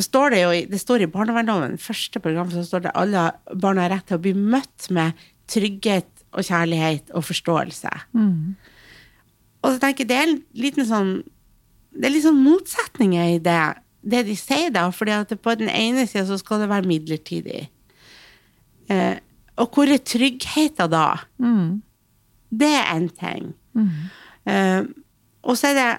står 0.01 0.33
det 0.33 0.39
jo 0.41 0.53
det 0.71 0.79
står 0.81 1.05
i 1.05 1.11
barnevernsloven, 1.13 1.77
første 1.77 2.19
program, 2.19 2.49
så 2.51 2.63
står 2.65 2.87
det 2.87 2.95
alle 2.97 3.27
barn 3.61 3.77
har 3.77 3.93
rett 3.93 4.07
til 4.09 4.17
å 4.17 4.23
bli 4.25 4.33
møtt 4.33 4.89
med 4.89 5.13
trygghet 5.53 6.09
og 6.33 6.41
kjærlighet 6.47 7.13
og 7.13 7.23
forståelse. 7.29 7.91
Og 9.63 9.69
så 9.69 9.79
tenker 9.79 10.03
jeg, 10.03 10.09
det 10.09 10.17
er 10.17 10.27
en 10.31 10.39
liten 10.59 10.85
sånn 10.89 11.11
Det 11.93 12.07
er 12.07 12.11
litt 12.15 12.25
sånn 12.25 12.41
motsetninger 12.41 13.35
i 13.35 13.37
det, 13.45 13.59
det 14.01 14.23
de 14.25 14.33
sier 14.35 14.71
da, 14.73 14.87
fordi 14.89 15.13
at 15.13 15.29
på 15.45 15.53
den 15.59 15.69
ene 15.69 16.07
sida 16.09 16.25
så 16.25 16.39
skal 16.41 16.63
det 16.63 16.71
være 16.71 16.89
midlertidig. 16.89 17.67
Eh, 18.89 19.19
og 19.57 19.69
hvor 19.75 19.85
er 19.91 19.97
tryggheten 20.01 20.89
da? 20.91 21.05
Det 22.53 22.69
er 22.79 22.89
en 22.95 23.09
ting. 23.09 23.53
Eh, 24.45 24.83
og 25.43 25.57
så 25.57 25.67
er 25.71 25.77
det 25.77 25.91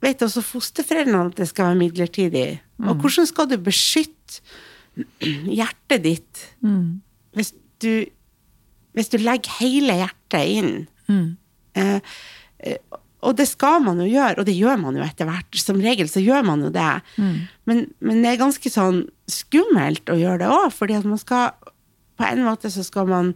vet 0.00 0.22
også 0.24 0.40
fosterforeldrene 0.42 1.26
at 1.30 1.36
det 1.36 1.48
skal 1.50 1.70
være 1.70 1.80
midlertidig. 1.82 2.60
Og 2.80 2.94
hvordan 3.02 3.26
skal 3.28 3.48
du 3.50 3.56
beskytte 3.58 4.40
hjertet 5.20 6.02
ditt 6.04 6.40
hvis 7.36 7.52
du, 7.80 8.04
hvis 8.96 9.08
du 9.12 9.18
legger 9.18 9.50
hele 9.60 9.94
hjertet 10.00 10.46
inn? 10.58 10.86
Eh, 11.74 12.00
og 13.20 13.36
det 13.36 13.46
skal 13.48 13.82
man 13.84 14.00
jo 14.00 14.06
gjøre, 14.08 14.38
og 14.40 14.46
det 14.48 14.56
gjør 14.56 14.78
man 14.80 14.96
jo 14.96 15.02
etter 15.04 15.28
hvert. 15.28 15.52
Som 15.60 15.76
regel 15.84 16.08
så 16.08 16.22
gjør 16.24 16.42
man 16.42 16.62
jo 16.64 16.70
det. 16.72 17.02
Men, 17.68 17.84
men 18.00 18.22
det 18.24 18.30
er 18.32 18.40
ganske 18.40 18.70
sånn 18.72 19.02
skummelt 19.28 20.08
å 20.08 20.16
gjøre 20.16 20.38
det 20.40 20.48
òg, 20.48 20.70
fordi 20.72 20.96
at 20.96 21.04
man 21.04 21.20
skal 21.20 21.52
På 22.20 22.28
en 22.28 22.44
måte 22.46 22.70
så 22.72 22.84
skal 22.86 23.08
man 23.10 23.32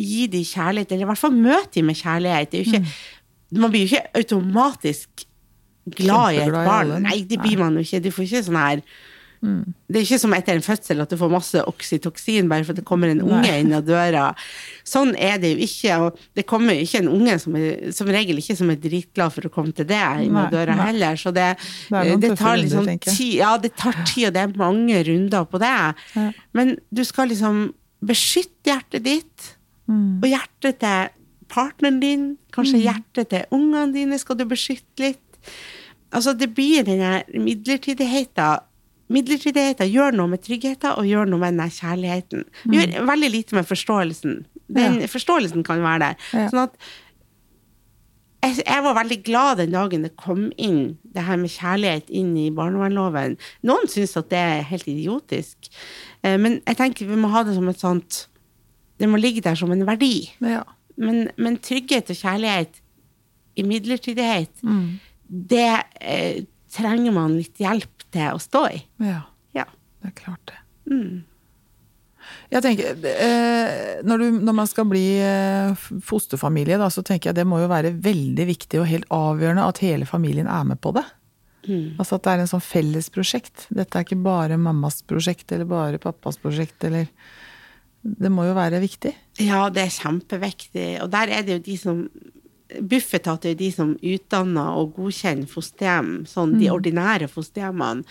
gi 0.00 0.26
dem 0.32 0.44
kjærlighet, 0.46 0.94
eller 0.94 1.04
i 1.04 1.10
hvert 1.10 1.20
fall 1.20 1.34
møte 1.36 1.74
dem 1.76 1.90
med 1.90 1.98
kjærlighet. 2.00 2.54
Ikke, 2.62 2.84
Man 3.52 3.72
blir 3.74 3.84
jo 3.84 3.90
ikke 3.90 4.06
automatisk 4.22 5.26
glad 5.96 6.36
i 6.38 6.42
et 6.46 6.52
barn. 6.54 6.96
i. 6.96 7.00
Nei, 7.08 7.22
det 7.28 7.40
blir 7.42 7.58
man 7.60 7.74
jo 7.76 7.84
ikke. 7.84 8.00
Du 8.04 8.12
får 8.14 8.28
ikke 8.28 8.44
sånn 8.48 8.60
her 8.60 8.84
Det 9.40 9.96
er 9.96 10.02
ikke 10.04 10.18
som 10.20 10.34
etter 10.36 10.52
en 10.58 10.60
fødsel 10.64 11.00
at 11.00 11.08
du 11.08 11.16
får 11.16 11.30
masse 11.32 11.62
oksytoksin 11.64 12.48
bare 12.50 12.60
for 12.66 12.74
at 12.74 12.80
det 12.82 12.84
kommer 12.84 13.08
en 13.08 13.22
unge 13.24 13.54
inn 13.56 13.72
av 13.72 13.86
døra. 13.88 14.26
Sånn 14.84 15.14
er 15.16 15.38
det 15.40 15.54
jo 15.54 15.62
ikke. 15.64 15.96
Og 16.04 16.18
det 16.36 16.44
kommer 16.44 16.76
jo 16.76 16.84
ikke 16.84 17.00
en 17.00 17.08
unge 17.08 17.38
som, 17.40 17.56
er, 17.56 17.88
som 17.96 18.10
regel 18.12 18.36
ikke 18.42 18.58
som 18.58 18.68
er 18.68 18.76
dritglad 18.82 19.32
for 19.32 19.48
å 19.48 19.52
komme 19.54 19.72
til 19.72 19.88
det 19.88 20.02
inn 20.26 20.36
av 20.36 20.52
døra 20.52 20.76
nei. 20.76 20.90
heller. 20.90 21.16
Så 21.16 21.32
det, 21.32 21.48
Det 21.88 22.18
det 22.20 22.34
tar 22.36 22.60
liksom 22.60 22.84
tid. 23.00 23.38
Ja, 23.40 23.54
det 23.56 23.72
tar 23.80 23.96
tid, 24.04 24.28
og 24.28 24.36
det 24.36 24.44
er 24.44 24.56
mange 24.60 25.00
runder 25.08 25.48
på 25.48 25.58
det. 25.64 25.72
Ja. 26.20 26.28
Men 26.52 26.76
du 26.92 27.00
skal 27.08 27.32
liksom 27.32 27.70
beskytte 28.04 28.70
hjertet 28.72 29.04
ditt, 29.04 29.56
Mm. 29.90 30.20
og 30.22 30.28
hjertet 30.30 30.78
til 30.78 31.08
partneren 31.50 31.96
din, 32.00 32.36
kanskje 32.54 32.78
hjertet 32.78 33.28
til 33.32 33.42
ungene 33.50 33.92
dine 33.92 34.18
skal 34.22 34.36
du 34.38 34.44
beskytte 34.46 35.02
litt. 35.02 35.40
Altså, 36.12 36.32
det 36.38 36.54
blir 36.54 36.84
denne 36.86 37.24
midlertidigheten. 37.34 38.60
Midlertidigheten 39.10 39.90
gjør 39.90 40.14
noe 40.14 40.28
med 40.30 40.44
tryggheten, 40.46 40.94
og 40.94 41.04
gjør 41.10 41.26
noe 41.26 41.40
med 41.42 41.56
denne 41.56 41.66
kjærligheten. 41.74 42.44
kjærligheten. 42.62 42.94
Gjør 42.94 43.06
veldig 43.10 43.30
lite 43.34 43.54
med 43.58 43.66
forståelsen. 43.66 44.44
Den 44.70 45.00
forståelsen 45.08 45.64
kan 45.66 45.82
være 45.82 45.98
der. 45.98 46.14
Ja. 46.38 46.48
Sånn 46.52 46.68
at 46.68 46.76
jeg, 48.40 48.62
jeg 48.64 48.84
var 48.86 48.94
veldig 48.96 49.18
glad 49.26 49.58
den 49.60 49.74
dagen 49.74 50.04
det 50.06 50.14
kom 50.16 50.46
inn 50.56 50.96
det 51.14 51.24
her 51.26 51.36
med 51.40 51.50
kjærlighet 51.52 52.08
inn 52.08 52.30
i 52.40 52.46
barnevernloven. 52.54 53.36
Noen 53.68 53.90
syns 53.90 54.16
at 54.16 54.30
det 54.32 54.38
er 54.40 54.62
helt 54.70 54.88
idiotisk, 54.88 55.68
men 56.22 56.58
jeg 56.66 56.76
tenker 56.76 57.08
vi 57.08 57.16
må 57.16 57.30
ha 57.32 57.42
det 57.46 57.54
som 57.56 57.68
et 57.70 57.80
sånt 57.80 58.26
Det 59.00 59.08
må 59.08 59.16
ligge 59.16 59.40
der 59.40 59.54
som 59.56 59.70
en 59.72 59.86
verdi. 59.88 60.28
Ja. 60.44 60.62
Men, 61.00 61.30
men 61.40 61.56
trygghet 61.64 62.10
og 62.12 62.16
kjærlighet 62.20 62.80
i 63.56 63.62
midlertidighet, 63.64 64.50
Mm. 64.62 64.98
det 65.28 65.82
eh, 66.00 66.42
trenger 66.70 67.12
man 67.16 67.38
litt 67.38 67.56
hjelp 67.58 68.04
til 68.12 68.34
å 68.36 68.38
stå 68.42 68.66
i. 68.74 68.82
ja. 69.00 69.22
Ja. 69.56 69.64
Det 70.02 70.08
er 70.10 70.16
klart 70.20 70.46
det. 70.52 70.58
Mm. 70.92 71.24
Jeg 72.52 72.62
tenker, 72.62 73.00
eh, 73.10 74.02
når, 74.06 74.18
du, 74.22 74.38
når 74.44 74.54
man 74.60 74.68
skal 74.70 74.84
bli 74.90 75.04
eh, 75.24 75.72
fosterfamilie, 76.04 76.76
da, 76.78 76.88
så 76.92 77.02
tenker 77.02 77.30
jeg 77.30 77.38
det 77.40 77.46
må 77.48 77.58
jo 77.62 77.68
være 77.72 77.94
veldig 78.04 78.46
viktig 78.52 78.80
og 78.82 78.86
helt 78.90 79.08
avgjørende 79.10 79.64
at 79.66 79.80
hele 79.84 80.06
familien 80.08 80.46
er 80.50 80.64
med 80.68 80.80
på 80.84 80.92
det. 80.96 81.04
Mm. 81.66 82.00
Altså 82.00 82.16
at 82.16 82.24
det 82.24 82.32
er 82.32 82.42
en 82.42 82.50
sånn 82.50 82.64
fellesprosjekt. 82.64 83.68
Dette 83.68 83.98
er 83.98 84.06
ikke 84.06 84.20
bare 84.24 84.58
mammas 84.60 85.00
prosjekt 85.08 85.52
eller 85.52 85.68
bare 85.68 86.02
pappas 86.02 86.40
prosjekt, 86.40 86.82
eller 86.88 87.08
Det 88.00 88.30
må 88.32 88.46
jo 88.48 88.54
være 88.56 88.78
viktig. 88.80 89.10
Ja, 89.44 89.66
det 89.68 89.82
er 89.82 89.90
kjempeviktig. 89.92 91.02
Og 91.04 91.10
der 91.12 91.28
er 91.28 91.42
det 91.44 91.58
jo 91.58 91.64
de 91.66 91.74
som 91.76 91.98
Bufetat 92.70 93.44
er 93.44 93.52
jo 93.52 93.58
de 93.58 93.68
som 93.74 93.88
utdanner 93.98 94.76
og 94.78 94.94
godkjenner 94.94 95.50
fosterhjem, 95.50 96.24
sånn 96.30 96.52
de 96.60 96.68
ordinære 96.70 97.26
fosterhjemmene. 97.28 98.06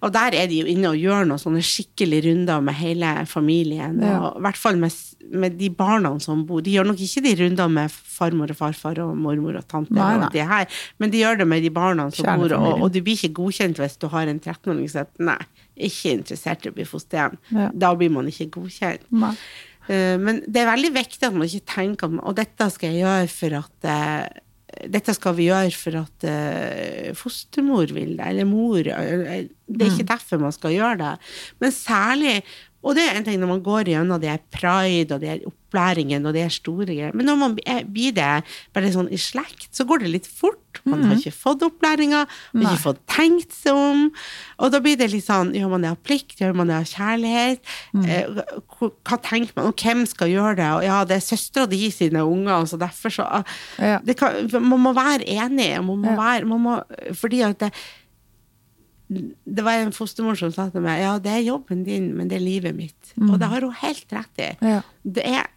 Og 0.00 0.12
der 0.14 0.34
er 0.38 0.48
de 0.48 0.62
jo 0.62 0.68
inne 0.70 0.88
og 0.94 0.96
gjør 1.00 1.26
noen 1.28 1.40
sånne 1.40 1.60
skikkelige 1.64 2.30
runder 2.30 2.62
med 2.64 2.76
hele 2.78 3.12
familien. 3.28 3.98
Ja. 4.00 4.16
Og 4.30 4.38
i 4.40 4.44
hvert 4.46 4.60
fall 4.60 4.78
med, 4.80 4.96
med 5.42 5.58
de 5.60 5.68
barna 5.76 6.14
som 6.24 6.46
bor. 6.48 6.62
De 6.64 6.72
gjør 6.72 6.88
nok 6.88 7.02
ikke 7.04 7.22
de 7.26 7.34
rundene 7.42 7.68
med 7.74 7.92
farmor 7.92 8.54
og 8.54 8.60
farfar 8.62 9.02
og 9.04 9.12
mormor 9.20 9.60
og 9.60 9.66
tante, 9.68 9.92
Nei, 9.96 10.14
og 10.16 10.32
de 10.32 10.46
her, 10.52 10.80
men 11.02 11.12
de 11.12 11.20
gjør 11.20 11.42
det 11.42 11.48
med 11.52 11.66
de 11.66 11.72
barna 11.76 12.08
som 12.16 12.30
bor. 12.40 12.56
Og, 12.56 12.84
og 12.86 12.92
du 12.94 13.02
blir 13.04 13.18
ikke 13.18 13.34
godkjent 13.42 13.80
hvis 13.82 13.98
du 14.00 14.08
har 14.12 14.30
en 14.30 14.40
13-åring 14.40 14.86
som 14.88 15.02
sier 15.02 15.26
nei, 15.32 15.40
ikke 15.90 16.14
interessert 16.16 16.64
i 16.64 16.72
å 16.72 16.76
bli 16.76 16.88
fosterhjem. 16.88 17.36
Ja. 17.52 17.68
Da 17.86 17.92
blir 17.98 18.12
man 18.14 18.28
ikke 18.32 18.48
godkjent. 18.56 19.04
Nei. 19.12 19.34
Eh, 19.88 20.16
Men 20.20 20.40
det 20.46 20.62
er 20.62 20.72
veldig 20.72 20.92
viktig 20.96 21.28
at 21.28 21.36
man 21.36 21.48
ikke 21.48 21.74
tenker 21.74 22.08
at 22.08 22.24
Og 22.24 22.36
dette 22.38 22.70
skal 22.72 22.92
jeg 22.92 23.04
gjøre 23.04 23.28
for 23.32 23.60
at 23.60 23.88
eh, 23.90 24.40
dette 24.88 25.14
skal 25.16 25.36
vi 25.36 25.48
gjøre 25.50 25.74
for 25.76 25.98
at 26.00 26.26
uh, 26.26 27.10
fostermor 27.18 27.92
vil 27.92 28.16
det, 28.16 28.26
eller 28.30 28.48
mor 28.48 28.80
eh, 28.80 29.46
Det 29.70 29.86
er 29.86 29.92
ikke 29.92 30.08
derfor 30.08 30.40
man 30.42 30.54
skal 30.56 30.74
gjøre 30.74 30.96
det. 31.02 31.12
Men 31.60 31.74
særlig 31.74 32.40
og 32.80 32.96
det 32.96 33.04
er 33.04 33.18
en 33.18 33.26
ting 33.26 33.40
når 33.40 33.50
man 33.50 33.64
går 33.64 33.90
gjennom 33.92 34.20
det 34.20 34.30
er 34.32 34.44
pride 34.54 35.12
og 35.12 35.20
det 35.20 35.28
er 35.34 35.42
opplæringen 35.48 36.24
og 36.24 36.32
det 36.32 36.46
er 36.46 36.54
store 36.54 36.86
greier. 36.88 37.12
Men 37.16 37.28
når 37.28 37.36
man 37.42 37.56
blir 37.92 38.14
det 38.16 38.28
bare 38.74 38.92
sånn 38.94 39.10
i 39.12 39.18
slekt, 39.20 39.68
så 39.76 39.84
går 39.88 40.00
det 40.00 40.12
litt 40.14 40.28
fort. 40.28 40.80
Man 40.88 41.02
har 41.04 41.18
ikke 41.18 41.34
fått 41.34 41.64
opplæringa, 41.66 42.22
man 42.54 42.64
har 42.64 42.78
ikke 42.78 42.86
fått 42.86 43.02
tenkt 43.10 43.52
seg 43.52 43.76
om. 43.76 44.06
Og 44.62 44.72
da 44.72 44.80
blir 44.80 44.96
det 44.96 45.10
litt 45.12 45.26
sånn 45.26 45.52
Gjør 45.56 45.72
man 45.74 45.84
det 45.84 45.92
av 45.92 46.00
plikt? 46.06 46.38
Gjør 46.40 46.56
man 46.56 46.70
det 46.70 46.78
av 46.78 46.88
kjærlighet? 46.88 47.72
Mm. 47.92 48.04
Eh, 48.06 48.42
hva 48.80 49.20
tenker 49.26 49.52
man? 49.58 49.70
Og 49.72 49.84
hvem 49.84 50.04
skal 50.08 50.32
gjøre 50.32 50.56
det? 50.62 50.72
Og 50.78 50.86
ja, 50.86 51.00
det 51.04 51.18
er 51.18 51.26
søstera 51.26 51.68
di 51.68 51.82
sine 51.92 52.24
unger, 52.24 52.64
så 52.70 52.80
derfor 52.80 53.12
så 53.12 53.28
kan, 54.16 54.40
Man 54.56 54.86
må 54.86 54.94
være 54.96 55.26
enig. 55.28 55.74
Man 55.84 56.00
må 56.06 56.16
være, 56.16 56.48
man 56.48 56.64
må, 56.64 56.78
fordi 57.18 57.44
at 57.44 57.60
det, 57.60 57.74
det 59.10 59.64
var 59.66 59.80
en 59.80 59.94
fostermor 59.94 60.38
som 60.38 60.52
sa 60.54 60.68
til 60.70 60.84
meg 60.84 61.00
ja, 61.02 61.14
det 61.22 61.32
er 61.34 61.48
jobben 61.48 61.82
din, 61.86 62.12
men 62.14 62.28
det 62.30 62.38
er 62.38 62.44
livet 62.44 62.76
mitt. 62.76 63.14
Mm. 63.16 63.32
Og 63.32 63.40
det 63.42 63.48
har 63.50 63.66
hun 63.66 63.80
helt 63.80 64.14
rett 64.14 64.42
i. 64.42 64.50
Ja. 64.62 64.76
Det, 65.02 65.24
er, 65.26 65.48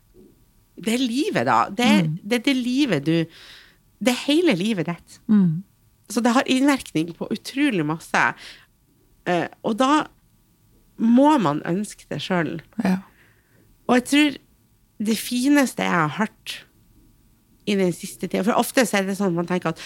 det, 0.79 0.95
er, 0.95 1.03
livet, 1.03 1.45
da. 1.49 1.59
Det 1.69 1.85
er, 1.85 2.01
mm. 2.07 2.15
det 2.23 2.39
er, 2.39 2.43
det 2.47 2.55
livet 2.57 3.05
du 3.05 3.15
Det 4.03 4.11
er 4.11 4.25
hele 4.25 4.55
livet 4.59 4.89
ditt. 4.89 5.19
Mm. 5.27 5.61
Så 6.09 6.21
det 6.25 6.33
har 6.35 6.49
innvirkning 6.49 7.13
på 7.15 7.29
utrolig 7.31 7.85
masse. 7.87 8.23
Uh, 9.29 9.47
og 9.63 9.77
da 9.79 9.91
må 10.97 11.37
man 11.41 11.61
ønske 11.69 12.09
det 12.09 12.19
sjøl. 12.25 12.57
Ja. 12.83 12.97
Og 13.87 14.01
jeg 14.01 14.07
tror 14.09 14.41
det 15.03 15.17
fineste 15.19 15.85
jeg 15.85 15.93
har 15.93 16.17
hørt 16.17 16.57
i 17.65 17.75
den 17.79 17.93
siste 17.95 18.27
tida 18.27 18.43
For 18.43 18.59
ofte 18.59 18.83
er 18.83 19.07
det 19.07 19.15
sånn 19.17 19.31
at 19.33 19.39
man 19.39 19.47
tenker 19.49 19.71
at 19.73 19.81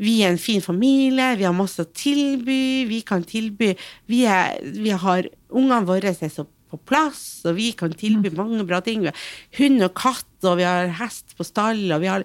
vi 0.00 0.22
er 0.22 0.32
en 0.32 0.40
fin 0.40 0.62
familie, 0.64 1.34
vi 1.38 1.46
har 1.46 1.54
masse 1.56 1.84
å 1.84 1.90
tilby, 1.94 2.88
vi 2.88 3.02
kan 3.06 3.24
tilby 3.28 3.72
Vi, 4.08 4.24
er, 4.24 4.58
vi 4.62 4.90
har 4.90 5.28
Ungene 5.52 5.84
våre 5.86 6.14
er 6.14 6.32
så 6.32 6.46
på 6.72 6.78
plass, 6.88 7.42
og 7.44 7.58
vi 7.58 7.68
kan 7.76 7.92
tilby 7.92 8.30
mm. 8.32 8.38
mange 8.38 8.64
bra 8.64 8.78
ting. 8.80 9.02
Vi 9.04 9.10
har 9.10 9.24
hund 9.58 9.84
og 9.84 9.92
katt, 9.98 10.30
og 10.48 10.56
vi 10.56 10.64
har 10.64 10.88
hest 11.02 11.34
på 11.36 11.44
stall, 11.44 11.84
og 11.92 12.00
vi 12.00 12.08
har 12.08 12.24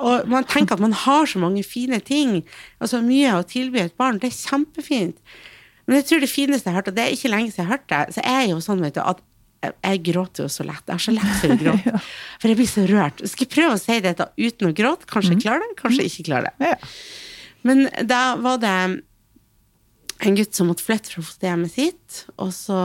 og 0.00 0.26
man 0.26 0.46
tenker 0.48 0.74
at 0.74 0.82
man 0.82 0.96
har 0.96 1.28
så 1.30 1.38
mange 1.38 1.62
fine 1.62 2.00
ting, 2.02 2.40
og 2.80 2.90
så 2.90 2.98
mye 3.04 3.36
å 3.36 3.46
tilby 3.46 3.82
et 3.84 3.96
barn. 4.00 4.18
Det 4.18 4.30
er 4.30 4.38
kjempefint. 4.38 5.20
Men 5.86 6.00
jeg 6.00 6.06
tror 6.08 6.24
det 6.24 6.30
fineste 6.32 6.68
jeg 6.68 6.74
har 6.74 6.80
hørt, 6.80 6.90
og 6.90 6.96
det 6.96 7.04
er 7.04 7.14
ikke 7.14 7.30
lenge 7.30 7.52
siden 7.52 7.62
jeg 7.62 7.68
har 7.68 7.76
hørt 7.76 7.90
det, 7.92 8.16
så 8.16 8.24
er 8.32 8.42
jo 8.48 8.58
sånn 8.64 8.82
vet 8.82 8.96
du, 8.96 9.02
at 9.04 9.22
jeg 9.60 10.00
gråter 10.06 10.46
jo 10.46 10.50
så 10.52 10.64
lett. 10.64 10.82
Jeg 10.86 10.94
har 10.94 11.04
så 11.04 11.14
lett 11.14 11.36
for 11.42 11.52
å 11.52 11.58
gråte. 11.64 12.00
For 12.40 12.52
jeg 12.52 12.60
blir 12.60 12.70
så 12.70 12.86
rørt. 12.88 13.22
Skal 13.28 13.46
jeg 13.46 13.52
prøve 13.56 13.76
å 13.76 13.82
si 13.82 14.00
dette 14.04 14.30
uten 14.40 14.70
å 14.70 14.74
gråte? 14.76 15.08
Kanskje 15.10 15.34
jeg 15.34 15.40
mm. 15.40 15.44
klarer 15.44 15.64
det, 15.66 15.76
kanskje 15.80 16.06
jeg 16.06 16.12
ikke 16.14 16.28
klarer 16.30 16.56
det. 16.56 16.74
Men 17.68 17.86
da 18.08 18.22
var 18.40 18.60
det 18.62 18.76
en 20.20 20.36
gutt 20.36 20.56
som 20.56 20.68
måtte 20.68 20.84
flytte 20.84 21.12
fra 21.14 21.24
fosterhjemmet 21.24 21.72
sitt, 21.72 22.22
og 22.40 22.52
så 22.52 22.78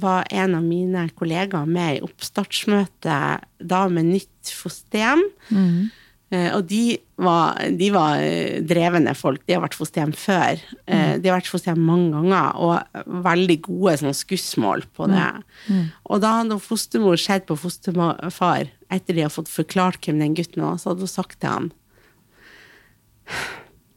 var 0.00 0.28
en 0.32 0.56
av 0.56 0.64
mine 0.64 1.06
kollegaer 1.16 1.68
med 1.68 1.98
i 1.98 2.04
oppstartsmøte 2.04 3.18
da 3.60 3.82
med 3.92 4.08
nytt 4.08 4.52
fosterhjem. 4.52 5.24
Mm. 5.50 5.76
Og 6.56 6.62
de 6.68 6.84
var, 7.16 7.58
de 7.78 7.90
var, 7.94 8.18
eh, 8.18 8.60
drevne 8.66 9.14
folk. 9.14 9.44
De 9.46 9.54
har 9.54 9.62
vært 9.62 9.76
fosterhjem 9.78 10.14
før. 10.18 10.60
Mm. 10.88 11.22
De 11.22 11.30
har 11.30 11.38
vært 11.38 11.50
fosterhjem 11.52 11.84
mange 11.86 12.10
ganger, 12.16 12.56
og 12.58 13.04
veldig 13.26 13.58
gode 13.68 13.96
sånn 14.00 14.16
skussmål 14.18 14.86
på 14.96 15.06
det. 15.12 15.30
Mm. 15.68 15.76
Mm. 15.76 15.84
Og 16.10 16.22
da 16.24 16.32
hadde 16.40 16.60
fostermor 16.62 17.20
sett 17.20 17.46
på 17.46 17.58
fosterfar 17.60 18.72
etter 18.94 19.14
de 19.16 19.26
har 19.26 19.32
fått 19.32 19.50
forklart 19.50 20.04
hvem 20.04 20.22
den 20.22 20.36
gutten 20.38 20.64
var, 20.64 20.78
så 20.78 20.92
hadde 20.92 21.06
hun 21.06 21.14
sagt 21.14 21.40
til 21.40 21.50
han 21.50 21.72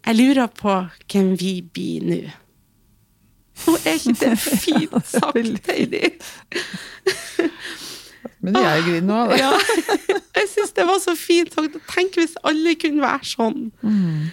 Jeg 0.07 0.15
lurer 0.15 0.47
på 0.47 0.76
hvem 1.11 1.34
vi 1.39 1.53
blir 1.61 2.05
nå. 2.07 2.22
Og 3.68 3.88
er 3.89 3.97
ikke 3.97 4.13
det 4.22 4.38
fint 4.38 5.07
sagt, 5.18 5.72
Heidi? 5.72 6.13
Men 8.44 8.58
er 8.60 8.84
griner 8.86 9.08
nå. 9.08 9.38
Ja, 9.40 9.54
jeg 10.38 10.50
syns 10.52 10.76
det 10.78 10.86
var 10.88 11.00
så 11.02 11.16
fint 11.18 11.56
sagt. 11.56 11.78
Tenk 11.90 12.20
hvis 12.20 12.36
alle 12.48 12.76
kunne 12.80 13.06
være 13.06 13.28
sånn. 13.28 13.70
Mm. 13.82 14.28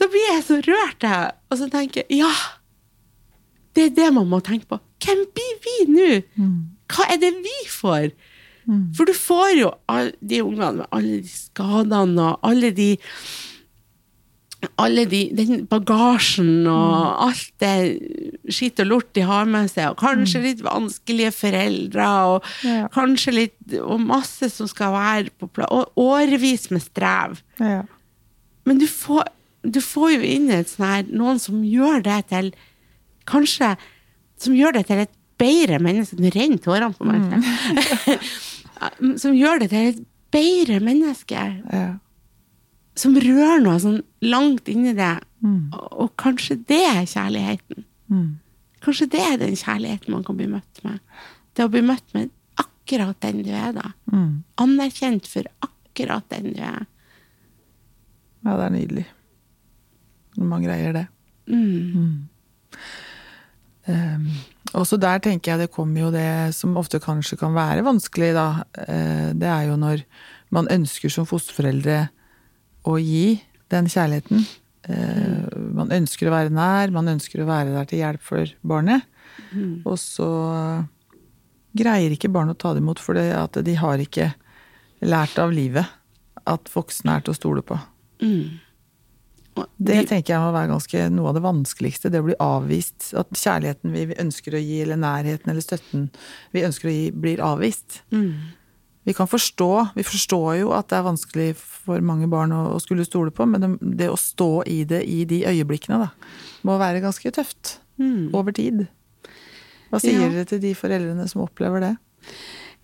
Da 0.00 0.08
blir 0.10 0.28
jeg 0.30 0.44
så 0.46 0.58
rørt, 0.66 1.06
jeg. 1.06 1.32
Og 1.50 1.60
så 1.60 1.68
tenker 1.72 2.02
jeg 2.04 2.22
ja, 2.22 2.32
det 3.76 3.88
er 3.88 3.96
det 3.96 4.10
man 4.14 4.28
må 4.30 4.42
tenke 4.44 4.68
på. 4.70 4.78
Hvem 5.02 5.24
blir 5.34 5.56
vi 5.64 5.78
nå? 5.90 6.10
Mm. 6.38 6.60
Hva 6.92 7.08
er 7.12 7.20
det 7.22 7.32
vi 7.42 7.56
får? 7.72 8.12
Mm. 8.68 8.92
For 8.94 9.08
du 9.08 9.14
får 9.16 9.56
jo 9.58 9.72
alle 9.90 10.12
de 10.20 10.42
ungene 10.44 10.82
med 10.82 10.94
alle 10.94 11.22
de 11.24 11.30
skadene 11.32 12.28
og 12.28 12.46
alle 12.46 12.70
de 12.76 12.92
alle 14.78 15.04
de, 15.10 15.22
den 15.34 15.64
bagasjen 15.70 16.66
og 16.70 17.24
alt 17.26 17.50
det 17.62 18.50
skitt 18.52 18.80
og 18.82 18.88
lort 18.90 19.08
de 19.16 19.24
har 19.26 19.48
med 19.50 19.70
seg, 19.70 19.90
og 19.90 19.98
kanskje 20.02 20.38
mm. 20.38 20.44
litt 20.46 20.62
vanskelige 20.66 21.32
foreldre, 21.34 22.08
og 22.30 22.50
ja. 22.66 22.86
kanskje 22.94 23.34
litt 23.34 23.56
Og 23.82 24.02
masse 24.04 24.50
som 24.52 24.68
skal 24.68 24.92
være 24.94 25.32
på 25.38 25.48
plass, 25.54 25.70
og 25.72 25.98
årevis 25.98 26.68
med 26.74 26.82
strev. 26.84 27.38
Ja. 27.62 27.82
Men 28.68 28.78
du 28.82 28.86
får, 28.90 29.30
du 29.64 29.80
får, 29.82 30.10
jo 30.16 30.28
inn 30.34 30.50
et 30.52 30.70
sånn 30.70 30.86
her 30.86 31.10
Noen 31.10 31.40
som 31.42 31.62
gjør 31.66 32.02
det 32.04 32.20
til 32.30 32.52
Kanskje 33.26 33.72
Som 34.42 34.54
gjør 34.58 34.76
det 34.76 34.84
til 34.90 35.02
et 35.02 35.12
bedre 35.40 35.78
menneske 35.82 36.18
Nå 36.18 36.30
renner 36.34 36.62
tårene 36.62 36.94
på 36.98 37.06
meg. 37.08 37.18
Mm. 37.32 39.18
som 39.22 39.34
gjør 39.34 39.62
det 39.62 39.72
til 39.72 39.92
et 39.92 40.00
bedre 40.34 40.78
menneske. 40.82 41.46
Ja 41.72 41.86
som 42.98 43.16
rører 43.16 43.62
noe 43.64 43.78
sånn 43.80 44.00
langt 44.24 44.68
inni 44.70 44.92
deg. 44.96 45.22
Mm. 45.42 45.72
Og, 45.72 45.88
og, 46.04 46.12
kanskje 46.20 46.58
det 46.68 46.82
er 46.90 47.02
kjærligheten. 47.08 47.86
Mm. 48.12 48.30
Kanskje 48.84 49.08
det 49.14 49.22
er 49.24 49.38
den 49.40 49.56
kjærligheten 49.58 50.14
man 50.14 50.24
kan 50.26 50.38
bli 50.38 50.48
møtt 50.50 50.82
med. 50.86 51.00
Det 51.56 51.66
å 51.66 51.72
bli 51.72 51.82
møtt 51.86 52.14
med 52.16 52.32
akkurat 52.60 53.18
den 53.24 53.42
du 53.46 53.52
er, 53.54 53.72
da. 53.76 53.92
Mm. 54.12 54.42
Anerkjent 54.62 55.28
for 55.30 55.48
akkurat 55.64 56.28
den 56.32 56.52
du 56.52 56.60
er. 56.60 56.84
Ja, 58.42 58.56
det 58.58 58.66
er 58.66 58.74
nydelig. 58.74 59.06
Når 60.36 60.48
man 60.48 60.64
greier 60.64 60.96
det. 60.96 61.06
Um, 63.82 64.28
også 64.78 64.96
der 65.00 65.18
tenker 65.22 65.52
jeg 65.52 65.64
det 65.64 65.74
kommer 65.74 66.04
jo 66.04 66.10
det 66.14 66.54
som 66.56 66.78
ofte 66.78 67.00
kanskje 67.02 67.38
kan 67.40 67.54
være 67.56 67.84
vanskelig, 67.86 68.32
da. 68.36 68.48
Uh, 68.78 69.30
det 69.38 69.48
er 69.48 69.68
jo 69.70 69.78
når 69.80 70.04
man 70.52 70.68
ønsker 70.72 71.12
som 71.12 71.28
fosterforeldre 71.28 72.06
å 72.88 72.98
gi 73.00 73.40
den 73.72 73.88
kjærligheten. 73.90 74.44
Mm. 74.82 75.74
man 75.78 75.92
ønsker 75.94 76.26
å 76.26 76.32
være 76.34 76.50
nær, 76.50 76.90
man 76.90 77.06
ønsker 77.12 77.44
å 77.44 77.46
være 77.46 77.70
der 77.70 77.86
til 77.86 78.00
hjelp 78.02 78.24
for 78.26 78.50
barnet. 78.66 79.06
Mm. 79.54 79.84
Og 79.86 79.94
så 80.00 80.26
greier 81.78 82.12
ikke 82.12 82.32
barnet 82.32 82.58
å 82.58 82.62
ta 82.64 82.72
det 82.74 82.82
imot, 82.82 83.00
for 83.00 83.14
de 83.14 83.76
har 83.78 84.02
ikke 84.02 84.32
lært 85.06 85.38
av 85.38 85.54
livet 85.54 85.86
at 86.50 86.70
voksne 86.74 87.14
er 87.14 87.24
til 87.24 87.34
å 87.34 87.38
stole 87.38 87.62
på. 87.62 87.78
Mm. 88.22 88.58
Det 89.76 89.98
tenker 90.08 90.32
jeg 90.32 90.40
må 90.40 90.50
være 90.54 90.72
ganske 90.72 91.04
noe 91.12 91.30
av 91.30 91.36
det 91.36 91.44
vanskeligste. 91.44 92.10
Det 92.10 92.22
å 92.22 92.26
bli 92.26 92.36
avvist. 92.40 93.10
At 93.18 93.30
kjærligheten 93.36 93.92
vi 93.92 94.18
ønsker 94.18 94.56
å 94.56 94.62
gi, 94.62 94.80
eller 94.82 94.98
nærheten 94.98 95.52
eller 95.52 95.64
støtten 95.64 96.08
vi 96.56 96.64
ønsker 96.66 96.88
å 96.88 96.94
gi, 96.96 97.06
blir 97.14 97.44
avvist. 97.44 98.00
Mm 98.14 98.58
vi 99.02 99.14
kan 99.14 99.26
forstå 99.26 99.88
Vi 99.96 100.04
forstår 100.06 100.60
jo 100.60 100.72
at 100.76 100.90
det 100.92 100.98
er 100.98 101.06
vanskelig 101.06 101.48
for 101.58 102.02
mange 102.04 102.28
barn 102.30 102.54
å, 102.54 102.62
å 102.76 102.80
skulle 102.82 103.06
stole 103.06 103.32
på, 103.34 103.46
men 103.50 103.62
det, 103.62 103.70
det, 103.98 104.10
å 104.12 104.18
stå 104.18 104.62
i 104.70 104.82
det 104.88 105.02
i 105.10 105.24
de 105.28 105.42
øyeblikkene, 105.50 105.98
da, 106.04 106.10
må 106.66 106.78
være 106.78 107.02
ganske 107.02 107.32
tøft. 107.34 107.78
Mm. 107.98 108.30
Over 108.34 108.54
tid. 108.54 108.84
Hva 109.90 109.98
sier 110.02 110.22
ja. 110.22 110.28
dere 110.30 110.46
til 110.48 110.62
de 110.62 110.70
foreldrene 110.78 111.26
som 111.30 111.42
opplever 111.44 111.82
det? 111.82 111.96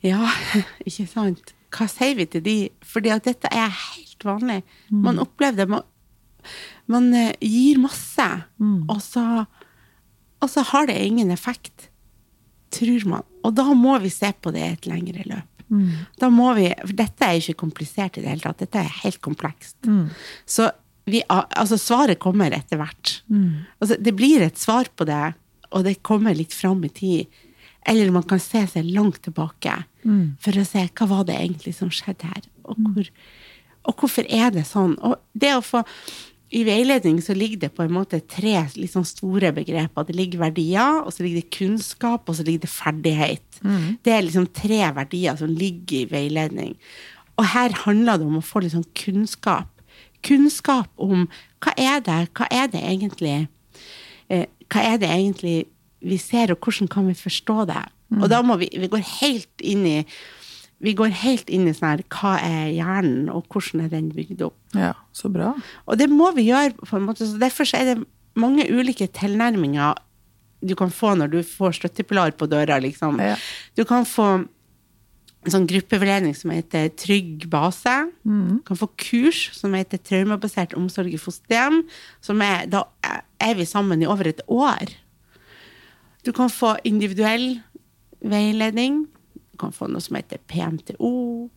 Ja, 0.05 0.27
ikke 0.89 1.07
sant. 1.11 1.55
Hva 1.75 1.87
sier 1.91 2.19
vi 2.19 2.27
til 2.31 2.43
de? 2.45 2.57
Fordi 2.87 3.12
at 3.14 3.29
dette 3.29 3.51
er 3.55 3.71
helt 3.71 4.27
vanlig. 4.27 4.64
Mm. 4.91 5.05
Man 5.07 5.23
opplever 5.23 5.62
det. 5.62 5.69
Man, 5.71 5.87
man 6.91 7.09
eh, 7.14 7.31
gir 7.45 7.79
masse, 7.83 8.27
mm. 8.59 8.89
og, 8.89 8.99
så, 9.05 9.45
og 10.43 10.51
så 10.51 10.66
har 10.73 10.91
det 10.91 10.99
ingen 10.99 11.31
effekt. 11.35 11.93
Tror 12.75 13.07
man. 13.09 13.29
Og 13.47 13.55
da 13.57 13.71
må 13.77 13.95
vi 14.03 14.11
se 14.12 14.33
på 14.35 14.53
det 14.53 14.64
i 14.64 14.75
et 14.75 14.91
lengre 14.91 15.25
løp. 15.29 15.58
Mm. 15.69 15.89
Da 16.21 16.31
må 16.33 16.53
vi 16.57 16.69
For 16.81 16.95
dette 16.97 17.27
er 17.27 17.41
ikke 17.41 17.62
komplisert 17.64 18.19
i 18.19 18.25
det 18.25 18.31
hele 18.33 18.45
tatt. 18.45 18.62
Dette 18.62 18.83
er 18.83 19.01
helt 19.03 19.21
komplekst. 19.25 19.77
Mm. 19.87 20.07
Så 20.49 20.71
vi, 21.09 21.23
altså 21.29 21.79
svaret 21.81 22.21
kommer 22.21 22.53
etter 22.53 22.81
hvert. 22.81 23.19
Mm. 23.33 23.66
Altså, 23.81 23.97
det 24.01 24.14
blir 24.16 24.45
et 24.45 24.61
svar 24.61 24.91
på 24.97 25.07
det, 25.09 25.33
og 25.73 25.85
det 25.87 26.03
kommer 26.07 26.37
litt 26.37 26.57
fram 26.57 26.83
i 26.85 26.93
tid. 26.93 27.41
Eller 27.89 28.12
man 28.12 28.27
kan 28.29 28.41
se 28.43 28.64
seg 28.69 28.89
langt 28.93 29.23
tilbake 29.25 29.73
mm. 30.05 30.39
for 30.43 30.59
å 30.61 30.66
se 30.69 30.85
hva 30.89 31.09
var 31.09 31.29
det 31.29 31.39
egentlig 31.39 31.77
som 31.79 31.93
skjedde 31.93 32.29
her. 32.29 32.49
Og, 32.69 32.77
mm. 32.77 32.91
hvor, 32.97 33.12
og 33.89 34.03
hvorfor 34.03 34.29
er 34.29 34.53
det 34.57 34.66
sånn? 34.69 34.99
Og 35.01 35.16
det 35.33 35.55
å 35.57 35.64
få 35.64 35.85
i 36.49 36.62
veiledning 36.64 37.18
så 37.20 37.34
ligger 37.36 37.66
det 37.66 37.74
på 37.76 37.84
en 37.84 37.92
måte 37.92 38.22
tre 38.24 38.55
sånn 38.88 39.05
store 39.07 39.51
begreper. 39.57 40.07
Det 40.09 40.16
ligger 40.16 40.46
verdier, 40.46 41.03
og 41.03 41.12
så 41.12 41.24
ligger 41.24 41.42
det 41.42 41.57
kunnskap, 41.59 42.24
og 42.24 42.38
så 42.38 42.46
ligger 42.46 42.64
det 42.64 42.72
ferdighet. 42.72 43.61
Mm. 43.61 43.99
Det 44.05 44.14
er 44.14 44.24
liksom 44.24 44.49
tre 44.57 44.80
verdier 44.96 45.36
som 45.36 45.53
ligger 45.53 45.99
i 46.01 46.09
veiledning. 46.09 46.72
Og 47.36 47.51
her 47.53 47.76
handler 47.84 48.18
det 48.18 48.28
om 48.30 48.40
å 48.40 48.44
få 48.44 48.64
litt 48.64 48.74
sånn 48.76 48.88
kunnskap. 48.96 49.68
kunnskap 50.22 50.88
om 50.96 51.28
hva 51.62 51.72
er 51.78 52.01
det, 52.03 52.16
hva 52.34 52.49
er 52.51 52.66
det 52.72 52.80
egentlig 52.82 53.46
eh, 54.28 54.46
Hva 54.68 54.82
er 54.82 54.99
det 54.99 55.09
egentlig 55.09 55.68
vi 56.01 56.18
ser, 56.18 56.51
og 56.53 56.59
hvordan 56.59 56.88
kan 56.88 57.07
vi 57.07 57.14
forstå 57.14 57.64
det? 57.70 57.84
Og 58.18 58.28
da 58.28 58.42
må 58.42 58.57
vi 58.57 58.68
Vi 58.72 58.88
går 58.88 59.05
helt 59.20 59.62
inn 59.62 59.86
i 59.86 60.07
vi 60.85 60.95
går 60.95 61.11
helt 61.24 61.49
inn 61.51 61.66
i 61.66 61.74
sånn 61.74 61.89
her 61.91 62.03
Hva 62.12 62.37
er 62.45 62.68
hjernen, 62.70 63.31
og 63.33 63.49
hvordan 63.51 63.87
er 63.87 63.91
den 63.93 64.12
bygd 64.14 64.45
opp? 64.47 64.59
Ja, 64.79 64.93
så 65.16 65.31
bra. 65.33 65.55
Og 65.87 65.99
det 65.99 66.07
må 66.12 66.31
vi 66.37 66.49
gjøre 66.51 66.76
på 66.79 66.99
en 66.99 67.09
måte. 67.09 67.26
Så 67.26 67.41
derfor 67.41 67.66
så 67.66 67.81
er 67.81 67.91
det 67.91 68.07
mange 68.39 68.68
ulike 68.70 69.09
tilnærminger 69.11 69.99
du 70.59 70.74
kan 70.79 70.91
få 70.91 71.12
når 71.14 71.33
du 71.33 71.41
får 71.47 71.76
støttepilar 71.79 72.33
på 72.39 72.49
døra, 72.51 72.81
liksom. 72.83 73.18
Ja. 73.22 73.37
Du 73.79 73.85
kan 73.87 74.07
få 74.09 74.29
en 75.47 75.55
sånn 75.55 75.68
gruppeveiledning 75.70 76.35
som 76.35 76.51
heter 76.51 76.89
Trygg 76.99 77.47
base. 77.51 77.95
Du 78.59 78.62
kan 78.66 78.79
få 78.79 78.89
kurs 78.99 79.49
som 79.55 79.76
heter 79.79 80.03
Traumabasert 80.03 80.74
omsorg 80.79 81.14
i 81.14 81.20
fosterhjem. 81.20 81.85
Som 82.24 82.43
er, 82.43 82.66
da 82.70 82.85
er 83.39 83.55
vi 83.59 83.66
sammen 83.70 84.03
i 84.03 84.09
over 84.11 84.31
et 84.31 84.43
år. 84.51 84.91
Du 86.26 86.33
kan 86.35 86.51
få 86.51 86.74
individuell 86.87 87.61
veiledning. 88.18 89.07
Du 89.59 89.65
kan 89.65 89.73
få 89.75 89.89
noe 89.91 89.99
som 90.05 90.15
heter 90.15 90.39
PMTO, 90.47 91.09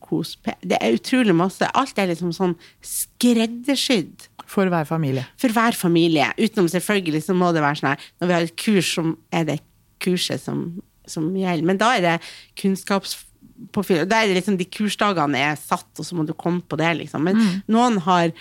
KOSP 0.02 0.48
Det 0.66 0.78
er 0.82 0.96
utrolig 0.96 1.34
masse. 1.38 1.68
Alt 1.78 2.00
er 2.02 2.08
liksom 2.10 2.32
sånn 2.34 2.56
skreddersydd 2.82 4.26
For 4.50 4.66
hver 4.66 4.84
familie. 4.88 5.22
for 5.38 5.54
hver 5.54 5.76
familie. 5.78 6.32
Utenom 6.36 6.66
selvfølgelig 6.68 7.22
så 7.28 7.36
må 7.38 7.52
det 7.54 7.62
være 7.62 7.78
sånn 7.78 7.92
her 7.92 8.08
Når 8.20 8.26
vi 8.26 8.34
har 8.34 8.48
et 8.48 8.56
kurs, 8.58 8.90
så 8.96 9.04
er 9.32 9.46
det 9.48 9.60
kurset 10.02 10.42
som, 10.42 10.82
som 11.06 11.30
gjelder. 11.38 11.62
Men 11.70 11.78
da 11.78 11.92
er 11.94 12.02
det 12.02 12.16
kunnskapspåfyll. 12.58 14.02
Da 14.10 14.22
er 14.22 14.32
det 14.32 14.40
liksom 14.40 14.58
de 14.58 14.66
kursdagene 14.66 15.38
er 15.38 15.58
satt, 15.60 15.86
og 15.94 16.04
så 16.06 16.16
må 16.18 16.26
du 16.26 16.34
komme 16.34 16.60
på 16.66 16.76
det, 16.80 16.90
liksom. 16.98 17.22
Men 17.28 17.38
noen 17.70 18.00
har 18.02 18.32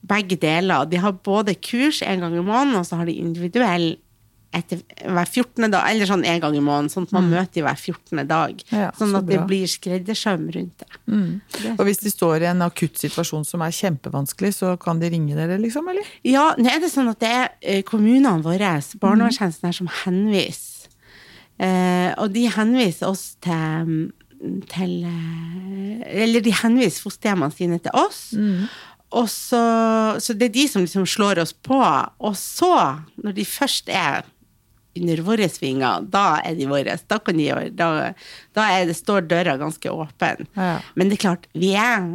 begge 0.00 0.38
deler. 0.40 0.88
De 0.88 0.96
har 0.96 1.12
både 1.12 1.54
kurs 1.60 2.00
en 2.06 2.24
gang 2.24 2.38
i 2.38 2.40
måneden, 2.40 2.78
og 2.80 2.86
så 2.88 2.96
har 2.96 3.04
de 3.10 3.18
individuell 3.20 3.98
etter 4.52 4.80
hver 5.06 5.28
14. 5.30 5.70
dag, 5.70 5.84
eller 5.92 6.08
sånn 6.10 6.24
en 6.26 6.40
gang 6.42 6.56
i 6.58 6.60
måneden, 6.60 6.88
sånn 6.90 7.04
at 7.06 7.12
man 7.14 7.28
møter 7.30 7.62
hver 7.62 7.76
14. 7.78 8.24
dag. 8.26 8.62
Ja, 8.74 8.88
sånn 8.98 9.12
så 9.14 9.20
at 9.20 9.26
det 9.28 9.38
blir 9.46 9.68
skreddersøm 9.70 10.48
rundt 10.56 10.78
det. 10.82 10.88
Det- 11.62 11.76
Og 11.78 11.84
hvis 11.86 12.00
de 12.02 12.10
står 12.10 12.42
i 12.42 12.46
en 12.50 12.62
akutt 12.66 12.98
situasjon 12.98 13.46
som 13.46 13.62
er 13.62 13.70
kjempevanskelig, 13.70 14.50
så 14.58 14.72
kan 14.80 14.98
de 14.98 15.08
ringe 15.10 15.36
dere, 15.38 15.56
liksom, 15.62 15.86
eller? 15.88 16.02
Ja, 16.24 16.54
nå 16.58 16.66
er 16.66 16.80
det 16.80 16.90
sånn 16.90 17.08
at 17.10 17.20
det 17.20 17.28
er 17.30 17.48
eh, 17.62 17.82
kommunene 17.82 18.42
våre, 18.42 18.72
barnevernstjenesten 18.98 19.64
her, 19.70 19.72
som 19.72 19.86
henviser. 20.04 20.88
Eh, 21.60 22.14
og 22.18 22.32
de 22.32 22.48
henviser 22.48 23.06
oss 23.06 23.36
til, 23.44 24.10
til 24.72 25.04
eh, 25.04 26.22
Eller 26.24 26.40
de 26.40 26.50
henviser 26.56 27.02
fosterhjemmene 27.04 27.52
sine 27.54 27.78
til 27.78 27.92
oss. 27.94 28.34
Og 29.12 29.26
så, 29.28 29.60
så 30.22 30.34
det 30.38 30.48
er 30.50 30.54
de 30.54 30.66
som 30.70 30.82
liksom 30.82 31.06
slår 31.06 31.38
oss 31.42 31.52
på. 31.52 31.78
Og 32.20 32.34
så, 32.38 32.98
når 33.22 33.34
de 33.34 33.44
først 33.44 33.88
er 33.92 34.24
under 34.98 35.22
våre 35.26 35.46
vinger, 35.60 36.06
da 36.10 36.40
er 36.44 36.56
de 36.58 36.66
våre. 36.70 36.96
Da, 37.08 37.18
kan 37.22 37.36
de, 37.38 37.46
gjøre- 37.46 37.70
da, 37.76 37.90
da 38.56 38.64
det, 38.88 38.96
står 38.98 39.28
døra 39.30 39.56
ganske 39.60 39.92
åpen. 39.92 40.48
Ja. 40.56 40.80
Men 40.96 41.08
det 41.10 41.18
er 41.18 41.24
klart, 41.28 41.46
vi 41.54 41.74
er, 41.78 42.08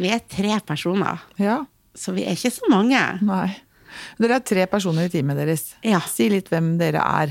vi 0.00 0.10
er 0.10 0.24
tre 0.28 0.58
personer, 0.66 1.22
Ja. 1.38 1.60
så 1.96 2.12
vi 2.16 2.24
er 2.26 2.34
ikke 2.36 2.50
så 2.52 2.68
mange. 2.72 3.00
Nei. 3.22 3.54
Dere 4.20 4.36
er 4.36 4.44
tre 4.44 4.66
personer 4.68 5.06
i 5.06 5.12
teamet 5.12 5.38
deres. 5.38 5.62
Ja. 5.86 6.02
Si 6.04 6.26
litt 6.28 6.50
hvem 6.52 6.74
dere 6.76 7.00
er. 7.00 7.30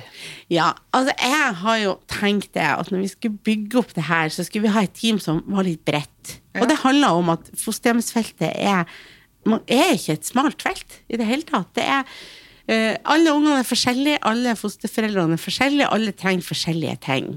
Ja, 0.50 0.72
altså 0.96 1.14
jeg 1.20 1.52
har 1.62 1.78
jo 1.84 1.92
tenkt 2.10 2.56
det 2.58 2.64
at 2.66 2.90
når 2.90 3.04
vi 3.04 3.10
skulle 3.12 3.44
bygge 3.46 3.78
opp 3.84 3.92
det 3.94 4.08
her, 4.08 4.32
så 4.34 4.42
skulle 4.48 4.66
vi 4.66 4.74
ha 4.74 4.82
et 4.88 4.96
team 4.98 5.20
som 5.22 5.44
var 5.46 5.68
litt 5.68 5.84
bredt. 5.86 6.40
Og 6.58 6.66
det 6.72 6.80
handler 6.82 7.20
om 7.20 7.30
at 7.36 7.52
fosterhjemsfeltet 7.60 8.56
er 8.56 8.88
man 9.46 9.62
er 9.70 9.92
ikke 9.94 10.16
et 10.18 10.26
smalt 10.26 10.64
felt 10.66 10.96
i 11.06 11.20
det 11.22 11.28
hele 11.30 11.46
tatt. 11.46 11.70
Det 11.78 11.84
er 11.86 12.02
Alle 12.68 13.34
ungene 13.34 13.60
er 13.62 13.68
forskjellige, 13.68 14.22
alle 14.26 14.56
fosterforeldrene 14.58 15.38
er 15.38 15.42
forskjellige, 15.42 15.90
alle 15.94 16.14
trenger 16.18 16.48
forskjellige 16.48 16.96
ting. 17.06 17.28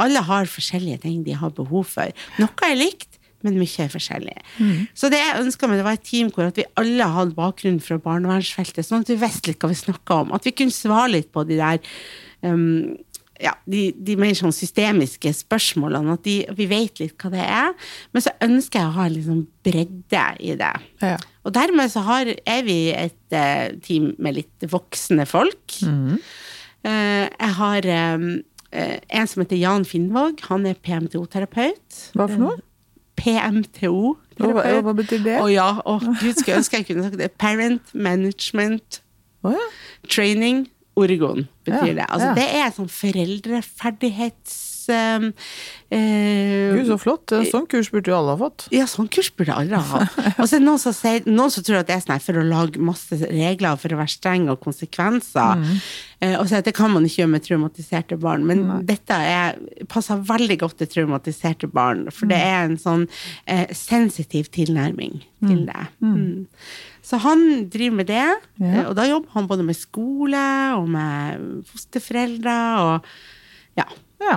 Alle 0.00 0.22
har 0.24 0.48
forskjellige 0.50 1.02
ting 1.04 1.20
de 1.26 1.36
har 1.38 1.52
behov 1.54 1.84
for. 1.92 2.10
Noe 2.40 2.66
er 2.66 2.78
likt, 2.80 3.20
men 3.42 3.58
mye 3.58 3.84
er 3.84 3.92
forskjellig. 3.92 4.34
Så 4.98 5.10
det 5.12 5.20
jeg 5.20 5.38
ønska 5.42 5.68
meg, 5.68 5.80
det 5.80 5.86
var 5.86 5.98
et 5.98 6.06
team 6.06 6.32
hvor 6.34 6.48
at 6.48 6.58
vi 6.58 6.66
alle 6.80 7.08
hadde 7.14 7.36
bakgrunn 7.36 7.80
fra 7.82 7.98
barnevernsfeltet, 8.02 8.86
sånn 8.86 9.04
at 9.04 9.12
vi 9.12 9.18
visste 9.20 9.50
litt 9.50 9.62
hva 9.62 9.70
vi 9.72 9.78
snakka 9.78 10.20
om. 10.24 10.34
At 10.36 10.46
vi 10.48 10.54
kunne 10.56 10.74
svare 10.74 11.10
litt 11.16 11.32
på 11.34 11.44
de 11.48 11.58
der 11.60 11.82
um, 12.46 12.94
ja, 13.42 13.56
de, 13.66 13.88
de 13.98 14.16
mer 14.20 14.36
sånn 14.38 14.54
systemiske 14.54 15.32
spørsmålene, 15.42 16.14
at 16.14 16.24
de, 16.26 16.36
vi 16.56 16.68
vet 16.70 17.02
litt 17.02 17.16
hva 17.18 17.32
det 17.34 17.42
er. 17.44 17.74
Men 18.14 18.24
så 18.24 18.34
ønsker 18.46 18.80
jeg 18.80 18.90
å 18.90 18.96
ha 18.96 19.06
en 19.08 19.16
liksom 19.16 19.44
bredde 19.66 20.26
i 20.38 20.56
det. 20.60 20.74
Ja. 21.02 21.16
Og 21.42 21.54
dermed 21.54 21.90
så 21.90 22.04
har, 22.06 22.30
er 22.46 22.64
vi 22.66 22.78
et 22.94 23.34
uh, 23.34 23.74
team 23.82 24.12
med 24.22 24.38
litt 24.38 24.66
voksne 24.70 25.26
folk. 25.26 25.78
Eh, 26.82 27.26
jeg 27.30 27.54
har 27.58 27.86
um, 28.16 28.26
uh, 28.74 28.98
en 28.98 29.28
som 29.30 29.42
heter 29.42 29.58
Jan 29.58 29.86
Finnvåg. 29.86 30.42
Han 30.50 30.66
er 30.66 30.78
PMTO-terapeut. 30.82 32.04
Hva 32.18 32.26
for 32.30 32.42
noe? 32.42 32.56
PMTO. 33.18 34.16
Hva, 34.40 34.66
hva 34.82 34.94
betyr 34.96 35.22
det? 35.22 35.38
Å 35.42 35.48
ja, 35.52 35.68
oh, 35.86 36.02
gud, 36.02 36.34
skulle 36.38 36.58
ønske 36.62 36.80
jeg 36.80 36.88
kunne 36.88 37.06
sagt 37.06 37.20
det. 37.20 37.30
Parent 37.38 37.92
Management 37.94 39.02
oh, 39.46 39.54
ja. 39.54 39.66
Training 40.08 40.64
Oregon 40.98 41.46
betyr 41.66 41.92
Ja, 41.92 41.96
det. 42.00 42.06
Altså, 42.08 42.30
ja. 42.30 42.34
Det 42.38 42.48
er 42.62 42.76
sånn 42.76 42.92
foreldreferdighets... 42.92 44.60
Um, 44.90 45.28
eh, 45.92 46.72
Gud, 46.76 46.86
så 46.88 46.96
flott. 47.00 47.34
Sånn 47.50 47.66
kurs 47.70 47.90
burde 47.92 48.10
jo 48.10 48.16
alle 48.18 48.34
ha 48.34 48.40
fått. 48.40 48.66
ja, 48.74 48.86
sånn 48.90 49.10
kurs 49.12 49.30
burde 49.36 49.54
alle 49.54 49.78
ha. 49.78 50.02
Og 50.40 50.46
så 50.48 50.56
er 50.56 50.62
det 50.62 50.66
noen 50.68 50.80
som, 50.82 50.94
sier, 50.96 51.22
noen 51.28 51.52
som 51.52 51.64
tror 51.66 51.82
at 51.82 51.90
det 51.90 51.96
er 51.98 52.04
sånn 52.04 52.14
her 52.16 52.24
for 52.24 52.40
å 52.40 52.46
lage 52.46 52.80
masse 52.82 53.18
regler 53.22 53.76
for 53.80 53.92
å 53.94 54.00
være 54.00 54.14
streng 54.16 54.48
og 54.52 54.60
konsekvenser. 54.64 55.66
Eh, 56.22 56.36
og 56.38 56.46
så 56.48 56.60
at 56.60 56.68
det 56.68 56.74
kan 56.76 56.92
man 56.94 57.04
ikke 57.06 57.22
gjøre 57.24 57.34
med 57.34 57.44
traumatiserte 57.46 58.18
barn. 58.22 58.46
Men 58.48 58.64
dette 58.88 59.14
er, 59.14 59.58
passer 59.90 60.22
veldig 60.28 60.58
godt 60.62 60.78
til 60.82 60.90
traumatiserte 60.96 61.68
barn. 61.70 62.06
For 62.14 62.30
det 62.30 62.38
er 62.40 62.64
en 62.70 62.78
sånn 62.80 63.08
eh, 63.46 63.66
sensitiv 63.76 64.48
tilnærming 64.54 65.20
til 65.42 65.64
det. 65.66 65.84
Mm. 66.04 66.46
Så 67.02 67.18
han 67.24 67.40
driver 67.72 67.96
med 67.98 68.06
det. 68.12 68.28
Ja. 68.62 68.68
eh, 68.68 68.84
Og 68.86 68.94
da 68.94 69.08
jobber 69.10 69.34
han 69.34 69.48
både 69.50 69.64
med 69.66 69.74
skole 69.74 70.42
og 70.78 70.86
med 70.94 71.64
fosterforeldre. 71.72 72.56
og 72.86 73.12
ja, 73.80 73.88
Ja. 74.22 74.36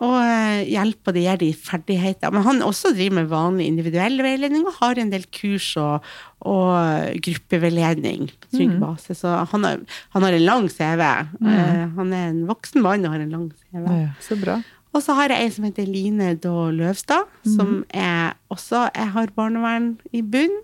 Og 0.00 0.16
eh, 0.22 0.64
hjelper 0.72 1.14
de, 1.16 1.24
gir 1.26 1.40
de 1.42 1.50
ferdigheter. 1.56 2.32
Men 2.32 2.46
han 2.46 2.64
også 2.64 2.94
driver 2.96 3.18
med 3.20 3.30
vanlig 3.32 3.68
individuell 3.68 4.16
veiledning 4.24 4.64
og 4.64 4.78
har 4.80 5.00
en 5.00 5.12
del 5.12 5.26
kurs 5.34 5.68
og, 5.80 6.06
og 6.48 7.20
gruppeveiledning 7.26 8.30
på 8.32 8.52
trygg 8.56 8.74
base. 8.80 9.16
Så 9.18 9.36
han 9.52 9.68
har, 9.68 9.80
han 10.16 10.26
har 10.26 10.36
en 10.36 10.46
lang 10.48 10.68
CV. 10.72 11.04
Eh, 11.04 11.86
han 12.00 12.12
er 12.16 12.28
en 12.32 12.44
voksen 12.48 12.84
mann 12.84 13.04
og 13.04 13.16
har 13.16 13.24
en 13.26 13.34
lang 13.36 13.48
CV. 13.52 13.88
ja. 14.06 14.12
Så 14.24 14.40
bra. 14.40 14.60
Og 14.90 15.02
så 15.04 15.14
har 15.14 15.30
jeg 15.30 15.46
en 15.46 15.52
som 15.54 15.66
heter 15.68 15.86
Line 15.86 16.32
Daa 16.42 16.70
Løvstad, 16.74 17.28
som 17.46 17.84
er 17.94 18.34
også 18.50 18.88
Jeg 18.90 19.12
har 19.14 19.30
barnevern 19.36 19.92
i 20.10 20.22
bunn. 20.26 20.56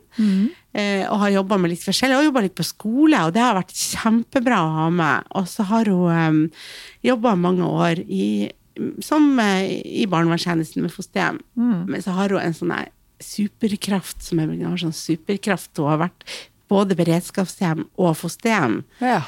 Eh, 0.74 1.04
og 1.06 1.20
har 1.22 1.30
jobba 1.36 1.58
med 1.62 1.70
litt 1.70 1.84
forskjellig. 1.84 2.18
Og 2.18 2.26
jobba 2.26 2.42
litt 2.42 2.56
på 2.58 2.66
skole, 2.66 3.20
og 3.22 3.36
det 3.36 3.44
har 3.44 3.54
vært 3.54 3.76
kjempebra 3.76 4.58
å 4.64 4.74
ha 4.80 4.88
med. 4.90 5.30
Og 5.38 5.46
så 5.50 5.66
har 5.70 5.86
hun 5.92 6.10
um, 6.10 6.40
jobba 7.06 7.36
mange 7.38 7.70
år 7.86 8.02
i, 8.02 8.50
som 9.04 9.38
eh, 9.42 9.70
i 10.02 10.06
barnevernstjenesten 10.10 10.84
med 10.84 10.92
fosterhjem. 10.94 11.40
Men 11.56 12.02
så 12.04 12.14
har 12.16 12.34
hun 12.34 12.42
en 12.42 12.56
sånn 12.56 12.74
superkraft 13.22 14.22
som 14.24 14.40
jeg 14.42 14.60
har 14.60 14.80
sånn 14.80 14.94
superkraft. 14.96 15.72
Hun 15.78 15.88
har 15.94 16.02
vært 16.06 16.26
både 16.70 16.96
beredskapshjem 16.98 17.86
og 17.96 18.16
fosterhjem. 18.20 18.80
Ja. 19.00 19.22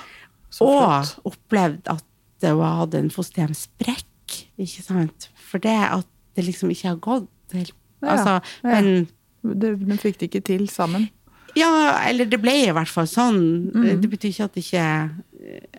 Og 0.64 1.28
opplevd 1.28 1.88
at 1.92 2.04
hun 2.44 2.62
hadde 2.62 3.02
en 3.02 3.12
fosterhjemssprekk, 3.14 4.38
ikke 4.60 4.84
sant. 4.84 5.28
For 5.48 5.62
det 5.62 5.76
at 5.88 6.06
det 6.36 6.46
liksom 6.46 6.70
ikke 6.74 6.92
har 6.92 7.02
gått 7.02 7.56
helt 7.56 7.74
Ja, 7.98 8.12
Altså, 8.14 8.34
ja. 8.62 8.68
men 8.80 9.08
Det, 9.42 9.72
den 9.80 9.98
fikk 9.98 10.18
det 10.20 10.28
ikke 10.28 10.44
til 10.46 10.68
sammen. 10.70 11.08
Ja, 11.56 11.98
eller 12.06 12.28
det 12.28 12.38
ble 12.42 12.52
i 12.68 12.72
hvert 12.74 12.90
fall 12.90 13.08
sånn. 13.10 13.38
Mm. 13.72 13.86
Det 14.02 14.10
betyr 14.12 14.30
ikke 14.30 14.46
at 14.46 14.54
det 14.54 14.62
ikke, 14.66 14.86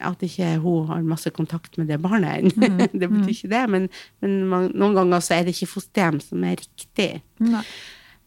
at 0.01 0.25
ikke 0.25 0.55
hun 0.63 0.89
har 0.89 1.05
masse 1.05 1.31
kontakt 1.35 1.77
med 1.79 1.87
det 1.91 1.99
barnet. 2.01 2.49
Mm. 2.55 2.81
det 2.99 3.07
betyr 3.11 3.35
ikke 3.35 3.53
det, 3.53 3.63
men, 3.75 3.87
men 4.23 4.41
man, 4.49 4.67
noen 4.73 4.97
ganger 4.97 5.23
så 5.23 5.37
er 5.37 5.47
det 5.47 5.55
ikke 5.55 5.73
fosterhjem 5.75 6.19
som 6.23 6.43
er 6.47 6.59
riktig. 6.61 7.13
Nei. 7.43 7.63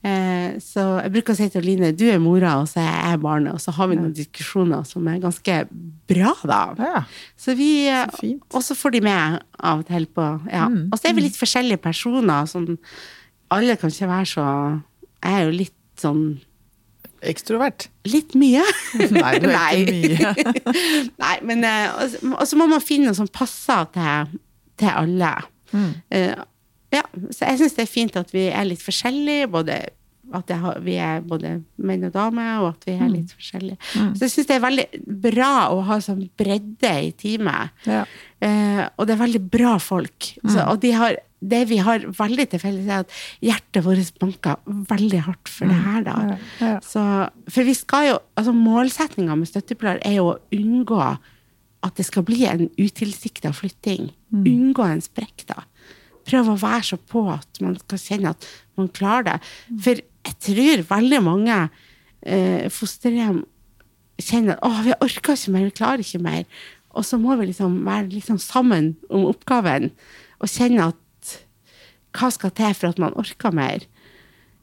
Eh, 0.02 0.56
så 0.58 0.82
jeg 0.98 1.12
bruker 1.14 1.30
å 1.30 1.38
si 1.38 1.46
til 1.54 1.62
Line 1.62 1.92
du 1.94 2.08
er 2.10 2.18
mora, 2.18 2.56
og 2.58 2.66
så 2.66 2.80
er 2.82 3.12
jeg 3.12 3.20
barnet, 3.22 3.54
og 3.54 3.62
så 3.62 3.70
har 3.76 3.86
vi 3.90 3.98
noen 4.00 4.14
diskusjoner 4.16 4.82
som 4.88 5.06
er 5.06 5.20
ganske 5.22 5.58
bra, 6.10 6.32
da. 6.42 6.62
Ja. 6.82 7.02
Så 7.38 7.54
vi 7.58 7.70
eh, 7.86 8.08
Så. 8.18 8.32
Og 8.50 8.64
så 8.66 8.74
får 8.78 8.96
de 8.96 9.02
med 9.06 9.38
av 9.62 9.84
og 9.84 9.86
til 9.86 10.08
på 10.10 10.26
Ja. 10.50 10.66
Mm, 10.66 10.88
Og 10.90 10.98
så 10.98 11.08
er 11.08 11.14
vi 11.14 11.28
litt 11.28 11.38
forskjellige 11.38 11.84
personer, 11.84 12.50
Sånn, 12.50 12.80
alle 13.54 13.76
kan 13.78 13.92
ikke 13.94 14.10
være 14.10 14.26
så 14.32 14.46
Jeg 15.22 15.38
er 15.38 15.46
jo 15.46 15.54
litt 15.60 15.78
sånn 16.02 16.24
Ekstrovert. 17.22 17.88
Litt 18.10 18.34
mye. 18.38 18.62
Nei, 19.14 19.34
du 19.42 19.48
er 19.50 19.76
ikke 19.78 20.32
mye. 20.34 20.62
Nei, 21.22 21.34
men 21.46 21.64
eh, 21.68 21.92
og 22.34 22.42
så- 22.48 22.58
må 22.58 22.66
man 22.70 22.82
finne 22.82 23.10
noe 23.10 23.18
som 23.18 23.30
passer 23.30 23.86
til, 23.94 24.38
til 24.82 24.90
alle. 24.90 25.34
Mm. 25.72 25.90
Uh, 26.12 26.42
ja, 26.92 27.02
så 27.32 27.46
jeg 27.48 27.62
syns 27.62 27.76
det 27.78 27.84
er 27.86 27.92
fint 27.92 28.16
at 28.20 28.32
vi 28.34 28.48
er 28.52 28.66
litt 28.68 28.82
forskjellige, 28.84 29.46
både 29.54 29.78
at 30.36 30.52
har, 30.62 30.78
vi 30.84 30.94
er 31.02 31.24
både 31.26 31.54
menn 31.82 32.06
og 32.08 32.14
damer, 32.14 32.62
og 32.62 32.68
at 32.72 32.86
vi 32.88 32.94
er 32.96 33.10
litt 33.12 33.34
forskjellige. 33.36 33.78
Så 33.92 34.26
jeg 34.26 34.32
syns 34.34 34.48
det 34.50 34.56
er 34.56 34.64
veldig 34.64 34.86
bra 35.26 35.50
å 35.72 35.82
ha 35.88 35.98
sånn 36.04 36.24
bredde 36.38 36.92
i 37.06 37.10
teamet. 37.18 37.74
Ja. 37.88 38.04
Eh, 38.42 38.80
og 38.96 39.06
det 39.06 39.14
er 39.16 39.22
veldig 39.22 39.42
bra 39.52 39.76
folk. 39.82 40.32
Så, 40.42 40.62
og 40.64 40.80
de 40.82 40.92
har, 40.98 41.18
det 41.38 41.62
vi 41.70 41.78
har 41.82 42.06
veldig 42.18 42.48
til 42.52 42.62
felles, 42.62 42.88
er 42.88 43.04
at 43.04 43.18
hjertet 43.44 43.84
vårt 43.86 44.18
banker 44.22 44.62
veldig 44.90 45.22
hardt 45.28 45.52
for 45.52 45.70
det 45.70 45.80
her. 45.88 46.06
da. 46.08 46.16
Ja, 46.32 46.38
ja. 46.60 46.78
Så, 46.86 47.04
for 47.52 47.68
vi 47.68 47.76
skal 47.78 48.08
jo, 48.12 48.16
altså 48.40 48.54
Målsettinga 48.56 49.36
med 49.38 49.50
støttepilar 49.50 50.02
er 50.06 50.18
jo 50.20 50.32
å 50.32 50.40
unngå 50.54 51.02
at 51.82 51.98
det 51.98 52.06
skal 52.06 52.22
bli 52.26 52.44
en 52.46 52.68
utilsikta 52.78 53.50
flytting. 53.56 54.12
Unngå 54.32 54.86
en 54.86 55.02
sprekk, 55.02 55.46
da. 55.50 55.64
Prøve 56.22 56.54
å 56.54 56.60
være 56.60 56.84
så 56.92 56.98
på 57.10 57.24
at 57.32 57.58
man 57.64 57.74
skal 57.80 57.98
kjenne 57.98 58.34
at 58.36 58.46
man 58.78 58.90
klarer 58.94 59.26
det. 59.26 59.38
For 59.82 60.02
jeg 60.26 60.38
tror 60.46 60.84
veldig 60.90 61.20
mange 61.24 61.56
eh, 62.22 62.68
fosterhjem 62.70 63.42
kjenner 64.22 64.58
at 64.58 64.62
'å, 64.62 64.84
vi 64.86 64.94
orker 65.00 65.34
ikke 65.34 65.54
mer, 65.54 65.64
vi 65.66 65.78
klarer 65.78 66.04
ikke 66.04 66.22
mer'. 66.22 66.46
Og 66.92 67.06
så 67.08 67.18
må 67.18 67.36
vi 67.40 67.48
liksom 67.48 67.84
være 67.86 68.12
liksom 68.12 68.38
sammen 68.38 68.96
om 69.10 69.24
oppgaven 69.30 69.90
og 70.40 70.50
kjenne 70.50 70.92
at 70.92 71.38
hva 72.12 72.28
skal 72.30 72.52
til 72.52 72.74
for 72.76 72.92
at 72.92 73.00
man 73.00 73.16
orker 73.16 73.54
mer? 73.56 73.86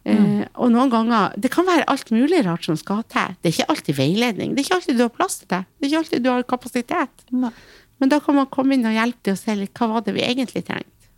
Eh, 0.07 0.45
og 0.55 0.71
noen 0.71 0.89
ganger 0.89 1.33
Det 1.37 1.51
kan 1.51 1.67
være 1.67 1.85
alt 1.91 2.11
mulig 2.11 2.39
rart 2.45 2.63
som 2.65 2.77
skal 2.79 3.03
til. 3.11 3.35
Det 3.41 3.49
er 3.49 3.55
ikke 3.57 3.71
alltid 3.73 3.97
veiledning. 3.97 4.53
Det 4.53 4.61
er 4.61 4.67
ikke 4.67 4.77
alltid 4.79 4.97
du 4.97 5.03
har 5.03 5.15
plass 5.15 5.39
til 5.41 5.49
det. 5.51 5.63
Det 5.65 5.85
er 5.85 5.89
ikke 5.89 6.03
alltid 6.03 6.23
du 6.23 6.29
har 6.31 6.43
kapasitet. 6.43 7.25
Nei. 7.31 7.51
Men 7.99 8.09
da 8.13 8.19
kan 8.23 8.37
man 8.37 8.47
komme 8.47 8.77
inn 8.77 8.87
og 8.87 8.95
hjelpe 8.95 9.25
til 9.27 9.35
og 9.35 9.41
se 9.41 9.55
litt 9.59 9.75
hva 9.75 9.89
var 9.91 10.05
det 10.05 10.15
vi 10.15 10.23
egentlig 10.23 10.63
trengte. 10.69 11.09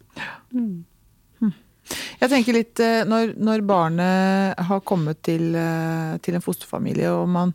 Jeg 2.22 2.30
tenker 2.30 2.56
litt 2.56 2.82
eh, 2.84 3.02
når, 3.08 3.34
når 3.42 3.64
barnet 3.68 4.60
har 4.68 4.84
kommet 4.88 5.22
til, 5.26 5.56
eh, 5.58 6.18
til 6.24 6.38
en 6.38 6.44
fosterfamilie, 6.44 7.10
og, 7.10 7.26
man, 7.32 7.54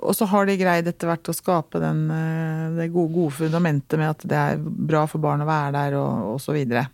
og 0.00 0.16
så 0.16 0.26
har 0.32 0.48
de 0.48 0.58
greid 0.60 0.90
etter 0.90 1.10
hvert 1.10 1.30
å 1.30 1.36
skape 1.36 1.80
den, 1.82 2.08
eh, 2.14 2.64
det 2.80 2.90
gode, 2.94 3.14
gode 3.14 3.36
fundamentet 3.38 4.00
med 4.00 4.10
at 4.16 4.26
det 4.26 4.40
er 4.40 4.58
bra 4.62 5.06
for 5.10 5.22
barn 5.22 5.44
å 5.44 5.48
være 5.48 5.76
der, 5.78 6.00
og, 6.00 6.34
osv. 6.34 6.48
så 6.48 6.58
videre. 6.58 6.88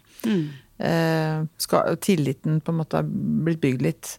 Eh, 0.84 1.46
skal, 1.62 1.96
tilliten 2.02 2.60
på 2.60 2.74
en 2.74 2.80
måte 2.82 3.00
har 3.00 3.08
blitt 3.08 3.62
bygd 3.62 3.86
litt. 3.86 4.18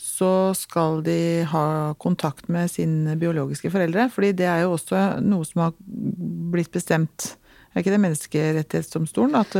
Så 0.00 0.54
skal 0.58 1.02
de 1.06 1.44
ha 1.52 1.66
kontakt 2.02 2.48
med 2.50 2.70
sine 2.72 3.14
biologiske 3.20 3.70
foreldre, 3.70 4.08
fordi 4.10 4.32
det 4.40 4.48
er 4.50 4.64
jo 4.64 4.72
også 4.78 5.20
noe 5.22 5.46
som 5.46 5.68
har 5.68 5.76
blitt 5.78 6.72
bestemt 6.74 7.34
er 7.78 7.84
ikke 7.84 7.92
det 7.92 8.00
menneskerettighetsdomstolen? 8.02 9.36
At 9.38 9.54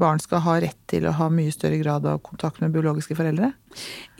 barn 0.00 0.20
skal 0.22 0.42
ha 0.44 0.56
rett 0.62 0.78
til 0.90 1.06
å 1.08 1.14
ha 1.18 1.28
mye 1.32 1.52
større 1.54 1.78
grad 1.80 2.06
av 2.08 2.20
kontakt 2.24 2.60
med 2.62 2.74
biologiske 2.74 3.16
foreldre? 3.18 3.52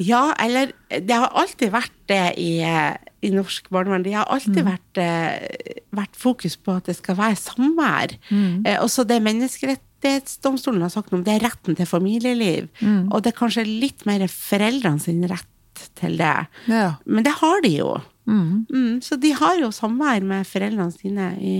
Ja, 0.02 0.32
eller 0.42 0.72
det 0.90 1.14
har 1.14 1.34
alltid 1.38 1.72
vært 1.74 1.94
det 2.10 2.22
i, 2.40 2.60
i 2.62 3.32
norsk 3.34 3.70
barnevern. 3.74 4.04
Det 4.06 4.14
har 4.16 4.28
alltid 4.32 4.62
vært, 4.66 5.00
eh, 5.02 5.82
vært 5.96 6.18
fokus 6.18 6.58
på 6.60 6.78
at 6.78 6.90
det 6.90 6.98
skal 6.98 7.18
være 7.18 7.38
samvær. 7.40 8.16
Eh, 8.32 8.78
også 8.78 9.06
det 9.08 9.20
menneskerettighetsdomstolen 9.26 10.84
har 10.84 10.92
sagt 10.94 11.12
noe 11.12 11.22
om, 11.22 11.26
det 11.26 11.38
er 11.38 11.46
retten 11.48 11.78
til 11.78 11.88
familieliv. 11.88 12.68
Og 13.08 13.22
det 13.22 13.32
er 13.32 13.40
kanskje 13.40 13.66
litt 13.68 14.06
mer 14.08 14.26
foreldrene 14.32 15.02
sin 15.02 15.24
rett 15.28 15.88
til 15.98 16.16
det. 16.18 16.36
Ja. 16.70 16.94
Men 17.06 17.26
det 17.26 17.38
har 17.40 17.60
de 17.62 17.74
jo. 17.78 17.96
Mm, 18.28 19.00
så 19.00 19.16
de 19.16 19.32
har 19.32 19.56
jo 19.56 19.70
samvær 19.72 20.24
med 20.26 20.46
foreldrene 20.46 20.92
sine 20.92 21.30
i 21.40 21.56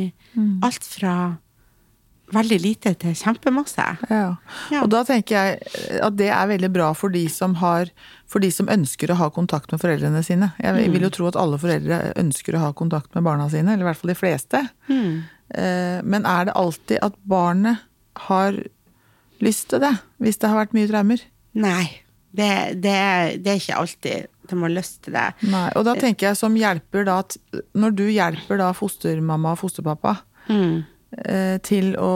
alt 0.65 0.85
fra 0.85 1.15
veldig 2.35 2.59
lite 2.61 2.93
til 3.01 3.15
kjempemasse. 3.17 3.85
Ja. 4.11 4.37
Ja. 4.73 4.83
Og 4.83 4.91
da 4.93 5.03
tenker 5.09 5.37
jeg 5.39 6.01
at 6.05 6.17
det 6.19 6.29
er 6.35 6.51
veldig 6.51 6.71
bra 6.75 6.91
for 6.97 7.15
de 7.15 7.25
som 7.33 7.57
har 7.63 7.93
for 8.29 8.45
de 8.45 8.51
som 8.53 8.69
ønsker 8.69 9.11
å 9.13 9.17
ha 9.17 9.31
kontakt 9.33 9.73
med 9.73 9.81
foreldrene 9.81 10.21
sine. 10.27 10.51
Jeg 10.61 10.91
vil 10.93 11.07
jo 11.07 11.13
tro 11.15 11.29
at 11.31 11.39
alle 11.41 11.61
foreldre 11.61 12.13
ønsker 12.21 12.59
å 12.59 12.67
ha 12.67 12.73
kontakt 12.77 13.15
med 13.17 13.25
barna 13.25 13.49
sine, 13.53 13.73
eller 13.73 13.87
i 13.87 13.89
hvert 13.89 14.03
fall 14.03 14.13
de 14.13 14.19
fleste. 14.19 14.61
Mm. 14.91 15.15
Men 16.05 16.29
er 16.29 16.51
det 16.51 16.59
alltid 16.61 17.01
at 17.07 17.17
barnet 17.25 17.87
har 18.29 18.59
lyst 19.41 19.71
til 19.73 19.81
det, 19.81 19.95
hvis 20.21 20.41
det 20.43 20.51
har 20.51 20.61
vært 20.61 20.77
mye 20.77 20.91
traumer? 20.91 21.23
Nei, 21.57 21.87
det, 22.37 22.51
det, 22.85 22.99
det 23.41 23.55
er 23.55 23.63
ikke 23.63 23.81
alltid 23.81 24.29
de 24.49 24.61
har 24.61 24.73
lyst 24.73 25.01
til 25.05 25.17
det. 25.17 25.27
Nei, 25.49 25.67
og 25.77 25.85
da 25.89 25.97
tenker 25.99 26.31
jeg 26.31 26.41
som 26.41 26.57
hjelper 26.57 27.05
da 27.09 27.19
at 27.25 27.37
Når 27.77 27.97
du 27.99 28.07
hjelper 28.09 28.61
da 28.61 28.71
fostermamma 28.77 29.53
og 29.57 29.61
fosterpappa 29.61 30.15
eh, 30.53 30.79
til 31.65 31.95
å 31.97 32.15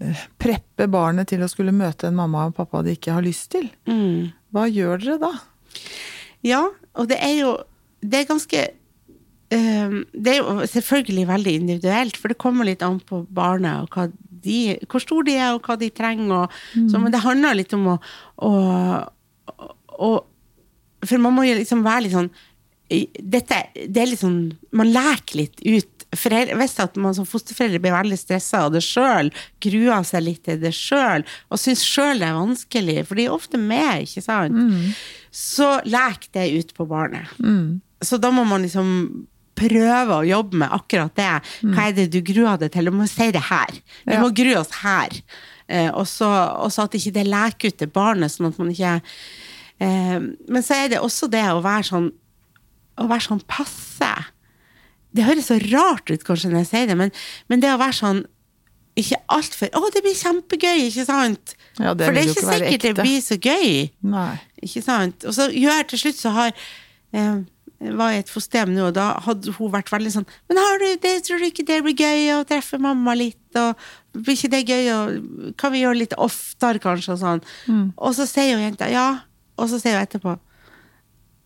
eh, 0.00 0.22
preppe 0.38 0.88
barnet 0.90 1.28
til 1.30 1.42
å 1.44 1.48
skulle 1.50 1.74
møte 1.74 2.08
en 2.08 2.18
mamma 2.18 2.48
og 2.48 2.56
pappa 2.56 2.82
de 2.82 2.96
ikke 2.96 3.14
har 3.14 3.22
lyst 3.26 3.50
til, 3.54 3.68
hva 4.54 4.66
gjør 4.70 5.04
dere 5.04 5.18
da? 5.22 5.32
Ja, 6.46 6.64
og 6.94 7.08
det 7.10 7.18
er 7.22 7.34
jo 7.40 7.56
Det 8.00 8.20
er 8.20 8.28
ganske 8.28 8.60
øhm, 9.50 10.04
Det 10.14 10.32
er 10.32 10.36
jo 10.38 10.66
selvfølgelig 10.70 11.24
veldig 11.26 11.54
individuelt, 11.54 12.16
for 12.16 12.28
det 12.30 12.38
kommer 12.38 12.64
litt 12.64 12.82
an 12.86 13.00
på 13.00 13.24
barnet 13.26 13.82
og 13.82 13.88
hva 13.90 14.06
de, 14.42 14.78
hvor 14.86 15.02
stor 15.02 15.26
de 15.26 15.34
er 15.34 15.50
og 15.56 15.66
hva 15.66 15.74
de 15.76 15.88
trenger. 15.90 16.30
Og, 16.30 16.52
så, 16.90 16.98
men 17.02 17.10
det 17.10 17.24
handler 17.24 17.58
litt 17.58 17.72
om 17.74 17.88
å, 17.90 17.96
å, 18.46 18.52
å 19.98 20.10
For 21.02 21.18
man 21.18 21.34
må 21.34 21.42
jo 21.48 21.56
liksom 21.58 21.82
være 21.82 22.04
litt 22.06 22.14
sånn 22.14 22.30
dette, 22.88 23.56
det 23.74 24.00
er 24.00 24.08
litt 24.08 24.22
sånn 24.22 24.38
Man 24.72 24.88
leker 24.94 25.42
litt 25.42 25.58
ut. 25.66 25.97
Hvis 26.10 26.78
at 26.80 26.96
man 26.96 27.12
som 27.14 27.26
fosterforeldre 27.28 27.80
blir 27.84 27.92
veldig 27.92 28.16
stressa 28.16 28.62
av 28.64 28.72
det 28.72 28.80
sjøl, 28.82 29.28
gruer 29.60 30.02
seg 30.08 30.22
litt 30.24 30.42
til 30.46 30.56
det 30.62 30.72
sjøl, 30.72 31.24
og 31.52 31.58
syns 31.60 31.82
sjøl 31.84 32.18
det 32.22 32.28
er 32.30 32.38
vanskelig, 32.38 32.94
for 33.06 33.14
de 33.20 33.26
er 33.26 33.34
ofte 33.34 33.58
med, 33.60 34.06
ikke 34.06 34.22
sant, 34.24 34.56
så 35.30 35.80
lek 35.84 36.28
det 36.32 36.46
ut 36.56 36.72
på 36.78 36.86
barnet. 36.88 37.28
Så 38.00 38.16
da 38.22 38.30
må 38.32 38.44
man 38.48 38.62
liksom 38.64 39.26
prøve 39.58 40.14
å 40.20 40.24
jobbe 40.26 40.56
med 40.62 40.70
akkurat 40.70 41.14
det. 41.18 41.28
Hva 41.74 41.88
er 41.88 41.92
det 41.96 42.08
du 42.14 42.20
gruer 42.22 42.56
deg 42.62 42.70
til? 42.72 42.84
Du 42.88 42.94
må 42.94 43.08
si 43.10 43.30
det 43.34 43.42
her. 43.50 43.72
Vi 44.06 44.14
Ja. 44.14 44.20
må 44.22 44.30
grue 44.32 44.56
oss 44.60 44.70
her. 44.80 45.08
Eh, 45.68 45.90
og 45.90 46.06
så 46.06 46.84
at 46.84 46.94
ikke 46.94 47.12
det 47.12 47.26
leker 47.26 47.68
ut 47.68 47.76
til 47.76 47.88
barnet, 47.88 48.30
sånn 48.30 48.46
at 48.48 48.58
man 48.58 48.70
ikke 48.70 49.02
eh, 49.80 50.18
Men 50.48 50.62
så 50.62 50.74
er 50.84 50.88
det 50.88 51.00
også 51.00 51.28
det 51.30 51.42
å 51.52 51.60
være 51.62 51.84
sånn 51.84 52.12
å 52.98 53.06
være 53.06 53.20
sånn 53.28 53.42
passe. 53.46 54.08
Det 55.16 55.24
høres 55.24 55.48
så 55.50 55.58
rart 55.70 56.10
ut 56.12 56.24
kanskje 56.26 56.50
når 56.52 56.64
jeg 56.64 56.70
sier 56.72 56.90
det, 56.90 56.98
men, 57.00 57.14
men 57.48 57.62
det 57.62 57.70
å 57.72 57.80
være 57.80 57.96
sånn 57.96 58.24
ikke 58.98 59.20
altfor 59.30 59.70
Å, 59.78 59.90
det 59.94 60.02
blir 60.02 60.16
kjempegøy, 60.18 60.88
ikke 60.88 61.04
sant? 61.06 61.54
Ja, 61.78 61.92
det 61.94 62.08
For 62.08 62.16
det 62.16 62.24
er 62.24 62.32
ikke 62.32 62.42
sikkert 62.48 62.86
det 62.88 62.94
blir 62.98 63.20
så 63.22 63.36
gøy. 63.38 63.68
Nei. 64.10 64.32
Ikke 64.66 64.82
sant? 64.82 65.26
Og 65.28 65.36
så 65.36 65.46
gjør 65.54 65.86
til 65.92 66.00
slutt 66.02 66.18
så 66.18 66.32
har 66.34 66.50
eh, 67.14 67.36
var 67.78 68.10
i 68.10 68.18
et 68.18 68.30
fosterhjem 68.32 68.72
nå, 68.74 68.88
og 68.88 68.96
da 68.96 69.12
hadde 69.22 69.54
hun 69.54 69.70
vært 69.70 69.92
veldig 69.92 70.10
sånn 70.16 70.26
Men 70.50 70.58
har 70.58 70.82
du 70.82 70.86
det, 71.04 71.14
tror 71.26 71.38
du 71.38 71.46
ikke 71.46 71.66
det 71.68 71.78
blir 71.86 71.94
gøy 71.94 72.32
å 72.34 72.42
treffe 72.48 72.80
mamma 72.82 73.14
litt, 73.14 73.38
og 73.54 73.78
blir 74.18 74.34
ikke 74.34 74.50
det 74.56 74.64
gøy, 74.66 74.90
og 74.96 75.54
kan 75.60 75.74
vi 75.74 75.84
gjøre 75.84 76.00
litt 76.00 76.18
oftere, 76.18 76.82
kanskje, 76.82 77.14
og 77.14 77.22
sånn. 77.22 77.44
Og 77.94 78.18
så 78.18 78.26
sier 78.26 78.56
jo 78.56 78.64
jenta 78.64 78.90
ja, 78.90 79.08
og 79.58 79.70
så 79.70 79.78
sier 79.78 79.94
hun 79.94 80.08
etterpå 80.08 80.34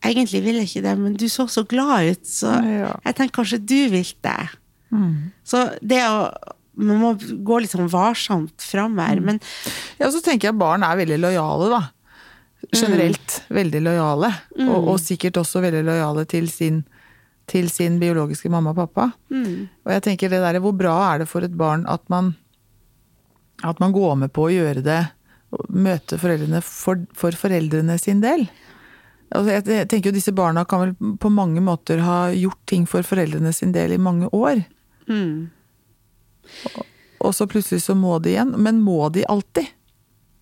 Egentlig 0.05 0.40
vil 0.42 0.57
jeg 0.59 0.68
ikke 0.68 0.82
det, 0.82 0.96
men 0.98 1.12
du 1.14 1.26
så 1.30 1.44
så 1.50 1.62
glad 1.68 2.11
ut, 2.11 2.24
så 2.26 2.57
Ja. 2.64 2.96
jeg 3.05 3.14
tenker 3.14 3.36
kanskje 3.42 3.59
du 3.64 3.88
vil 3.92 4.12
det. 4.22 4.48
Så 5.44 5.78
det 5.82 6.03
å 6.09 6.32
Man 6.74 6.96
må 7.03 7.11
gå 7.44 7.59
litt 7.61 7.70
sånn 7.70 7.90
varsomt 7.92 8.57
fram 8.64 8.96
her, 8.98 9.20
men 9.20 9.38
Ja, 10.00 10.09
så 10.09 10.22
tenker 10.24 10.48
jeg 10.48 10.57
barn 10.59 10.82
er 10.82 10.96
veldig 10.96 11.18
lojale, 11.20 11.68
da. 11.68 11.82
Generelt 12.72 13.42
veldig 13.53 13.82
lojale. 13.84 14.30
Og, 14.59 14.88
og 14.88 14.98
sikkert 15.03 15.36
også 15.36 15.61
veldig 15.61 15.82
lojale 15.84 16.24
til 16.30 16.48
sin, 16.48 16.78
til 17.46 17.68
sin 17.68 17.98
biologiske 18.00 18.48
mamma 18.48 18.70
og 18.72 18.76
pappa. 18.76 19.11
Og 19.84 19.92
jeg 19.92 20.03
tenker 20.07 20.30
det 20.32 20.40
der, 20.40 20.61
hvor 20.64 20.72
bra 20.72 20.94
er 21.12 21.18
det 21.18 21.28
for 21.28 21.44
et 21.44 21.53
barn 21.61 21.84
at 21.86 22.09
man, 22.09 22.34
at 23.62 23.78
man 23.78 23.92
går 23.92 24.16
med 24.24 24.32
på 24.32 24.48
å 24.48 24.53
gjøre 24.55 24.82
det, 24.82 25.00
møte 25.68 26.16
foreldrene 26.16 26.62
for, 26.64 27.05
for 27.12 27.36
foreldrene 27.36 27.98
sin 28.00 28.22
del? 28.24 28.46
Altså 29.33 29.57
jeg 29.57 29.89
tenker 29.89 30.11
jo 30.11 30.16
Disse 30.16 30.35
barna 30.37 30.64
kan 30.68 30.83
vel 30.85 31.16
på 31.20 31.30
mange 31.33 31.62
måter 31.64 32.03
ha 32.05 32.18
gjort 32.37 32.61
ting 32.68 32.87
for 32.89 33.07
foreldrene 33.07 33.53
sin 33.57 33.72
del 33.74 33.95
i 33.97 34.01
mange 34.01 34.28
år. 34.37 34.64
Og 37.22 37.35
så 37.37 37.47
plutselig 37.47 37.85
så 37.85 37.95
må 37.99 38.18
de 38.22 38.35
igjen. 38.35 38.55
Men 38.59 38.83
må 38.85 39.07
de 39.14 39.24
alltid? 39.30 39.70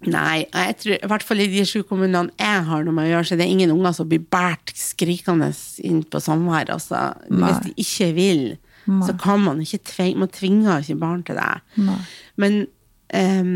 Nei, 0.09 0.47
jeg 0.49 0.77
tror, 0.81 0.95
i 0.97 1.09
hvert 1.13 1.25
fall 1.29 1.43
i 1.45 1.49
de 1.53 1.63
sju 1.69 1.83
kommunene 1.85 2.33
jeg 2.41 2.65
har 2.71 2.85
noe 2.87 2.97
med 2.97 3.05
å 3.05 3.11
gjøre, 3.11 3.29
så 3.29 3.37
det 3.37 3.45
er 3.45 3.53
ingen 3.53 3.75
unger 3.75 3.93
som 3.99 4.09
blir 4.09 4.23
båret 4.33 4.73
skrikende 4.73 5.51
inn 5.85 6.01
på 6.09 6.23
samvær. 6.25 6.73
Altså, 6.73 7.03
hvis 7.29 7.61
de 7.67 7.75
ikke 7.85 8.09
vil, 8.17 8.45
så 9.05 9.13
kan 9.21 9.45
man 9.45 9.61
ikke 9.61 9.83
tvinge, 9.91 10.23
man 10.23 10.33
tvinger 10.33 10.81
ikke 10.81 10.97
barn 11.03 11.21
til 11.29 11.37
det. 11.37 11.51
Nei. 11.85 11.99
Men 12.41 12.57
ehm, 13.13 13.53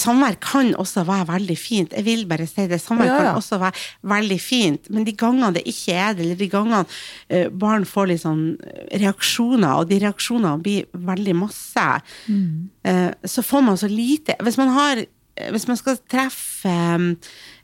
samvær 0.00 0.36
kan 0.40 0.72
også 0.74 1.04
være 1.06 1.26
veldig 1.32 1.56
fint. 1.58 1.92
Jeg 1.96 2.04
vil 2.04 2.24
bare 2.26 2.46
si 2.50 2.66
det. 2.70 2.80
Samvær 2.82 3.06
Ja, 3.06 3.12
ja. 3.14 3.18
kan 3.32 3.36
også 3.40 3.58
være 3.60 3.72
veldig 4.02 4.40
fint, 4.40 4.90
men 4.90 5.04
de 5.04 5.12
gangene 5.12 5.52
det 5.54 5.62
ikke 5.70 5.92
er 5.94 6.12
det, 6.14 6.24
eller 6.24 6.36
de 6.40 6.48
gangene 6.48 6.84
eh, 7.30 7.48
barn 7.48 7.84
får 7.84 8.08
litt 8.10 8.22
sånn 8.24 8.44
reaksjoner, 8.92 9.78
og 9.80 9.88
de 9.88 9.98
reaksjonene 10.02 10.62
blir 10.62 10.84
veldig 10.94 11.34
masse, 11.36 11.86
Mm. 12.28 12.68
eh, 12.84 13.10
så 13.24 13.42
får 13.42 13.62
man 13.62 13.76
så 13.76 13.88
lite 13.88 14.36
Hvis 14.42 14.56
man 14.58 14.68
har 14.68 15.04
hvis 15.50 15.66
man 15.66 15.76
skal 15.76 15.96
treffe 16.08 17.16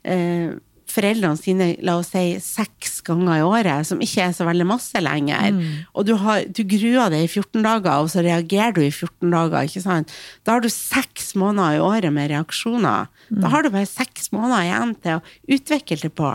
eh, 0.04 0.50
foreldrene 0.90 1.38
sine, 1.38 1.68
la 1.86 1.96
oss 2.00 2.10
si, 2.12 2.36
seks 2.42 2.98
ganger 3.06 3.38
i 3.38 3.44
året, 3.46 3.86
som 3.88 4.02
ikke 4.04 4.26
er 4.26 4.34
så 4.36 4.46
veldig 4.48 4.66
masse 4.68 5.00
lenger, 5.02 5.56
og 5.94 6.06
du, 6.08 6.14
har, 6.20 6.44
du 6.50 6.62
gruer 6.68 7.12
deg 7.14 7.24
i 7.26 7.30
14 7.30 7.62
dager, 7.64 8.02
og 8.02 8.10
så 8.12 8.24
reagerer 8.26 8.74
du 8.76 8.82
i 8.84 8.90
14 8.92 9.30
dager, 9.32 9.68
ikke 9.68 9.84
sant? 9.84 10.12
Da 10.44 10.56
har 10.56 10.64
du 10.64 10.68
seks 10.72 11.32
måneder 11.38 11.78
i 11.78 11.84
året 11.84 12.12
med 12.14 12.30
reaksjoner. 12.34 13.08
Da 13.30 13.52
har 13.54 13.62
du 13.64 13.70
bare 13.70 13.88
seks 13.88 14.32
måneder 14.34 14.66
igjen 14.66 14.94
til 15.04 15.18
å 15.18 15.56
utvikle 15.56 16.00
det 16.02 16.12
på. 16.18 16.34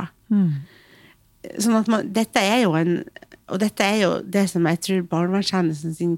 Sånn 1.62 1.78
at 1.78 1.90
man, 1.92 2.08
dette 2.16 2.42
er 2.42 2.64
jo 2.64 2.74
en 2.80 3.04
Og 3.46 3.60
dette 3.62 3.86
er 3.86 4.00
jo 4.02 4.12
det 4.26 4.48
som 4.50 4.66
jeg 4.66 4.80
tror 4.82 5.02
barnevernstjenesten 5.12 5.94
sin 5.94 6.16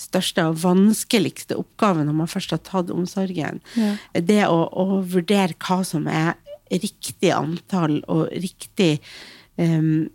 største 0.00 0.46
og 0.48 0.62
vanskeligste 0.62 1.58
oppgave 1.60 2.06
når 2.08 2.14
man 2.22 2.30
først 2.32 2.54
har 2.54 2.62
tatt 2.64 2.88
omsorgen. 2.94 3.60
Ja. 3.76 3.90
Det 4.16 4.38
å, 4.48 4.62
å 4.72 5.02
vurdere 5.04 5.52
hva 5.60 5.82
som 5.84 6.08
er 6.08 6.38
riktig 6.70 7.32
antall 7.34 8.00
og 8.08 8.28
riktig 8.32 8.94
um, 9.58 10.08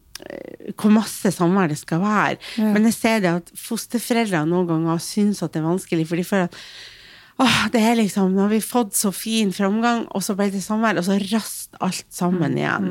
hvor 0.80 0.94
masse 0.96 1.28
samvær 1.36 1.68
det 1.74 1.78
skal 1.82 2.00
være. 2.00 2.38
Ja. 2.56 2.70
Men 2.72 2.88
jeg 2.88 2.96
ser 2.96 3.24
det 3.26 3.32
at 3.42 3.50
fosterforeldre 3.60 4.46
noen 4.48 4.70
ganger 4.70 5.02
syns 5.04 5.44
at 5.44 5.52
det 5.54 5.60
er 5.60 5.68
vanskelig, 5.68 6.06
for 6.08 6.16
de 6.22 6.24
føler 6.28 6.48
at 6.48 6.60
åh, 7.44 7.58
det 7.74 7.82
er 7.84 7.98
liksom, 8.00 8.32
nå 8.32 8.46
har 8.46 8.54
vi 8.54 8.62
fått 8.64 8.96
så 8.96 9.12
fin 9.12 9.52
framgang, 9.52 10.06
og 10.16 10.24
så 10.24 10.38
ble 10.40 10.48
det 10.54 10.64
samvær, 10.64 11.02
og 11.02 11.04
så 11.04 11.18
rast 11.34 11.76
alt 11.84 12.06
sammen 12.16 12.56
igjen. 12.56 12.88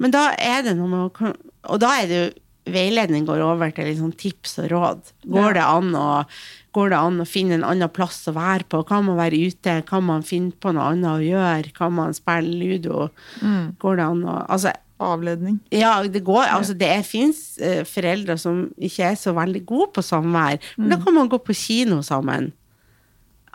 Men 0.00 0.14
da 0.14 0.30
er 0.40 0.64
det 0.64 0.72
noe 0.78 0.88
med 0.88 1.04
å 1.04 1.34
Og 1.74 1.80
da 1.80 1.90
er 2.00 2.08
det 2.08 2.16
jo 2.22 2.72
veiledning 2.72 3.26
går 3.28 3.42
over 3.44 3.70
til 3.76 3.84
liksom 3.90 4.14
tips 4.16 4.56
og 4.64 4.70
råd. 4.72 5.12
Går, 5.28 5.50
Ja. 5.50 5.52
det 5.52 5.64
an 5.68 5.92
å, 6.00 6.08
går 6.74 6.90
det 6.90 6.98
an 6.98 7.20
å 7.22 7.26
finne 7.28 7.54
en 7.58 7.64
annen 7.64 7.88
plass 7.94 8.24
å 8.28 8.34
være 8.36 8.66
på? 8.68 8.80
Kan 8.88 9.04
man 9.06 9.16
være 9.20 9.38
ute? 9.46 9.76
Kan 9.86 10.04
man 10.08 10.22
finne 10.26 10.50
på 10.60 10.72
noe 10.74 10.90
annet 10.92 11.10
å 11.12 11.22
gjøre? 11.22 11.72
Kan 11.76 11.92
man 11.96 12.12
spille 12.16 12.50
ludo? 12.58 13.08
Går 13.78 13.96
det 14.00 14.04
an 14.08 14.24
å 14.26 14.40
Altså, 14.48 14.72
Avledning. 15.04 15.56
ja, 15.74 15.96
det 16.06 16.22
går. 16.24 16.44
Altså, 16.54 16.72
det 16.78 16.90
fins 17.04 17.58
uh, 17.60 17.82
foreldre 17.84 18.36
som 18.38 18.68
ikke 18.78 19.08
er 19.10 19.16
så 19.18 19.32
veldig 19.34 19.64
gode 19.66 19.88
på 19.96 20.04
samvær. 20.06 20.60
Men 20.78 20.92
da 20.94 20.98
kan 21.02 21.14
man 21.16 21.28
gå 21.28 21.38
på 21.42 21.52
kino 21.58 21.98
sammen. 22.06 22.52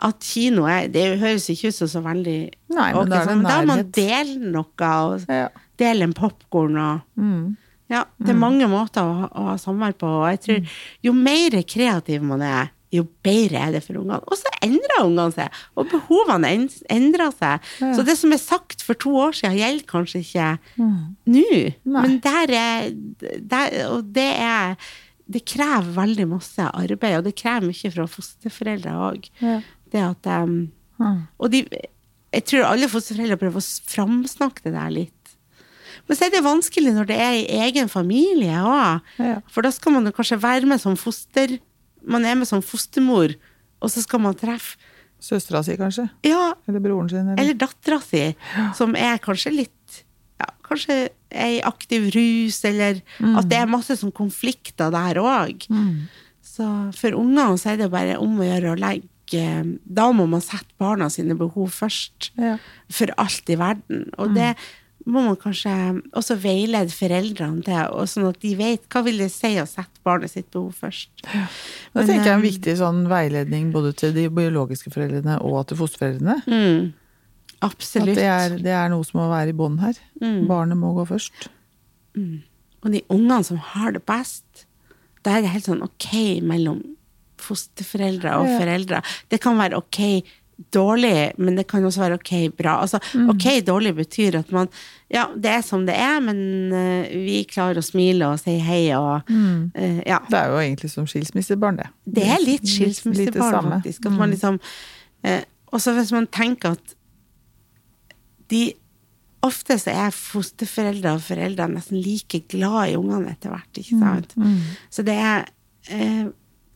At 0.00 0.20
kino 0.24 0.64
er 0.64 0.86
Det 0.88 1.18
høres 1.20 1.48
ikke 1.52 1.68
ut 1.68 1.76
som 1.76 1.88
så 1.92 2.00
veldig 2.04 2.36
Nei, 2.72 2.92
men 2.92 3.00
okay, 3.02 3.10
da 3.10 3.16
er 3.16 3.24
det 3.26 3.32
sånn, 3.32 3.42
Da 3.44 3.56
man 3.68 3.82
deler 3.92 4.52
noe, 4.54 4.92
og 5.10 5.26
Ja. 5.28 5.48
dele 5.76 6.02
en 6.08 6.14
popkorn 6.16 6.78
og 6.80 7.00
Mm. 7.18 7.56
Ja, 7.90 8.04
det 8.22 8.30
er 8.30 8.38
mange 8.38 8.68
måter 8.70 9.02
å, 9.02 9.14
ha- 9.20 9.32
å 9.34 9.44
ha 9.48 9.56
samvær 9.58 9.92
på, 9.98 10.06
og 10.06 10.28
jeg 10.30 10.40
tror 10.44 10.68
jo 11.02 11.12
mer 11.12 11.50
kreativ 11.66 12.22
man 12.22 12.40
er, 12.40 12.70
jo 12.92 13.04
bedre 13.22 13.60
er 13.68 13.72
det 13.76 13.82
for 13.84 13.98
ungene. 14.00 14.18
Og 14.26 14.34
så 14.40 14.50
endrer 14.66 15.04
ungene 15.04 15.30
seg, 15.36 15.60
og 15.78 15.86
behovene 15.92 16.48
endrer 16.90 17.30
seg. 17.38 17.68
Ja. 17.80 17.92
Så 17.94 18.02
det 18.08 18.16
som 18.18 18.32
er 18.34 18.40
sagt 18.42 18.82
for 18.82 18.98
to 18.98 19.12
år 19.28 19.36
siden, 19.38 19.58
gjelder 19.60 19.86
kanskje 19.86 20.22
ikke 20.24 20.48
Mm. 20.76 21.16
nå. 21.26 21.44
Nei. 21.84 22.02
Men 22.02 22.18
der 22.24 22.50
er 22.50 22.90
der, 23.40 23.76
Og 23.94 24.12
det 24.12 24.26
er 24.40 24.76
Det 25.30 25.44
krever 25.46 25.92
veldig 25.94 26.26
masse 26.26 26.58
arbeid, 26.74 27.18
og 27.18 27.24
det 27.24 27.36
krever 27.38 27.68
mye 27.70 27.90
fra 27.94 28.06
fosterforeldre 28.10 28.90
òg. 28.98 29.28
Ja. 29.40 29.60
Det 29.92 30.00
at 30.02 30.26
um. 30.42 30.72
Og 31.38 31.50
de, 31.52 31.64
jeg 32.34 32.44
tror 32.44 32.64
alle 32.66 32.88
fosterforeldre 32.90 33.38
prøver 33.38 33.62
å 33.62 33.68
framsnakke 33.86 34.64
det 34.66 34.72
der 34.74 34.90
litt. 34.90 35.36
Men 36.08 36.16
så 36.18 36.26
er 36.26 36.30
det 36.34 36.42
vanskelig 36.42 36.92
når 36.96 37.06
det 37.06 37.16
er 37.22 37.32
i 37.38 37.60
egen 37.68 37.86
familie 37.88 38.58
òg. 38.58 39.00
Ja. 39.22 39.36
For 39.46 39.62
da 39.62 39.70
skal 39.70 39.92
man 39.92 40.04
jo 40.06 40.10
kanskje 40.16 40.40
være 40.42 40.66
med 40.66 40.80
som 40.82 40.96
foster 40.98 41.60
Man 42.02 42.24
er 42.24 42.38
med 42.38 42.48
som 42.48 42.62
fostermor, 42.64 43.34
og 43.80 43.92
så 43.92 44.02
skal 44.04 44.22
man 44.24 44.38
treffe 44.38 44.78
Søstera 45.20 45.60
si, 45.60 45.74
kanskje? 45.76 46.06
Ja, 46.24 46.54
Eller 46.68 46.80
broren 46.80 47.10
sin? 47.10 47.26
Eller? 47.28 47.42
eller 47.42 47.58
dattera 47.60 48.00
si, 48.00 48.22
som 48.76 48.96
er 48.96 49.20
kanskje 49.20 49.52
litt 49.52 49.98
ja, 50.40 50.48
Kanskje 50.64 50.96
er 51.28 51.56
i 51.58 51.62
aktiv 51.66 52.08
rus, 52.14 52.62
eller 52.64 53.02
at 53.20 53.50
det 53.50 53.58
er 53.58 53.68
masse 53.68 53.98
sånn 54.00 54.14
konflikter 54.16 54.88
der 54.94 55.20
òg. 55.20 55.66
Mm. 55.68 56.08
Så 56.40 56.66
for 56.96 57.18
ungene 57.20 57.60
så 57.60 57.74
er 57.74 57.82
det 57.82 57.90
bare 57.92 58.16
om 58.22 58.40
å 58.40 58.48
gjøre 58.48 58.72
å 58.72 58.80
legge 58.80 59.04
Da 59.84 60.08
må 60.16 60.24
man 60.26 60.42
sette 60.42 60.72
barna 60.80 61.06
sine 61.12 61.36
behov 61.38 61.68
først. 61.76 62.32
Ja. 62.40 62.56
For 62.90 63.12
alt 63.20 63.52
i 63.52 63.58
verden. 63.60 64.08
Og 64.18 64.32
det 64.34 64.54
må 65.08 65.22
man 65.24 65.36
kanskje 65.40 65.72
også 66.16 66.36
veilede 66.42 66.92
foreldrene 66.92 67.62
til, 67.64 68.06
sånn 68.12 68.28
at 68.28 68.40
de 68.42 68.54
vet 68.58 68.82
hva 68.92 69.02
vil 69.06 69.20
det 69.22 69.30
si 69.32 69.54
å 69.60 69.66
sette 69.68 70.02
barnet 70.04 70.32
sitt 70.32 70.50
behov 70.52 70.74
først. 70.82 71.08
Da 71.24 71.46
Men, 71.94 72.06
tenker 72.06 72.26
jeg 72.28 72.34
en 72.34 72.42
eh, 72.44 72.46
viktig 72.48 72.74
sånn 72.80 73.00
veiledning 73.10 73.70
både 73.72 73.94
til 73.96 74.12
de 74.16 74.26
biologiske 74.28 74.92
foreldrene 74.92 75.38
og 75.40 75.62
til 75.70 75.80
fosterforeldrene. 75.80 76.36
Mm. 76.46 76.92
At 77.60 77.72
Absolutt. 77.72 78.16
det 78.16 78.28
er, 78.28 78.58
det 78.60 78.72
er 78.76 78.92
noe 78.92 79.04
som 79.04 79.20
må 79.22 79.28
være 79.32 79.52
i 79.52 79.56
bånn 79.56 79.80
her. 79.82 79.98
Mm. 80.22 80.44
Barnet 80.48 80.80
må 80.80 80.92
gå 80.96 81.06
først. 81.08 81.48
Og 82.16 82.92
de 82.94 83.02
ungene 83.12 83.42
som 83.44 83.60
har 83.72 83.92
det 83.96 84.04
best, 84.08 84.66
da 85.24 85.36
er 85.36 85.44
det 85.44 85.52
helt 85.52 85.68
sånn 85.68 85.84
ok 85.84 86.40
mellom 86.48 86.80
fosterforeldre 87.40 88.36
og 88.40 88.48
Ja. 88.48 88.58
foreldre. 88.60 89.02
Det 89.28 89.40
kan 89.40 89.56
være 89.56 89.76
ok 89.80 90.22
dårlig, 90.72 91.32
men 91.38 91.56
det 91.56 91.66
kan 91.70 91.84
også 91.84 92.02
være 92.02 92.18
ok 92.20 92.32
bra. 92.58 92.74
Altså, 92.82 92.98
Mm. 93.14 93.30
ok 93.30 93.46
dårlig 93.66 93.94
betyr 93.96 94.38
at 94.38 94.52
man 94.52 94.68
Ja, 95.10 95.24
det 95.34 95.50
er 95.50 95.62
som 95.66 95.86
det 95.86 95.96
er, 95.98 96.20
men 96.20 96.72
eh, 96.72 97.08
vi 97.10 97.44
klarer 97.44 97.80
å 97.80 97.82
smile 97.82 98.28
og 98.30 98.38
si 98.38 98.58
hei 98.62 98.92
og 98.94 99.22
uh, 99.30 100.00
Ja. 100.06 100.18
Det 100.28 100.38
er 100.38 100.46
jo 100.52 100.58
egentlig 100.60 100.90
som 100.90 101.06
skilsmissebarn, 101.06 101.76
det. 101.80 101.88
Det 102.06 102.26
er 102.28 102.44
litt 102.44 102.68
skilsmissebarn, 102.68 103.70
faktisk. 103.80 104.06
At 104.06 104.12
man 104.12 104.30
liksom 104.30 104.60
uh, 105.26 105.40
Også 105.72 105.92
hvis 105.94 106.12
man 106.12 106.26
tenker 106.26 106.76
at 106.76 106.94
de 108.50 108.72
Ofte 109.42 109.78
så 109.80 109.88
er 109.90 110.10
fosterforeldre 110.12 111.14
og 111.16 111.22
foreldre 111.24 111.64
nesten 111.72 111.96
like 112.04 112.42
glad 112.52 112.90
i 112.90 112.96
ungene 112.98 113.30
etter 113.32 113.48
hvert, 113.54 113.70
ikke 113.80 113.96
sant? 113.98 114.34
Så 114.92 115.00
det 115.06 115.14
er 115.16 115.46
eh, 115.88 116.26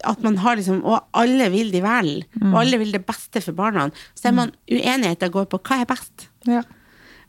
at 0.06 0.22
man 0.24 0.36
har 0.42 0.56
liksom 0.56 0.82
Og 0.84 1.00
alle 1.16 1.48
vil 1.52 1.72
de 1.72 1.80
vel, 1.84 2.24
og 2.42 2.56
alle 2.60 2.78
vil 2.80 2.92
det 2.94 3.02
beste 3.06 3.40
for 3.44 3.56
barna. 3.58 3.88
Så 4.14 4.28
er 4.30 4.36
man 4.36 4.52
uenigheter 4.70 5.32
går 5.32 5.46
på 5.52 5.58
hva 5.64 5.80
er 5.82 5.90
best. 5.90 6.28
Ja. 6.48 6.62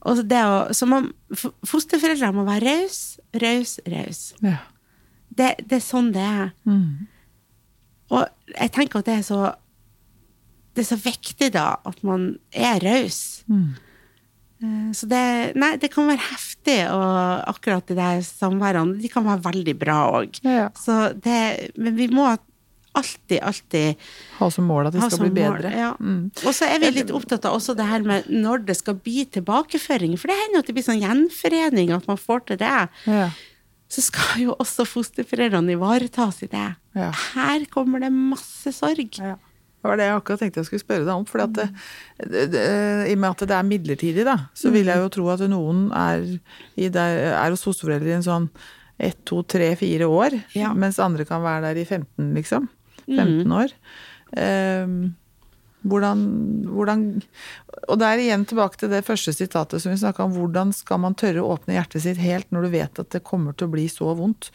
Og 0.05 0.21
det 0.29 0.41
å, 0.45 0.57
så 0.75 0.85
man, 0.85 1.07
fosterforeldre 1.65 2.29
må 2.35 2.43
være 2.45 2.65
rause, 2.67 3.19
rause, 3.41 3.81
rause. 3.89 4.35
ja. 4.45 4.59
Det, 5.35 5.49
det 5.67 5.79
er 5.81 5.83
sånn 5.83 6.13
det 6.15 6.21
er. 6.23 6.51
Mm. 6.63 7.07
Og 8.15 8.21
jeg 8.53 8.71
tenker 8.71 9.01
at 9.01 9.07
det 9.09 9.15
er 9.19 9.25
så 9.25 9.39
Det 10.75 10.83
er 10.83 10.87
så 10.93 10.97
viktig 10.99 11.49
da 11.55 11.65
at 11.87 12.03
man 12.07 12.37
er 12.51 12.79
raus. 12.83 13.43
Mm. 13.51 13.73
Eh, 14.61 14.91
Så 14.95 15.07
det 15.11 15.55
Nei, 15.59 15.73
det 15.81 15.89
kan 15.91 16.07
være 16.07 16.23
heftig, 16.29 16.77
og 16.91 17.49
akkurat 17.51 17.87
de 17.87 17.97
der 17.97 18.21
samværene, 18.23 18.95
de 19.01 19.11
kan 19.11 19.25
være 19.27 19.43
veldig 19.49 19.75
bra 19.79 19.97
òg. 20.21 20.39
Ja, 20.43 20.55
ja. 20.61 20.69
Så 20.79 21.13
det 21.19 21.71
Men 21.75 21.95
vi 21.95 22.07
må 22.07 22.29
alltid, 22.99 23.39
alltid 23.39 24.05
Ha 24.39 24.49
som 24.51 24.67
mål 24.69 24.89
at 24.89 24.95
de 24.95 25.01
skal 25.03 25.23
bli 25.25 25.33
bedre. 25.37 25.71
Ja. 25.71 25.93
Mm. 25.99 26.29
Og 26.43 26.55
så 26.55 26.67
er 26.69 26.79
vi 26.83 26.91
litt 26.95 27.13
opptatt 27.15 27.47
av 27.47 27.57
også 27.57 27.75
det 27.77 27.87
her 27.89 28.05
med 28.07 28.29
når 28.31 28.65
det 28.69 28.77
skal 28.79 28.97
bli 28.99 29.25
tilbakeføring. 29.37 30.15
For 30.19 30.31
det 30.31 30.37
hender 30.41 30.59
jo 30.59 30.63
at 30.63 30.71
det 30.71 30.77
blir 30.77 30.87
sånn 30.87 31.03
gjenforening, 31.03 31.93
at 31.95 32.07
man 32.09 32.21
får 32.21 32.45
til 32.49 32.61
det. 32.61 32.77
Ja. 33.07 33.27
Så 33.91 34.03
skal 34.07 34.41
jo 34.41 34.55
også 34.57 34.87
fosterforeldrene 34.89 35.75
ivaretas 35.75 36.41
i 36.45 36.49
det. 36.51 36.69
Ja. 36.97 37.11
Her 37.35 37.67
kommer 37.71 38.01
det 38.03 38.11
masse 38.15 38.73
sorg. 38.75 39.19
Ja. 39.21 39.35
Det 39.85 39.91
var 39.91 39.99
det 40.01 40.05
jeg 40.07 40.17
akkurat 40.17 40.41
tenkte 40.41 40.61
jeg 40.63 40.65
skulle 40.71 40.81
spørre 40.81 41.05
deg 41.05 41.13
om. 41.13 41.25
For 41.29 41.43
det, 41.45 41.67
det, 42.17 42.47
det, 42.55 42.63
I 43.05 43.13
og 43.13 43.19
med 43.21 43.35
at 43.35 43.43
det 43.51 43.53
er 43.53 43.67
midlertidig, 43.67 44.23
da, 44.25 44.39
så 44.57 44.71
vil 44.73 44.89
jeg 44.89 44.97
jo 44.97 45.11
tro 45.13 45.27
at 45.29 45.43
noen 45.51 45.91
er, 45.93 46.25
i 46.73 46.89
der, 46.89 47.19
er 47.35 47.53
hos 47.53 47.61
fosterforeldre 47.67 48.09
i 48.09 48.15
en 48.17 48.25
sånn 48.25 48.47
ett, 48.97 49.19
to, 49.29 49.43
tre, 49.45 49.67
fire 49.77 50.07
år. 50.09 50.39
Ja. 50.57 50.71
Mens 50.73 50.97
andre 51.03 51.27
kan 51.29 51.43
være 51.43 51.67
der 51.67 51.83
i 51.83 51.85
15, 51.85 52.31
liksom. 52.33 52.65
15 53.07 53.51
år. 53.53 53.71
Um, 54.35 55.15
hvordan, 55.85 56.21
hvordan 56.73 57.01
Og 57.87 57.99
det 58.01 58.07
er 58.07 58.21
igjen 58.23 58.45
tilbake 58.49 58.79
til 58.81 58.89
det 58.89 59.03
første 59.05 59.29
sitatet 59.37 59.83
som 59.83 59.91
vi 59.93 59.99
snakka 60.01 60.23
om. 60.25 60.31
Hvordan 60.33 60.71
skal 60.73 60.97
man 61.03 61.13
tørre 61.13 61.43
å 61.43 61.51
åpne 61.53 61.75
hjertet 61.77 62.01
sitt 62.01 62.17
helt 62.17 62.49
når 62.49 62.65
du 62.65 62.69
vet 62.73 63.01
at 63.03 63.11
det 63.13 63.21
kommer 63.27 63.53
til 63.53 63.67
å 63.69 63.73
bli 63.75 63.85
så 63.93 64.09
vondt? 64.17 64.49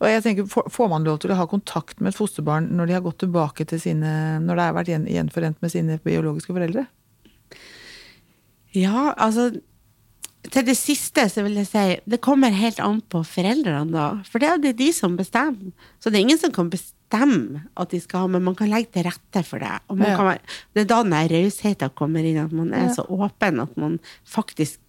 Og 0.00 0.08
jeg 0.08 0.22
tenker, 0.24 0.48
får- 0.48 0.70
Får 0.72 0.88
man 0.88 1.04
lov 1.04 1.18
til 1.20 1.34
å 1.34 1.36
ha 1.36 1.44
kontakt 1.46 2.00
med 2.00 2.14
et 2.14 2.16
fosterbarn 2.16 2.70
når 2.72 2.86
de 2.88 2.96
har 2.96 3.04
gått 3.04 3.18
tilbake 3.26 3.66
til 3.68 3.78
sine 3.82 4.40
Når 4.40 4.56
det 4.56 4.64
har 4.64 4.78
vært 4.78 4.94
gjenforent 5.12 5.60
med 5.60 5.70
sine 5.70 5.98
biologiske 6.00 6.56
foreldre? 6.56 6.86
Ja, 8.72 9.12
altså 9.18 9.50
Til 10.48 10.64
det 10.64 10.76
siste 10.78 11.26
så 11.28 11.42
vil 11.44 11.58
jeg 11.60 11.66
si 11.68 11.82
det 12.08 12.20
kommer 12.24 12.54
helt 12.56 12.78
an 12.80 13.02
på 13.12 13.20
foreldrene, 13.28 13.90
da. 13.92 14.06
For 14.24 14.40
det 14.40 14.48
er 14.48 14.62
det 14.62 14.76
de 14.78 14.86
som 14.96 15.18
bestemmer. 15.18 15.72
Så 16.00 16.08
det 16.08 16.16
er 16.16 16.24
ingen 16.24 16.40
som 16.40 16.52
kan 16.56 16.70
bestemme 16.72 17.66
at 17.76 17.90
de 17.92 18.00
skal 18.00 18.24
ha, 18.24 18.26
men 18.32 18.42
man 18.46 18.56
kan 18.56 18.70
legge 18.72 18.88
til 18.94 19.04
rette 19.04 19.42
for 19.44 19.58
det. 19.60 19.74
Og 19.90 19.98
man 19.98 20.08
Ja. 20.10 20.16
kan 20.16 20.26
være, 20.30 20.40
det 20.74 20.80
er 20.80 20.88
da 20.94 21.02
den 21.02 21.12
rausheten 21.34 21.90
kommer 21.94 22.24
inn, 22.24 22.38
at 22.38 22.52
man 22.52 22.72
er 22.72 22.86
Ja. 22.88 22.94
så 22.94 23.04
åpen 23.08 23.60
at 23.60 23.76
man 23.76 23.98
faktisk 24.24 24.80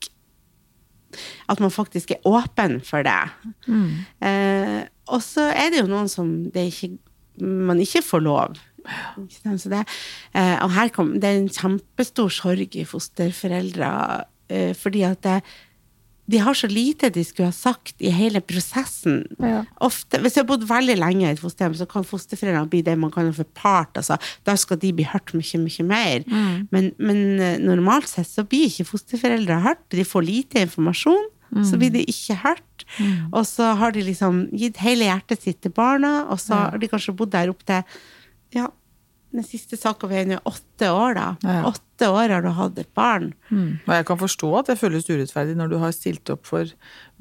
At 1.49 1.59
man 1.59 1.69
faktisk 1.69 2.11
er 2.11 2.21
åpen 2.23 2.79
for 2.85 3.03
det. 3.03 3.29
Eh, 4.21 4.83
og 5.07 5.19
så 5.21 5.41
er 5.51 5.69
det 5.69 5.81
jo 5.81 5.87
noen 5.91 6.07
som 6.07 6.49
det 6.53 6.71
ikke, 6.71 6.97
man 7.41 7.79
ikke 7.83 8.01
får 8.01 8.21
lov 8.23 8.55
Ikke 9.19 9.57
det, 9.69 9.85
eh, 10.33 10.57
og 10.63 10.71
her 10.71 10.87
kom, 10.89 11.19
det 11.19 11.23
er 11.25 11.37
en 11.41 11.49
kjempestor 11.49 12.29
sorg 12.31 12.75
i 12.79 12.85
fosterforeldre, 12.85 14.23
fordi 14.77 15.03
at 15.07 15.21
det, 15.25 15.41
de 16.31 16.39
har 16.39 16.55
så 16.55 16.67
lite 16.69 17.09
de 17.13 17.23
skulle 17.25 17.49
ha 17.49 17.55
sagt 17.55 18.01
i 18.03 18.11
hele 18.13 18.41
prosessen. 18.45 19.23
Ja. 19.41 19.63
Ofte, 19.83 20.21
hvis 20.21 20.35
du 20.35 20.41
har 20.41 20.47
bodd 20.49 20.63
veldig 20.69 20.95
lenge 20.99 21.25
i 21.25 21.31
et 21.33 21.41
fosterhjem, 21.41 21.75
så 21.79 21.87
kan 21.89 22.07
fosterforeldrene 22.07 22.69
bli 22.71 22.83
det 22.85 22.95
man 22.99 23.13
kaller 23.13 23.35
for 23.35 23.49
part. 23.57 23.97
Altså. 23.99 24.17
Da 24.47 24.55
skal 24.59 24.79
de 24.81 24.93
bli 24.95 25.07
hørt 25.09 25.33
mye, 25.37 25.61
mye 25.65 25.87
mer. 25.87 26.25
Men, 26.73 26.91
men 27.01 27.21
eh, 27.41 27.59
normalt 27.61 28.09
sett 28.11 28.29
så 28.29 28.45
blir 28.47 28.69
ikke 28.69 28.87
fosterforeldre 28.93 29.61
hørt. 29.65 29.83
De 29.91 30.07
får 30.07 30.27
lite 30.27 30.65
informasjon, 30.67 31.29
så 31.67 31.75
blir 31.75 31.91
de 31.91 32.05
ikke 32.07 32.37
hørt. 32.45 32.85
Og 33.35 33.43
så 33.49 33.73
har 33.79 33.91
de 33.91 34.05
liksom 34.07 34.45
gitt 34.55 34.79
hele 34.79 35.09
hjertet 35.09 35.43
sitt 35.43 35.59
til 35.65 35.73
barna, 35.75 36.29
og 36.31 36.39
så 36.39 36.67
har 36.69 36.79
de 36.79 36.87
kanskje 36.91 37.15
bodd 37.17 37.33
der 37.33 37.51
opp 37.51 37.65
til 37.67 37.83
ja, 38.55 38.69
den 39.31 39.43
siste 39.47 39.77
saka 39.79 40.07
vi 40.07 40.21
inne 40.21 40.35
i, 40.37 40.41
åtte 40.45 40.89
år, 40.91 41.13
da. 41.15 41.27
Ja. 41.43 41.61
Åtte 41.69 42.09
år 42.11 42.29
har 42.35 42.41
du 42.43 42.49
hatt 42.57 42.77
et 42.81 42.93
barn. 42.97 43.33
Mm. 43.49 43.79
Og 43.87 43.93
jeg 43.95 44.05
kan 44.09 44.17
forstå 44.19 44.49
at 44.59 44.67
det 44.71 44.79
føles 44.81 45.07
urettferdig 45.09 45.55
når 45.55 45.69
du 45.71 45.77
har 45.79 45.91
stilt 45.95 46.29
opp 46.33 46.45
for 46.49 46.65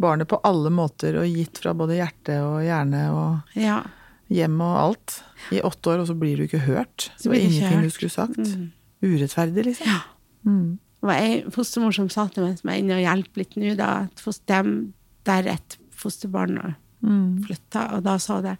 barnet 0.00 0.28
på 0.28 0.40
alle 0.44 0.70
måter 0.74 1.18
og 1.20 1.28
gitt 1.30 1.58
fra 1.62 1.74
både 1.76 1.98
hjerte 2.00 2.40
og 2.42 2.60
hjerne 2.66 3.04
og 3.14 3.56
Ja. 3.60 3.82
hjem 4.30 4.60
og 4.60 4.76
alt 4.82 5.22
i 5.52 5.60
åtte 5.60 5.90
år, 5.94 6.00
og 6.00 6.06
så 6.10 6.18
blir 6.18 6.36
du 6.36 6.44
ikke 6.48 6.64
hørt. 6.66 7.10
Så 7.18 7.28
Det 7.28 7.30
var 7.32 7.36
ingenting 7.38 7.78
hørt. 7.78 7.82
du 7.82 7.90
skulle 7.90 8.10
sagt. 8.10 8.58
Urettferdig, 9.02 9.64
liksom. 9.64 9.86
Ja. 9.86 10.00
Mm. 10.46 10.78
Det 11.00 11.06
var 11.08 11.14
ei 11.16 11.42
fostermor 11.50 11.94
som 11.96 12.08
sa 12.12 12.26
til 12.28 12.44
meg, 12.44 12.58
som 12.60 12.70
er 12.70 12.78
inne 12.82 12.98
og 12.98 13.04
hjelper 13.06 13.40
litt 13.40 13.54
nå, 13.56 13.74
da, 13.78 13.86
at 14.04 14.20
fosterhjem 14.20 14.92
der 15.24 15.46
et 15.56 15.76
fosterbarn 15.96 16.74
Mm. 17.02 17.42
flytta, 17.46 17.94
og 17.96 18.02
da 18.04 18.18
sa 18.18 18.42
det 18.42 18.58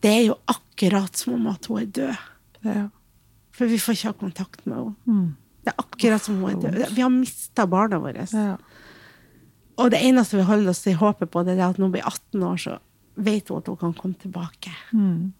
Det 0.00 0.10
er 0.10 0.24
jo 0.30 0.36
akkurat 0.48 1.16
som 1.16 1.34
om 1.36 1.46
at 1.52 1.66
hun 1.68 1.82
er 1.82 1.86
død, 1.86 2.16
Ja. 2.64 2.88
for 3.52 3.66
vi 3.66 3.78
får 3.78 3.96
ikke 3.96 4.12
ha 4.12 4.18
kontakt 4.20 4.66
med 4.66 4.76
henne. 4.76 4.94
Mm. 5.06 5.36
Det 5.64 5.72
er 5.72 5.82
akkurat 5.82 6.22
som 6.24 6.38
hun 6.40 6.50
er 6.50 6.60
død. 6.60 6.94
Vi 6.94 7.02
har 7.02 7.10
mista 7.12 7.66
barna 7.66 7.98
våre. 8.00 8.26
Ja. 8.32 8.56
Og 9.80 9.90
det 9.90 10.00
eneste 10.04 10.36
vi 10.36 10.42
holder 10.48 10.70
oss 10.70 10.86
i 10.86 10.92
håpet 10.96 11.30
på, 11.30 11.44
det 11.44 11.58
er 11.58 11.68
at 11.68 11.78
når 11.78 11.88
hun 11.88 11.92
blir 11.92 12.06
18 12.06 12.42
år, 12.42 12.56
så 12.60 12.78
vet 13.16 13.48
hun 13.48 13.60
at 13.60 13.68
hun 13.68 13.76
kan 13.80 13.94
komme 13.94 14.14
tilbake. 14.20 14.72
Mm. 14.92 15.32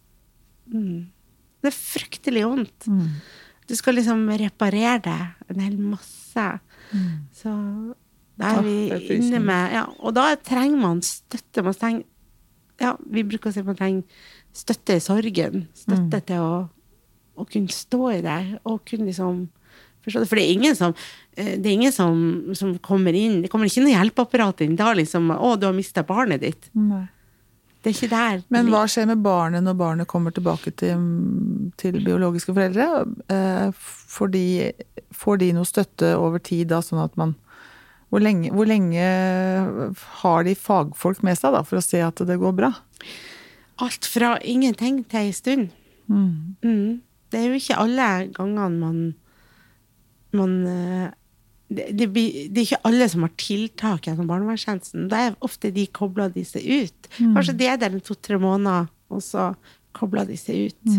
Det 1.61 1.69
er 1.69 1.77
fryktelig 1.77 2.45
vondt. 2.47 2.89
Mm. 2.89 3.09
Du 3.69 3.77
skal 3.79 3.95
liksom 3.95 4.25
reparere 4.41 4.99
det 5.05 5.19
en 5.53 5.61
hel 5.63 5.77
masse. 5.79 6.47
Så 7.37 7.51
da 8.41 8.55
er 8.57 8.65
vi 8.65 8.77
ah, 8.91 8.97
er 8.97 9.11
inne 9.15 9.39
med 9.45 9.75
ja, 9.77 9.85
Og 10.01 10.15
da 10.17 10.33
trenger 10.35 10.81
man 10.81 11.03
støtte. 11.05 11.63
Man 11.63 11.77
trenger, 11.77 12.07
ja, 12.81 12.95
vi 13.05 13.23
bruker 13.29 13.51
å 13.51 13.55
si 13.55 13.61
at 13.61 13.69
man 13.69 13.79
trenger 13.79 14.25
støtte 14.57 14.97
i 14.99 15.03
sorgen. 15.05 15.67
Støtte 15.77 16.21
til 16.27 16.41
å, 16.43 16.69
å 17.37 17.47
kunne 17.49 17.69
stå 17.73 18.03
i 18.17 18.21
det. 18.25 18.39
Og 18.65 18.83
kunne 18.89 19.07
liksom 19.11 19.47
forstå 20.05 20.21
det. 20.25 20.29
For 20.31 20.41
det 20.41 20.45
er 20.47 20.53
ingen 20.57 20.77
som 20.77 20.95
eh, 21.37 21.57
det 21.61 21.67
er 21.71 21.77
ingen 21.77 21.93
som, 21.93 22.21
som 22.57 22.75
kommer 22.79 23.13
inn 23.17 23.43
Det 23.43 23.51
kommer 23.53 23.69
ikke 23.69 23.83
noe 23.85 23.95
hjelpeapparat 23.95 24.63
inn 24.67 24.77
da, 24.77 24.93
liksom. 24.97 25.31
'Å, 25.31 25.57
du 25.61 25.67
har 25.69 25.77
mista 25.77 26.03
barnet 26.07 26.41
ditt'. 26.43 26.71
Nei. 26.75 27.07
Det 27.81 27.89
er 27.89 27.95
ikke 27.97 28.11
der. 28.13 28.43
Men 28.53 28.67
hva 28.69 28.83
skjer 28.85 29.07
med 29.09 29.23
barnet 29.25 29.65
når 29.65 29.77
barnet 29.81 30.07
kommer 30.07 30.35
tilbake 30.37 30.69
til, 30.77 31.01
til 31.81 31.97
biologiske 32.05 32.53
foreldre? 32.53 33.07
Eh, 33.33 33.71
Får 34.11 34.29
de, 34.35 34.73
får 35.15 35.39
de 35.41 35.53
noe 35.57 35.65
støtte 35.65 36.11
over 36.19 36.43
tid 36.45 36.69
da, 36.69 36.83
sånn 36.85 37.01
at 37.01 37.15
man 37.17 37.37
hvor 38.11 38.19
lenge, 38.21 38.51
hvor 38.51 38.67
lenge 38.67 39.05
har 40.21 40.45
de 40.45 40.55
fagfolk 40.59 41.23
med 41.23 41.39
seg 41.39 41.55
da, 41.55 41.63
for 41.63 41.79
å 41.79 41.85
se 41.85 42.01
at 42.03 42.21
det 42.27 42.37
går 42.43 42.57
bra? 42.59 42.73
Alt 43.85 44.09
fra 44.09 44.35
ingenting 44.45 45.03
til 45.09 45.31
ei 45.31 45.33
stund. 45.37 45.71
Mm. 46.11 47.01
Det 47.31 47.39
er 47.39 47.49
jo 47.49 47.59
ikke 47.61 47.79
alle 47.81 48.11
gangene 48.35 48.79
man 48.81 49.01
man 50.37 50.53
eh, 50.67 51.09
det, 51.71 51.87
det, 51.99 52.07
blir, 52.11 52.49
det 52.51 52.63
er 52.63 52.67
ikke 52.67 52.87
alle 52.89 53.07
som 53.11 53.25
har 53.27 53.33
tiltak 53.39 54.07
gjennom 54.09 54.27
barnevernstjenesten. 54.31 55.07
Da 55.11 55.21
er 55.29 55.37
ofte 55.47 55.71
de 55.75 55.85
kobla 55.95 56.27
de 56.35 56.43
seg 56.47 56.67
ut. 56.67 57.11
Kanskje 57.19 57.55
de 57.61 57.69
er 57.71 57.79
der 57.79 57.95
en 57.95 58.03
to-tre 58.03 58.41
måneder, 58.43 58.89
og 59.11 59.23
så 59.23 59.53
kobler 59.95 60.27
de 60.27 60.39
seg 60.39 60.71
ut. 60.71 60.97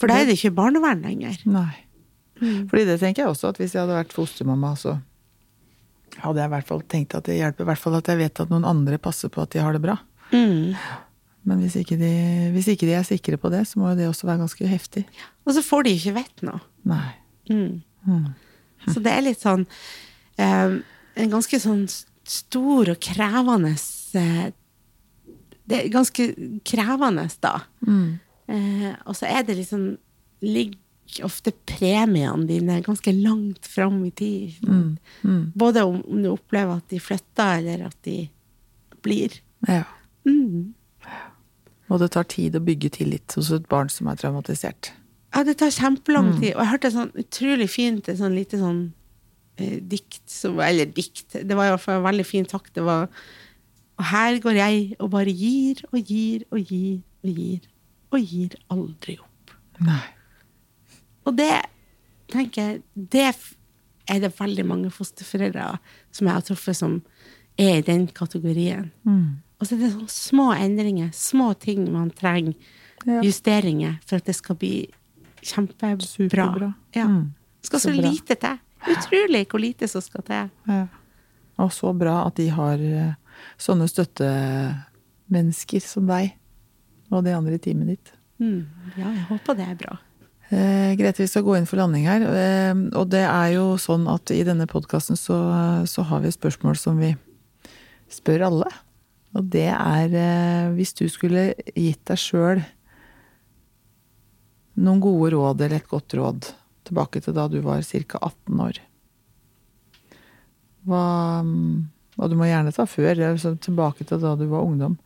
For 0.00 0.08
da 0.08 0.22
er 0.22 0.28
det 0.28 0.38
ikke 0.38 0.54
barnevern 0.56 1.04
lenger. 1.04 1.36
Nei. 1.44 1.84
Fordi 2.38 2.86
det 2.88 2.96
tenker 3.02 3.24
jeg 3.26 3.34
også, 3.34 3.52
at 3.52 3.60
hvis 3.60 3.74
jeg 3.74 3.82
hadde 3.82 3.98
vært 3.98 4.14
fostermamma, 4.16 4.72
så 4.78 4.96
hadde 6.22 6.40
jeg 6.40 6.48
i 6.48 6.54
hvert 6.54 6.70
fall 6.70 6.84
tenkt 6.88 7.16
at 7.18 7.28
det 7.28 7.36
hjelper 7.36 7.66
i 7.66 7.68
hvert 7.68 7.82
fall 7.82 7.98
at 7.98 8.08
jeg 8.08 8.20
vet 8.22 8.40
at 8.42 8.52
noen 8.52 8.66
andre 8.68 8.98
passer 9.02 9.32
på 9.32 9.42
at 9.44 9.52
de 9.52 9.62
har 9.62 9.76
det 9.76 9.82
bra. 9.84 9.98
Mm. 10.32 10.78
Men 11.48 11.62
hvis 11.62 11.78
ikke, 11.80 11.96
de, 12.00 12.12
hvis 12.52 12.68
ikke 12.72 12.88
de 12.88 12.96
er 12.98 13.06
sikre 13.06 13.38
på 13.40 13.50
det, 13.52 13.62
så 13.70 13.80
må 13.80 13.92
jo 13.92 13.98
det 14.00 14.08
også 14.10 14.28
være 14.28 14.42
ganske 14.42 14.68
heftig. 14.68 15.04
Og 15.48 15.56
så 15.56 15.64
får 15.64 15.86
de 15.86 15.94
ikke 15.96 16.16
vett 16.18 16.44
noe. 16.46 16.60
Nei. 16.88 17.12
Mm. 17.48 17.80
Så 18.92 19.00
det 19.04 19.12
er 19.12 19.24
litt 19.24 19.40
sånn 19.40 19.64
eh, 20.38 20.74
En 21.18 21.30
ganske 21.32 21.58
sånn 21.60 21.86
stor 22.28 22.90
og 22.92 23.00
krevende 23.02 23.72
eh, 24.20 24.50
Det 25.68 25.78
er 25.78 25.88
ganske 25.92 26.28
krevende, 26.68 27.24
da. 27.42 27.54
Eh, 28.52 28.92
og 29.08 29.16
så 29.18 29.28
er 29.28 29.48
det 29.48 29.58
liksom 29.62 29.90
Ligger 30.44 31.24
ofte 31.24 31.54
premiene 31.66 32.44
dine 32.46 32.82
ganske 32.84 33.12
langt 33.16 33.66
fram 33.66 34.02
i 34.04 34.12
tid. 34.12 34.50
ikke 34.52 34.68
sant? 34.68 34.98
Både 35.56 35.82
om, 35.88 36.02
om 36.04 36.20
du 36.22 36.28
opplever 36.30 36.78
at 36.78 36.92
de 36.92 37.00
flytter, 37.00 37.62
eller 37.62 37.86
at 37.88 37.96
de 38.04 38.18
blir. 39.02 39.38
Ja. 39.66 39.86
Mm. 40.28 40.67
Og 41.88 42.00
det 42.02 42.10
tar 42.14 42.28
tid 42.28 42.56
å 42.56 42.64
bygge 42.64 42.90
tillit 42.98 43.34
hos 43.38 43.50
et 43.54 43.68
barn 43.70 43.88
som 43.92 44.10
er 44.10 44.18
traumatisert. 44.20 44.92
Ja, 45.34 45.42
det 45.44 45.58
tar 45.60 45.72
kjempelang 45.72 46.34
tid. 46.38 46.54
Og 46.54 46.62
jeg 46.62 46.70
hørte 46.72 46.90
sånn 46.92 47.12
utrolig 47.20 47.68
fint, 47.72 48.08
et 48.08 48.20
sånn 48.20 48.36
lite 48.36 48.60
sånn 48.60 48.80
eh, 49.60 49.78
dikt 49.80 50.24
som 50.32 50.60
Eller 50.64 50.88
dikt. 50.92 51.36
Det 51.36 51.56
var 51.56 51.68
i 51.68 51.72
hvert 51.74 51.84
fall 51.84 52.04
veldig 52.04 52.26
fin 52.28 52.48
takt. 52.48 52.74
Det 52.76 52.84
var 52.84 53.08
Og 53.98 54.04
her 54.12 54.38
går 54.38 54.60
jeg 54.60 54.84
og 55.00 55.10
bare 55.10 55.32
gir 55.32 55.82
og 55.92 55.98
gir 56.00 56.44
og 56.50 56.60
gir 56.60 57.00
og 57.24 57.40
gir. 57.42 57.66
Og 58.12 58.20
gir 58.24 58.54
aldri 58.72 59.18
opp. 59.20 59.56
Nei. 59.84 60.04
Og 61.28 61.36
det 61.36 61.52
tenker 62.32 62.62
jeg 62.62 62.82
Det 62.94 63.26
er 64.08 64.20
det 64.22 64.32
veldig 64.38 64.64
mange 64.64 64.90
fosterforeldre 64.90 65.78
som 66.12 66.26
jeg 66.26 66.34
har 66.34 66.44
truffet, 66.46 66.76
som 66.76 67.02
er 67.58 67.78
i 67.80 67.84
den 67.84 68.06
kategorien. 68.08 68.92
Og 69.58 69.66
så 69.66 69.74
er 69.74 69.82
det 69.82 69.92
sånne 69.94 70.12
små 70.12 70.46
endringer, 70.54 71.10
små 71.14 71.52
ting 71.58 71.88
man 71.90 72.10
trenger. 72.14 72.54
Ja. 73.06 73.20
Justeringer 73.22 73.98
for 74.06 74.18
at 74.20 74.26
det 74.28 74.36
skal 74.38 74.58
bli 74.58 74.86
kjempebra. 75.42 76.06
Superbra. 76.06 76.72
Ja. 76.94 77.06
Mm. 77.10 77.34
Skal 77.62 77.80
Så 77.80 77.90
så 77.90 77.94
lite 77.94 78.34
til. 78.38 78.58
Utrolig 78.88 79.46
hvor 79.50 79.60
lite 79.62 79.88
som 79.90 80.02
skal 80.02 80.22
til. 80.26 80.50
Ja. 80.70 80.86
Og 81.58 81.72
så 81.74 81.92
bra 81.92 82.20
at 82.26 82.36
de 82.38 82.48
har 82.54 82.78
eh, 82.78 83.14
sånne 83.58 83.88
støttemennesker 83.90 85.82
som 85.82 86.06
deg 86.06 86.36
og 87.10 87.24
de 87.26 87.34
andre 87.34 87.58
i 87.58 87.62
teamet 87.62 87.94
ditt. 87.94 88.12
Mm. 88.38 88.68
Ja, 88.94 89.08
jeg 89.08 89.24
håper 89.32 89.58
det 89.58 89.66
er 89.66 89.78
bra. 89.80 89.96
Eh, 90.48 90.94
Grete, 90.96 91.24
vi 91.24 91.28
skal 91.28 91.44
gå 91.44 91.56
inn 91.58 91.66
for 91.68 91.80
landing 91.80 92.06
her. 92.06 92.22
Eh, 92.22 92.74
og 92.94 93.10
det 93.10 93.24
er 93.26 93.54
jo 93.56 93.72
sånn 93.80 94.06
at 94.10 94.30
i 94.34 94.44
denne 94.46 94.68
podkasten 94.70 95.18
så, 95.18 95.38
så 95.88 96.06
har 96.06 96.22
vi 96.22 96.30
spørsmål 96.34 96.78
som 96.78 97.02
vi 97.02 97.16
spør 98.12 98.46
alle. 98.52 98.70
Og 99.38 99.46
det 99.54 99.68
er 99.70 100.14
eh, 100.18 100.70
hvis 100.74 100.96
du 100.98 101.06
skulle 101.10 101.52
gitt 101.76 102.02
deg 102.10 102.18
sjøl 102.18 102.62
noen 104.78 105.02
gode 105.02 105.32
råd 105.34 105.64
eller 105.64 105.80
et 105.80 105.90
godt 105.90 106.14
råd 106.18 106.52
tilbake 106.88 107.22
til 107.22 107.34
da 107.36 107.48
du 107.50 107.58
var 107.64 107.82
ca. 107.82 108.20
18 108.22 108.62
år. 108.64 108.78
Hva 110.88 111.02
Og 112.18 112.30
du 112.30 112.34
må 112.38 112.48
gjerne 112.48 112.72
ta 112.74 112.86
før, 112.88 113.20
altså 113.28 113.54
tilbake 113.62 114.06
til 114.06 114.22
da 114.22 114.34
du 114.38 114.46
var 114.50 114.66
ungdom. 114.66 114.96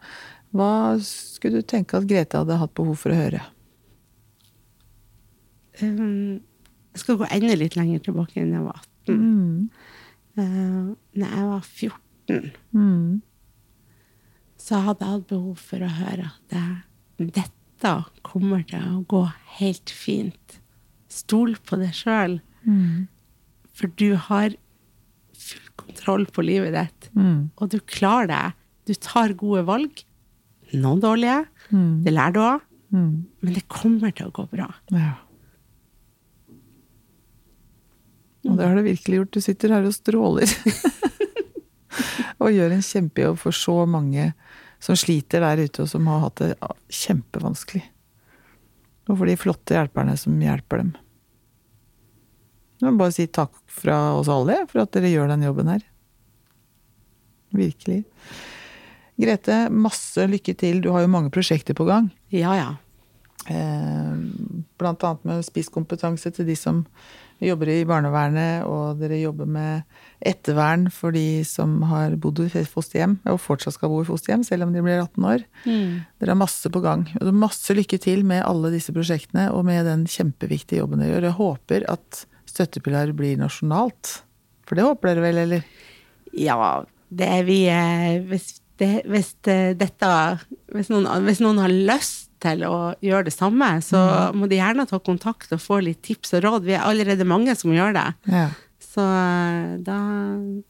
Hva 0.53 0.97
skulle 1.05 1.61
du 1.61 1.68
tenke 1.68 1.99
at 1.99 2.09
Grete 2.09 2.41
hadde 2.41 2.61
hatt 2.61 2.72
behov 2.76 2.97
for 3.01 3.12
å 3.12 3.18
høre? 3.18 3.43
Um, 5.80 6.41
jeg 6.93 7.03
skal 7.03 7.18
gå 7.20 7.28
enda 7.33 7.57
litt 7.57 7.76
lenger 7.76 8.05
tilbake 8.05 8.41
enn 8.41 8.53
jeg 8.53 8.64
var 8.64 8.80
18. 9.09 9.18
Mm. 9.18 9.68
Uh, 10.37 10.93
når 11.16 11.37
jeg 11.37 11.51
var 11.51 11.68
14, 11.68 12.53
Mm. 12.72 13.20
Så 14.62 14.78
hadde 14.86 15.02
jeg 15.02 15.14
hatt 15.16 15.28
behov 15.32 15.58
for 15.58 15.82
å 15.82 15.90
høre 15.96 16.28
at 16.30 16.52
det, 16.52 17.32
dette 17.40 17.94
kommer 18.22 18.62
til 18.70 18.84
å 18.92 19.00
gå 19.10 19.22
helt 19.58 19.90
fint. 19.90 20.58
Stol 21.10 21.56
på 21.66 21.78
deg 21.82 21.92
sjøl, 21.98 22.40
Mm. 22.62 23.08
for 23.74 23.88
du 23.98 24.14
har 24.14 24.52
full 25.34 25.70
kontroll 25.76 26.26
på 26.30 26.44
livet 26.46 26.72
ditt. 26.76 27.08
Mm. 27.16 27.50
Og 27.58 27.70
du 27.72 27.80
klarer 27.80 28.28
det. 28.30 28.52
Du 28.86 28.94
tar 28.94 29.34
gode 29.34 29.64
valg. 29.66 30.04
Noen 30.72 31.00
dårlige, 31.02 31.46
Mm. 31.72 32.04
det 32.04 32.12
lærer 32.14 32.32
du 32.32 32.40
av, 32.40 32.60
Mm. 32.92 33.24
men 33.42 33.52
det 33.52 33.66
kommer 33.68 34.14
til 34.14 34.26
å 34.30 34.32
gå 34.32 34.46
bra. 34.50 34.72
Ja. 34.92 35.14
Og 38.44 38.56
det 38.58 38.66
har 38.66 38.74
det 38.76 38.84
virkelig 38.84 39.18
gjort. 39.18 39.30
Du 39.32 39.40
sitter 39.40 39.68
her 39.74 39.84
og 39.86 39.92
stråler. 39.94 40.46
og 42.43 42.55
gjør 42.55 42.74
en 42.74 42.84
kjempejobb 42.84 43.38
for 43.40 43.57
så 43.57 43.82
mange 43.88 44.32
som 44.82 44.99
sliter 44.99 45.45
der 45.45 45.62
ute, 45.62 45.84
og 45.84 45.90
som 45.90 46.09
har 46.11 46.24
hatt 46.24 46.43
det 46.43 46.51
kjempevanskelig. 47.03 47.84
Og 49.11 49.16
for 49.16 49.30
de 49.30 49.38
flotte 49.38 49.76
hjelperne 49.76 50.16
som 50.18 50.38
hjelper 50.43 50.82
dem. 50.82 50.93
Jeg 52.82 52.90
må 52.90 52.99
bare 52.99 53.14
si 53.14 53.28
takk 53.30 53.55
fra 53.70 53.97
oss 54.18 54.30
alle 54.32 54.64
for 54.70 54.82
at 54.82 54.95
dere 54.95 55.12
gjør 55.12 55.30
den 55.30 55.45
jobben 55.47 55.70
her. 55.70 55.84
Virkelig. 57.55 58.01
Grete, 59.22 59.66
masse 59.70 60.24
lykke 60.26 60.55
til. 60.59 60.80
Du 60.82 60.90
har 60.95 61.05
jo 61.05 61.12
mange 61.12 61.30
prosjekter 61.34 61.76
på 61.78 61.86
gang. 61.86 62.09
Ja, 62.34 62.57
ja. 62.59 62.70
Eh, 63.51 64.14
blant 64.78 65.05
annet 65.07 65.26
med 65.28 65.47
spisskompetanse 65.47 66.32
til 66.34 66.49
de 66.49 66.57
som 66.59 66.82
jobber 67.43 67.70
i 67.72 67.82
barnevernet, 67.88 68.66
og 68.68 69.01
dere 69.01 69.20
jobber 69.20 69.49
med 69.51 69.82
ettervern 70.22 70.86
for 70.95 71.14
de 71.14 71.43
som 71.47 71.80
har 71.90 72.14
bodd 72.22 72.40
i 72.45 72.64
fosterhjem, 72.68 73.18
og 73.30 73.40
fortsatt 73.43 73.76
skal 73.76 73.90
bo 73.93 74.03
i 74.03 74.09
fosterhjem, 74.09 74.45
selv 74.47 74.66
om 74.66 74.74
de 74.74 74.84
blir 74.84 75.03
18 75.03 75.28
år. 75.28 75.47
Dere 75.66 76.34
har 76.34 76.38
masse 76.38 76.70
på 76.72 76.82
gang. 76.84 77.07
Og 77.20 77.32
masse 77.34 77.74
lykke 77.74 77.99
til 78.03 78.24
med 78.28 78.45
alle 78.47 78.72
disse 78.74 78.95
prosjektene, 78.95 79.49
og 79.55 79.66
med 79.68 79.88
den 79.88 80.07
kjempeviktige 80.11 80.82
jobben 80.82 81.03
dere 81.03 81.16
gjør. 81.16 81.28
Jeg 81.30 81.40
håper 81.40 81.88
at 81.93 82.26
Støttepilar 82.53 83.14
blir 83.16 83.38
nasjonalt. 83.40 84.18
For 84.68 84.76
det 84.76 84.84
håper 84.84 85.12
dere 85.12 85.24
vel, 85.24 85.38
eller? 85.47 85.62
Ja, 86.36 86.57
det 87.12 87.28
er 87.28 87.47
vi 87.47 87.62
eh, 87.70 88.18
Hvis, 88.28 88.59
det, 88.80 88.90
hvis 89.09 89.32
dette 89.45 90.11
hvis 90.72 90.90
noen, 90.93 91.09
hvis 91.26 91.40
noen 91.45 91.61
har 91.62 91.72
lyst 91.72 92.32
til 92.43 92.64
å 92.66 92.74
gjøre 93.05 93.28
det 93.28 93.34
samme, 93.34 93.68
så 93.84 94.01
må 94.36 94.49
de 94.51 94.59
gjerne 94.59 94.88
ta 94.90 94.99
kontakt 95.03 95.55
og 95.55 95.62
få 95.62 95.80
litt 95.86 96.03
tips 96.07 96.34
og 96.38 96.45
råd. 96.47 96.68
Vi 96.68 96.76
er 96.76 96.84
allerede 96.86 97.26
mange 97.28 97.55
som 97.59 97.72
gjør 97.74 97.95
det. 97.97 98.09
Ja. 98.30 98.49
Så 98.93 99.01
eh, 99.01 99.78
da 99.86 99.99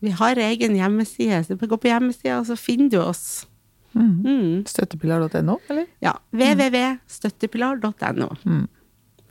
Vi 0.05 0.11
har 0.18 0.39
egen 0.39 0.77
hjemmeside, 0.79 1.45
så 1.45 1.57
du 1.57 1.66
gå 1.66 1.79
på 1.81 1.91
hjemmesida, 1.91 2.39
og 2.41 2.47
så 2.51 2.57
finner 2.61 2.91
du 2.93 3.01
oss. 3.03 3.47
Mm. 3.93 4.23
Mm. 4.25 4.64
Støttepilar.no, 4.68 5.59
eller? 5.68 5.87
Ja. 6.05 6.12
www.støttepilar.no. 6.31 8.29
Mm. 8.45 8.66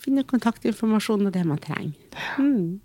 Finne 0.02 0.24
kontaktinformasjon 0.28 1.28
og 1.30 1.34
det 1.34 1.46
man 1.48 1.60
trenger. 1.62 1.94
Mm. 2.42 2.80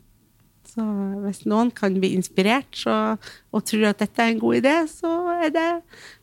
Så 0.66 0.84
hvis 1.24 1.46
noen 1.48 1.70
kan 1.72 1.94
bli 2.00 2.10
inspirert 2.16 2.76
så, 2.76 3.16
og 3.54 3.64
tror 3.68 3.86
at 3.90 4.00
dette 4.02 4.22
er 4.22 4.30
en 4.34 4.42
god 4.42 4.54
idé, 4.58 4.74
så 4.90 5.10
er 5.38 5.50
det 5.54 5.70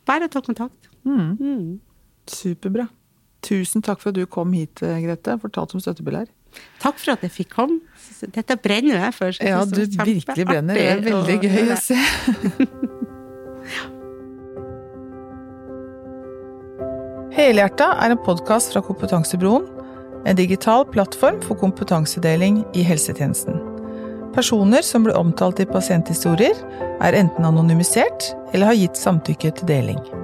bare 0.08 0.26
å 0.28 0.34
ta 0.34 0.40
kontakt. 0.46 0.90
Mm. 1.08 1.38
Mm. 1.40 1.80
Superbra. 2.30 2.88
Tusen 3.44 3.82
takk 3.84 4.00
for 4.02 4.10
at 4.14 4.18
du 4.18 4.26
kom 4.30 4.54
hit, 4.56 4.80
Grete, 4.80 5.34
og 5.36 5.42
fortalte 5.48 5.76
om 5.78 5.82
støttepilar. 5.84 6.26
Takk 6.84 6.98
for 7.00 7.12
at 7.16 7.22
jeg 7.26 7.32
fikk 7.34 7.50
komme. 7.56 7.78
Dette 8.36 8.56
brenner 8.62 8.96
jeg 9.00 9.14
for. 9.18 9.32
jeg 9.40 9.50
Ja, 9.50 9.64
du 9.66 9.84
virkelig 9.84 10.46
brenner. 10.48 10.74
Det 10.78 10.86
er 10.92 11.00
veldig 11.04 11.38
gøy 11.44 11.72
å 11.74 11.76
se. 11.82 11.98
Helhjerta 17.34 17.88
er 17.98 18.14
en 18.14 18.20
podkast 18.22 18.76
fra 18.76 18.82
Kompetansebroen, 18.86 19.66
en 20.30 20.38
digital 20.38 20.86
plattform 20.86 21.40
for 21.42 21.58
kompetansedeling 21.60 22.62
i 22.78 22.84
helsetjenesten. 22.86 23.58
Personer 24.36 24.82
som 24.86 25.04
blir 25.06 25.18
omtalt 25.18 25.60
i 25.60 25.66
pasienthistorier, 25.66 26.54
er 27.02 27.18
enten 27.18 27.46
anonymisert 27.50 28.36
eller 28.54 28.70
har 28.70 28.78
gitt 28.78 28.98
samtykke 29.02 29.50
til 29.58 29.68
deling. 29.70 30.23